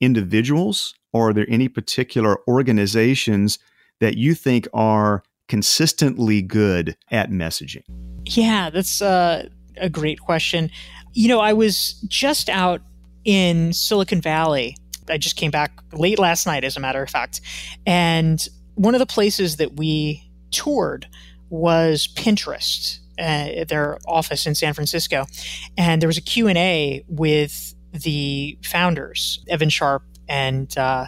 individuals 0.00 0.94
or 1.12 1.30
are 1.30 1.32
there 1.32 1.46
any 1.48 1.68
particular 1.68 2.38
organizations 2.48 3.58
that 4.00 4.16
you 4.16 4.34
think 4.34 4.66
are 4.72 5.22
consistently 5.48 6.42
good 6.42 6.96
at 7.10 7.30
messaging? 7.30 7.82
Yeah, 8.24 8.70
that's 8.70 9.02
uh, 9.02 9.48
a 9.76 9.90
great 9.90 10.20
question. 10.20 10.70
You 11.12 11.28
know, 11.28 11.40
I 11.40 11.52
was 11.52 11.94
just 12.08 12.48
out 12.48 12.80
in 13.24 13.72
Silicon 13.72 14.20
Valley. 14.20 14.76
I 15.08 15.18
just 15.18 15.36
came 15.36 15.50
back 15.50 15.72
late 15.92 16.18
last 16.18 16.46
night, 16.46 16.64
as 16.64 16.76
a 16.76 16.80
matter 16.80 17.02
of 17.02 17.10
fact. 17.10 17.40
And 17.86 18.46
one 18.74 18.94
of 18.94 18.98
the 18.98 19.06
places 19.06 19.56
that 19.56 19.76
we 19.76 20.22
toured 20.50 21.06
was 21.52 22.08
Pinterest 22.16 22.98
uh, 23.18 23.64
their 23.68 23.98
office 24.06 24.46
in 24.46 24.54
San 24.54 24.72
Francisco, 24.72 25.26
and 25.76 26.00
there 26.00 26.08
was 26.08 26.16
a 26.16 26.22
Q 26.22 26.48
and 26.48 26.56
A 26.56 27.04
with 27.08 27.74
the 27.92 28.58
founders, 28.64 29.44
Evan 29.48 29.68
Sharp 29.68 30.02
and 30.28 30.76
uh, 30.78 31.06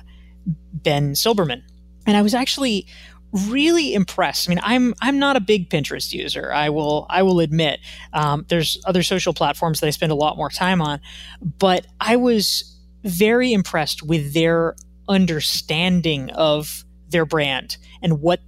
Ben 0.72 1.14
Silbermann, 1.14 1.62
and 2.06 2.16
I 2.16 2.22
was 2.22 2.34
actually 2.34 2.86
really 3.32 3.94
impressed. 3.94 4.46
I 4.46 4.50
mean, 4.50 4.60
I'm 4.62 4.94
I'm 5.00 5.18
not 5.18 5.36
a 5.36 5.40
big 5.40 5.70
Pinterest 5.70 6.12
user. 6.12 6.52
I 6.52 6.68
will 6.68 7.06
I 7.08 7.22
will 7.22 7.40
admit. 7.40 7.80
Um, 8.12 8.44
there's 8.48 8.78
other 8.84 9.02
social 9.02 9.32
platforms 9.32 9.80
that 9.80 9.86
I 9.86 9.90
spend 9.90 10.12
a 10.12 10.16
lot 10.16 10.36
more 10.36 10.50
time 10.50 10.82
on, 10.82 11.00
but 11.58 11.86
I 12.00 12.16
was 12.16 12.78
very 13.02 13.52
impressed 13.54 14.02
with 14.02 14.34
their 14.34 14.76
understanding 15.08 16.30
of 16.30 16.84
their 17.08 17.24
brand 17.24 17.78
and 18.02 18.20
what 18.20 18.40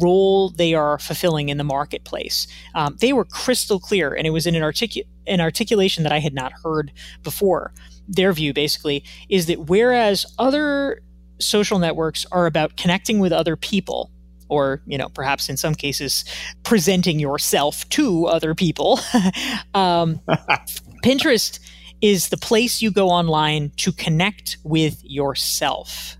role 0.00 0.50
they 0.50 0.74
are 0.74 0.98
fulfilling 0.98 1.48
in 1.48 1.58
the 1.58 1.64
marketplace. 1.64 2.46
Um, 2.74 2.96
they 3.00 3.12
were 3.12 3.24
crystal 3.24 3.78
clear, 3.78 4.14
and 4.14 4.26
it 4.26 4.30
was 4.30 4.46
in 4.46 4.54
an, 4.54 4.62
articu- 4.62 5.06
an 5.26 5.40
articulation 5.40 6.02
that 6.04 6.12
I 6.12 6.18
had 6.18 6.34
not 6.34 6.52
heard 6.62 6.92
before. 7.22 7.72
Their 8.08 8.32
view 8.32 8.52
basically 8.52 9.04
is 9.28 9.46
that 9.46 9.66
whereas 9.66 10.26
other 10.38 11.02
social 11.38 11.78
networks 11.78 12.26
are 12.32 12.46
about 12.46 12.76
connecting 12.76 13.18
with 13.18 13.32
other 13.32 13.56
people, 13.56 14.10
or 14.48 14.82
you 14.86 14.98
know 14.98 15.08
perhaps 15.08 15.48
in 15.48 15.56
some 15.56 15.74
cases 15.74 16.24
presenting 16.62 17.18
yourself 17.18 17.88
to 17.88 18.26
other 18.26 18.54
people 18.54 19.00
um, 19.74 20.20
pinterest 21.04 21.60
is 22.02 22.28
the 22.28 22.36
place 22.36 22.82
you 22.82 22.90
go 22.90 23.08
online 23.08 23.72
to 23.76 23.90
connect 23.90 24.58
with 24.62 25.02
yourself 25.02 26.18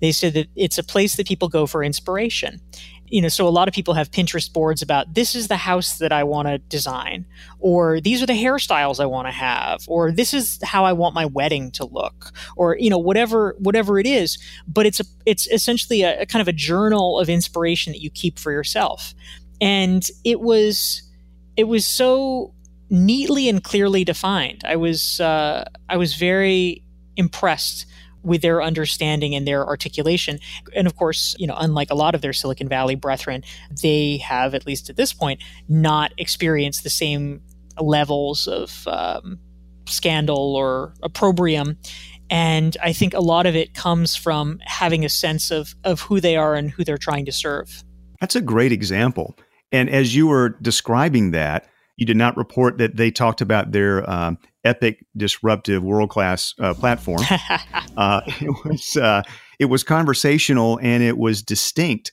they 0.00 0.12
said 0.12 0.34
that 0.34 0.48
it's 0.56 0.78
a 0.78 0.82
place 0.82 1.16
that 1.16 1.26
people 1.26 1.48
go 1.48 1.66
for 1.66 1.82
inspiration. 1.82 2.60
You 3.10 3.22
know, 3.22 3.28
so 3.28 3.48
a 3.48 3.50
lot 3.50 3.68
of 3.68 3.74
people 3.74 3.94
have 3.94 4.10
Pinterest 4.10 4.52
boards 4.52 4.82
about 4.82 5.14
this 5.14 5.34
is 5.34 5.48
the 5.48 5.56
house 5.56 5.96
that 5.96 6.12
I 6.12 6.24
want 6.24 6.46
to 6.46 6.58
design, 6.58 7.24
or 7.58 8.02
these 8.02 8.22
are 8.22 8.26
the 8.26 8.34
hairstyles 8.34 9.00
I 9.00 9.06
want 9.06 9.28
to 9.28 9.32
have, 9.32 9.82
or 9.88 10.12
this 10.12 10.34
is 10.34 10.58
how 10.62 10.84
I 10.84 10.92
want 10.92 11.14
my 11.14 11.24
wedding 11.24 11.70
to 11.72 11.86
look, 11.86 12.32
or 12.54 12.76
you 12.76 12.90
know, 12.90 12.98
whatever 12.98 13.56
whatever 13.58 13.98
it 13.98 14.06
is. 14.06 14.36
But 14.66 14.84
it's 14.84 15.00
a 15.00 15.04
it's 15.24 15.46
essentially 15.48 16.02
a, 16.02 16.20
a 16.20 16.26
kind 16.26 16.42
of 16.42 16.48
a 16.48 16.52
journal 16.52 17.18
of 17.18 17.30
inspiration 17.30 17.94
that 17.94 18.02
you 18.02 18.10
keep 18.10 18.38
for 18.38 18.52
yourself. 18.52 19.14
And 19.58 20.06
it 20.24 20.40
was 20.40 21.02
it 21.56 21.64
was 21.64 21.86
so 21.86 22.52
neatly 22.90 23.48
and 23.48 23.62
clearly 23.62 24.04
defined. 24.04 24.62
I 24.64 24.76
was 24.76 25.18
uh, 25.20 25.64
I 25.88 25.96
was 25.96 26.14
very 26.14 26.82
impressed 27.16 27.86
with 28.22 28.42
their 28.42 28.62
understanding 28.62 29.34
and 29.34 29.46
their 29.46 29.66
articulation. 29.66 30.38
And 30.74 30.86
of 30.86 30.96
course, 30.96 31.36
you 31.38 31.46
know, 31.46 31.56
unlike 31.56 31.90
a 31.90 31.94
lot 31.94 32.14
of 32.14 32.20
their 32.20 32.32
Silicon 32.32 32.68
Valley 32.68 32.94
brethren, 32.94 33.42
they 33.82 34.18
have, 34.18 34.54
at 34.54 34.66
least 34.66 34.90
at 34.90 34.96
this 34.96 35.12
point, 35.12 35.40
not 35.68 36.12
experienced 36.18 36.82
the 36.82 36.90
same 36.90 37.40
levels 37.80 38.46
of 38.46 38.86
um, 38.88 39.38
scandal 39.86 40.56
or 40.56 40.94
opprobrium. 41.02 41.78
And 42.28 42.76
I 42.82 42.92
think 42.92 43.14
a 43.14 43.20
lot 43.20 43.46
of 43.46 43.56
it 43.56 43.72
comes 43.72 44.14
from 44.14 44.58
having 44.66 45.04
a 45.04 45.08
sense 45.08 45.50
of, 45.50 45.74
of 45.84 46.00
who 46.02 46.20
they 46.20 46.36
are 46.36 46.54
and 46.54 46.70
who 46.70 46.84
they're 46.84 46.98
trying 46.98 47.24
to 47.24 47.32
serve. 47.32 47.84
That's 48.20 48.36
a 48.36 48.42
great 48.42 48.72
example. 48.72 49.34
And 49.72 49.88
as 49.88 50.14
you 50.14 50.26
were 50.26 50.50
describing 50.60 51.30
that, 51.30 51.68
You 51.98 52.06
did 52.06 52.16
not 52.16 52.36
report 52.36 52.78
that 52.78 52.96
they 52.96 53.10
talked 53.10 53.40
about 53.40 53.72
their 53.72 54.08
um, 54.08 54.38
epic, 54.64 55.04
disruptive, 55.16 55.82
world 55.82 56.10
class 56.10 56.54
uh, 56.58 56.74
platform. 56.74 57.22
uh, 57.96 58.20
it 58.26 58.64
was 58.64 58.96
uh, 58.96 59.22
it 59.58 59.66
was 59.66 59.82
conversational 59.82 60.78
and 60.82 61.02
it 61.02 61.18
was 61.18 61.42
distinct 61.42 62.12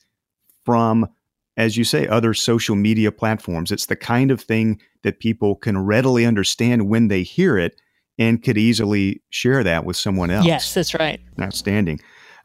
from, 0.64 1.08
as 1.56 1.76
you 1.76 1.84
say, 1.84 2.06
other 2.06 2.34
social 2.34 2.76
media 2.76 3.12
platforms. 3.12 3.70
It's 3.70 3.86
the 3.86 3.96
kind 3.96 4.30
of 4.30 4.40
thing 4.40 4.80
that 5.02 5.20
people 5.20 5.54
can 5.54 5.78
readily 5.78 6.26
understand 6.26 6.88
when 6.88 7.08
they 7.08 7.22
hear 7.22 7.56
it 7.56 7.80
and 8.18 8.42
could 8.42 8.58
easily 8.58 9.22
share 9.30 9.62
that 9.62 9.84
with 9.84 9.96
someone 9.96 10.30
else. 10.30 10.46
Yes, 10.46 10.74
that's 10.74 10.94
right. 10.94 11.20
Outstanding. 11.40 12.00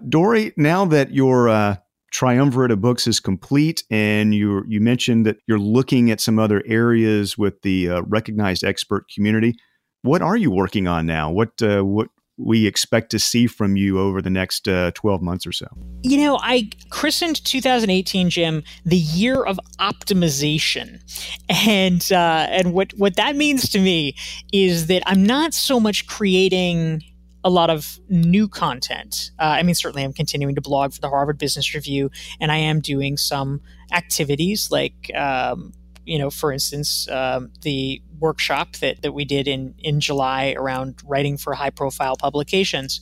Dorie, 0.08 0.54
now 0.58 0.86
that 0.86 1.14
your 1.14 1.49
uh, 1.49 1.78
triumvirate 2.12 2.72
of 2.72 2.82
books 2.82 3.08
is 3.08 3.20
complete, 3.20 3.84
and 3.89 4.36
you 4.36 4.64
you 4.68 4.82
mentioned 4.82 5.26
that 5.26 5.38
you're 5.47 5.60
looking 5.60 6.12
at 6.12 6.20
some 6.20 6.39
other 6.39 6.62
areas 6.66 7.38
with 7.38 7.62
the 7.62 7.89
uh, 7.89 8.02
recognized 8.04 8.64
expert 8.64 9.06
community. 9.14 9.56
What 10.04 10.22
are 10.22 10.38
you 10.38 10.52
working 10.52 10.88
on 10.88 11.06
now? 11.06 11.32
What 11.32 11.62
uh, 11.62 11.82
what 11.82 12.10
we 12.38 12.66
expect 12.66 13.12
to 13.12 13.20
see 13.20 13.45
from 13.45 13.76
you 13.76 13.99
over 13.99 14.20
the 14.20 14.30
next 14.30 14.68
uh, 14.68 14.89
12 14.95 15.22
months 15.22 15.45
or 15.45 15.52
so? 15.52 15.68
You 16.02 16.18
know, 16.18 16.39
I 16.41 16.70
christened 16.89 17.43
2018, 17.45 18.32
Jim, 18.32 18.64
the 18.84 18.97
year 18.97 19.43
of 19.43 19.60
optimization, 19.80 21.02
and 21.49 22.12
uh, 22.12 22.47
and 22.49 22.74
what 22.74 22.93
what 22.97 23.16
that 23.16 23.36
means 23.36 23.70
to 23.70 23.80
me 23.80 24.16
is 24.52 24.88
that 24.88 25.04
I'm 25.06 25.24
not 25.24 25.54
so 25.54 25.80
much 25.80 26.08
creating 26.08 27.04
a 27.43 27.49
lot 27.49 27.70
of 27.70 27.99
new 28.10 28.47
content. 28.47 29.32
Uh, 29.39 29.43
I 29.43 29.64
mean, 29.64 29.76
certainly 29.76 30.04
I'm 30.04 30.14
continuing 30.14 30.56
to 30.56 30.62
blog 30.62 30.93
for 30.93 31.02
the 31.02 31.10
Harvard 31.10 31.38
Business 31.38 31.74
Review, 31.74 32.12
and 32.39 32.52
I 32.52 32.58
am 32.58 32.82
doing 32.82 33.18
some 33.18 33.62
activities 33.91 34.70
like, 34.72 35.12
um, 35.16 35.74
you 36.06 36.18
know, 36.18 36.30
for 36.30 36.52
instance, 36.52 37.08
um, 37.10 37.52
the 37.62 38.02
workshop 38.20 38.78
that, 38.78 39.02
that 39.02 39.14
we 39.14 39.26
did 39.26 39.47
in, 39.47 39.74
in 39.80 39.99
July 39.99 40.54
around 40.58 40.95
writing 41.06 41.38
for 41.38 41.54
high 41.54 41.70
profile 41.70 42.16
publications. 42.16 43.02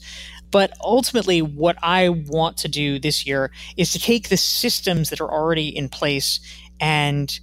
But 0.50 0.72
ultimately, 0.82 1.42
what 1.42 1.76
I 1.82 2.08
want 2.08 2.56
to 2.58 2.68
do 2.68 2.98
this 2.98 3.26
year 3.26 3.50
is 3.76 3.92
to 3.92 3.98
take 3.98 4.28
the 4.28 4.36
systems 4.36 5.10
that 5.10 5.20
are 5.20 5.30
already 5.30 5.68
in 5.68 5.88
place 5.88 6.40
and 6.80 7.38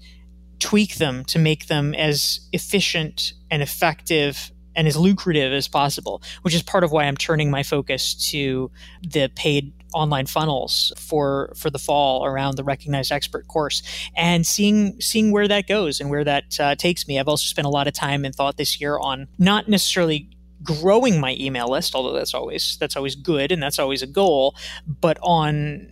tweak 0.59 0.95
them 0.95 1.23
to 1.25 1.39
make 1.39 1.67
them 1.67 1.93
as 1.93 2.41
efficient 2.51 3.33
and 3.49 3.61
effective 3.61 4.51
and 4.75 4.87
as 4.87 4.95
lucrative 4.95 5.53
as 5.53 5.67
possible, 5.67 6.21
which 6.43 6.53
is 6.53 6.61
part 6.61 6.83
of 6.83 6.91
why 6.91 7.05
I'm 7.05 7.17
turning 7.17 7.49
my 7.49 7.63
focus 7.63 8.13
to 8.31 8.71
the 9.01 9.29
paid 9.35 9.73
online 9.93 10.25
funnels 10.25 10.91
for 10.97 11.53
for 11.55 11.69
the 11.69 11.79
fall 11.79 12.25
around 12.25 12.55
the 12.55 12.63
recognized 12.63 13.11
expert 13.11 13.47
course 13.47 13.81
and 14.15 14.45
seeing 14.45 14.99
seeing 14.99 15.31
where 15.31 15.47
that 15.47 15.67
goes 15.67 15.99
and 15.99 16.09
where 16.09 16.23
that 16.23 16.59
uh, 16.59 16.75
takes 16.75 17.07
me. 17.07 17.19
I've 17.19 17.27
also 17.27 17.45
spent 17.45 17.65
a 17.65 17.69
lot 17.69 17.87
of 17.87 17.93
time 17.93 18.25
and 18.25 18.33
thought 18.33 18.57
this 18.57 18.79
year 18.79 18.97
on 18.99 19.27
not 19.37 19.67
necessarily 19.67 20.29
growing 20.63 21.19
my 21.19 21.35
email 21.39 21.69
list 21.69 21.93
although 21.93 22.13
that's 22.13 22.33
always 22.33 22.77
that's 22.79 22.95
always 22.95 23.15
good 23.15 23.51
and 23.51 23.61
that's 23.61 23.77
always 23.77 24.01
a 24.01 24.07
goal 24.07 24.55
but 24.87 25.19
on 25.21 25.87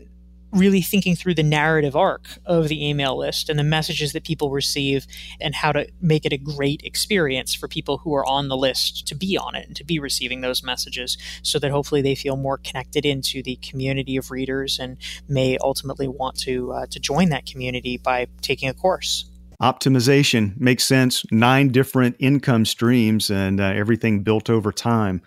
really 0.55 0.81
thinking 0.81 1.15
through 1.15 1.35
the 1.35 1.43
narrative 1.43 1.95
arc 1.95 2.27
of 2.45 2.67
the 2.67 2.87
email 2.87 3.17
list 3.17 3.49
and 3.49 3.59
the 3.59 3.63
messages 3.63 4.13
that 4.13 4.23
people 4.23 4.49
receive 4.49 5.05
and 5.41 5.53
how 5.53 5.71
to 5.71 5.87
make 6.01 6.25
it 6.25 6.33
a 6.33 6.37
great 6.37 6.81
experience 6.83 7.53
for 7.53 7.67
people 7.67 7.97
who 7.99 8.13
are 8.15 8.25
on 8.25 8.47
the 8.47 8.57
list 8.57 9.07
to 9.07 9.15
be 9.15 9.37
on 9.37 9.55
it 9.55 9.67
and 9.67 9.75
to 9.75 9.83
be 9.83 9.99
receiving 9.99 10.41
those 10.41 10.63
messages 10.63 11.17
so 11.43 11.59
that 11.59 11.71
hopefully 11.71 12.01
they 12.01 12.15
feel 12.15 12.37
more 12.37 12.57
connected 12.57 13.05
into 13.05 13.43
the 13.43 13.57
community 13.57 14.17
of 14.17 14.31
readers 14.31 14.79
and 14.79 14.97
may 15.27 15.57
ultimately 15.61 16.07
want 16.07 16.37
to 16.39 16.71
uh, 16.71 16.85
to 16.87 16.99
join 16.99 17.29
that 17.29 17.45
community 17.45 17.97
by 17.97 18.27
taking 18.41 18.69
a 18.69 18.73
course. 18.73 19.25
Optimization 19.61 20.59
makes 20.59 20.83
sense. 20.83 21.23
Nine 21.31 21.69
different 21.69 22.15
income 22.19 22.65
streams 22.65 23.29
and 23.29 23.59
uh, 23.59 23.65
everything 23.65 24.23
built 24.23 24.49
over 24.49 24.71
time 24.71 25.21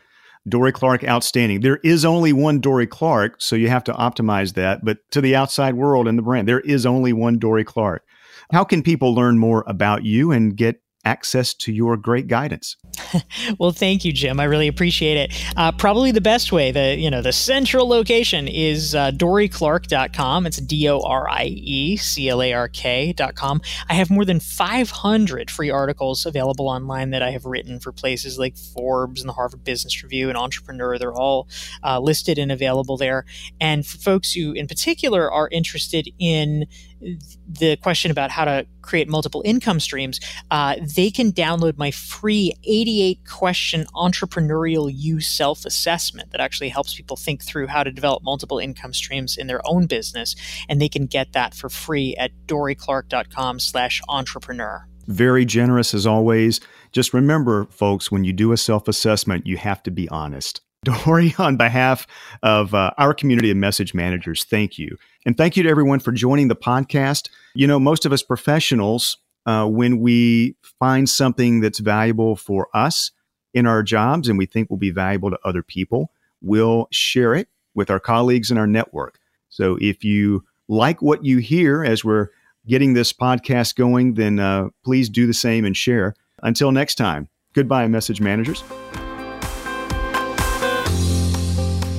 Dorie 0.49 0.73
Clark, 0.73 1.05
outstanding. 1.05 1.61
There 1.61 1.81
is 1.83 2.05
only 2.05 2.33
one 2.33 2.61
Dorie 2.61 2.87
Clark, 2.87 3.41
so 3.41 3.57
you 3.57 3.69
have 3.69 3.85
to 3.85 3.93
optimize 3.93 4.55
that. 4.55 4.85
But 4.85 4.99
to 5.13 5.21
the 5.21 5.37
outside 5.37 5.75
world 5.75 6.09
and 6.09 6.19
the 6.19 6.23
brand, 6.23 6.49
there 6.49 6.61
is 6.61 6.87
only 6.87 7.13
one 7.13 7.39
Dorie 7.39 7.65
Clark. 7.65 8.05
How 8.53 8.65
can 8.65 8.83
people 8.83 9.15
learn 9.15 9.39
more 9.39 9.65
about 9.67 10.05
you 10.05 10.33
and 10.33 10.57
get 10.57 10.81
access 11.09 11.55
to 11.55 11.73
your 11.73 11.97
great 11.97 12.29
guidance. 12.29 12.77
well, 13.59 13.71
thank 13.71 14.05
you, 14.05 14.13
Jim. 14.13 14.39
I 14.39 14.45
really 14.45 14.69
appreciate 14.69 15.17
it. 15.17 15.53
Uh, 15.57 15.73
probably 15.73 16.13
the 16.13 16.21
best 16.21 16.53
way, 16.53 16.71
the 16.71 16.97
you 16.99 17.11
know, 17.11 17.23
the 17.23 17.33
central 17.33 17.89
location 17.89 18.47
is 18.47 18.95
uh, 18.95 19.11
DorieClark.com. 19.13 20.47
It's 20.47 20.59
D 20.59 20.89
O 20.89 21.01
R 21.01 21.29
I 21.29 21.45
E 21.45 21.97
C 21.97 22.29
L 22.29 22.43
A 22.43 22.53
R 22.53 22.69
K.com. 22.69 23.63
I 23.89 23.95
have 23.95 24.11
more 24.11 24.27
than 24.27 24.39
500 24.41 25.51
free 25.51 25.71
articles 25.71 26.27
available 26.27 26.69
online 26.69 27.11
that 27.11 27.23
I 27.23 27.31
have 27.31 27.47
written 27.47 27.81
for 27.81 27.93
places 27.93 28.39
like 28.39 28.57
Forbes 28.57 29.23
and 29.23 29.29
the 29.29 29.33
Harvard 29.33 29.65
Business 29.65 30.03
Review 30.03 30.29
and 30.29 30.37
Entrepreneur. 30.37 30.99
They're 30.99 31.15
all 31.15 31.49
uh, 31.83 32.01
listed 32.01 32.39
and 32.39 32.53
available 32.53 32.99
there. 32.99 33.25
And 33.61 33.87
for 33.87 33.99
folks 33.99 34.33
who, 34.33 34.53
in 34.53 34.67
particular, 34.67 35.31
are 35.31 35.49
interested 35.51 36.09
in 36.19 36.67
the 37.01 37.77
question 37.83 38.11
about 38.11 38.31
how 38.31 38.45
to 38.45 38.67
create 38.83 39.09
multiple 39.09 39.43
income 39.45 39.81
streams, 39.81 40.21
uh, 40.51 40.77
they 40.97 41.11
can 41.11 41.33
download 41.33 41.77
my 41.79 41.91
free 41.91 42.55
88 42.65 43.21
question 43.29 43.87
entrepreneurial 43.95 44.91
you 44.93 45.21
self 45.21 45.65
assessment 45.65 46.31
that 46.33 46.41
actually 46.41 46.69
helps 46.69 46.95
people 46.95 47.17
think 47.17 47.43
through 47.43 47.67
how 47.67 47.83
to 47.83 47.91
develop 47.91 48.23
multiple 48.23 48.59
income 48.59 48.93
streams 48.93 49.37
in 49.37 49.47
their 49.47 49.61
own 49.65 49.87
business. 49.87 50.35
And 50.69 50.81
they 50.81 50.89
can 50.89 51.07
get 51.07 51.33
that 51.33 51.55
for 51.55 51.69
free 51.69 52.15
at 52.17 52.33
dorieclark.com 52.47 53.61
slash 53.61 54.01
entrepreneur. 54.09 54.87
Very 55.07 55.45
generous 55.45 55.95
as 55.95 56.07
always. 56.07 56.61
Just 56.93 57.15
remember, 57.15 57.67
folks, 57.67 58.11
when 58.11 58.25
you 58.25 58.33
do 58.33 58.53
a 58.53 58.57
self 58.57 58.89
assessment, 58.89 59.47
you 59.47 59.57
have 59.57 59.83
to 59.85 59.91
be 59.91 60.09
honest. 60.09 60.61
Dorie, 60.85 61.35
on 61.39 61.57
behalf 61.57 62.07
of 62.43 62.73
uh, 62.73 62.93
our 62.99 63.13
community 63.13 63.51
of 63.51 63.57
message 63.57 63.95
managers, 63.95 64.45
thank 64.45 64.79
you. 64.79 64.97
And 65.29 65.37
thank 65.37 65.59
you 65.59 65.63
to 65.63 65.69
everyone 65.69 66.01
for 66.01 66.11
joining 66.11 66.49
the 66.49 66.57
podcast. 66.57 67.29
You 67.53 67.67
know, 67.67 67.79
most 67.79 68.07
of 68.07 68.15
us 68.15 68.23
professionals, 68.23 69.19
uh, 69.45 69.67
when 69.67 70.01
we 70.01 70.57
find 70.81 71.07
something 71.07 71.61
that's 71.61 71.81
valuable 71.81 72.35
for 72.35 72.69
us 72.73 73.11
in 73.53 73.67
our 73.67 73.83
jobs 73.83 74.31
and 74.31 74.39
we 74.39 74.47
think 74.47 74.71
will 74.71 74.79
be 74.79 74.91
valuable 74.91 75.29
to 75.31 75.39
other 75.45 75.63
people, 75.63 76.11
we'll 76.41 76.89
share 76.93 77.35
it 77.35 77.49
with 77.75 77.91
our 77.91 78.01
colleagues 78.01 78.51
in 78.51 78.57
our 78.57 78.67
network. 78.67 79.19
So 79.51 79.77
if 79.83 80.03
you 80.03 80.47
like 80.67 81.03
what 81.03 81.27
you 81.27 81.37
hear 81.37 81.85
as 81.85 82.03
we're 82.03 82.29
getting 82.67 82.95
this 82.95 83.13
podcast 83.13 83.77
going, 83.77 84.15
then 84.15 84.39
uh, 84.39 84.69
please 84.83 85.11
do 85.11 85.27
the 85.27 85.35
same 85.35 85.67
and 85.67 85.77
share. 85.77 86.15
Until 86.43 86.73
next 86.73 86.95
time, 86.95 87.29
goodbye, 87.53 87.87
message 87.87 88.23
managers. 88.23 88.65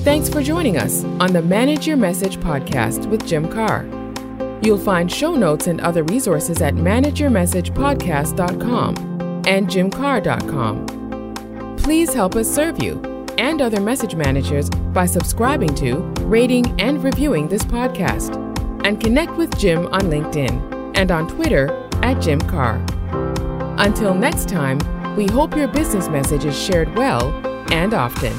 Thanks 0.02 0.30
for 0.30 0.42
joining 0.42 0.78
us 0.78 1.04
on 1.04 1.34
the 1.34 1.42
Manage 1.42 1.86
Your 1.86 1.98
Message 1.98 2.38
podcast 2.38 3.04
with 3.10 3.26
Jim 3.26 3.46
Karrh. 3.46 3.84
You'll 4.64 4.78
find 4.78 5.12
show 5.12 5.34
notes 5.34 5.66
and 5.66 5.78
other 5.82 6.04
resources 6.04 6.62
at 6.62 6.72
manageyourmessagepodcast.com 6.74 8.96
and 9.46 9.68
jimkarrh.com. 9.68 11.76
Please 11.76 12.14
help 12.14 12.34
us 12.34 12.50
serve 12.50 12.82
you 12.82 13.02
and 13.36 13.60
other 13.60 13.82
message 13.82 14.14
managers 14.14 14.70
by 14.70 15.04
subscribing 15.04 15.74
to, 15.74 15.96
rating, 16.24 16.80
and 16.80 17.04
reviewing 17.04 17.48
this 17.48 17.64
podcast. 17.64 18.36
And 18.86 18.98
connect 18.98 19.36
with 19.36 19.54
Jim 19.58 19.86
on 19.88 20.00
LinkedIn 20.02 20.96
and 20.96 21.10
on 21.10 21.28
Twitter 21.28 21.70
at 22.02 22.22
Jim 22.22 22.40
Karrh. 22.40 22.80
Until 23.78 24.14
next 24.14 24.48
time, 24.48 24.78
we 25.14 25.26
hope 25.26 25.54
your 25.54 25.68
business 25.68 26.08
message 26.08 26.46
is 26.46 26.58
shared 26.58 26.96
well 26.96 27.30
and 27.70 27.92
often. 27.92 28.32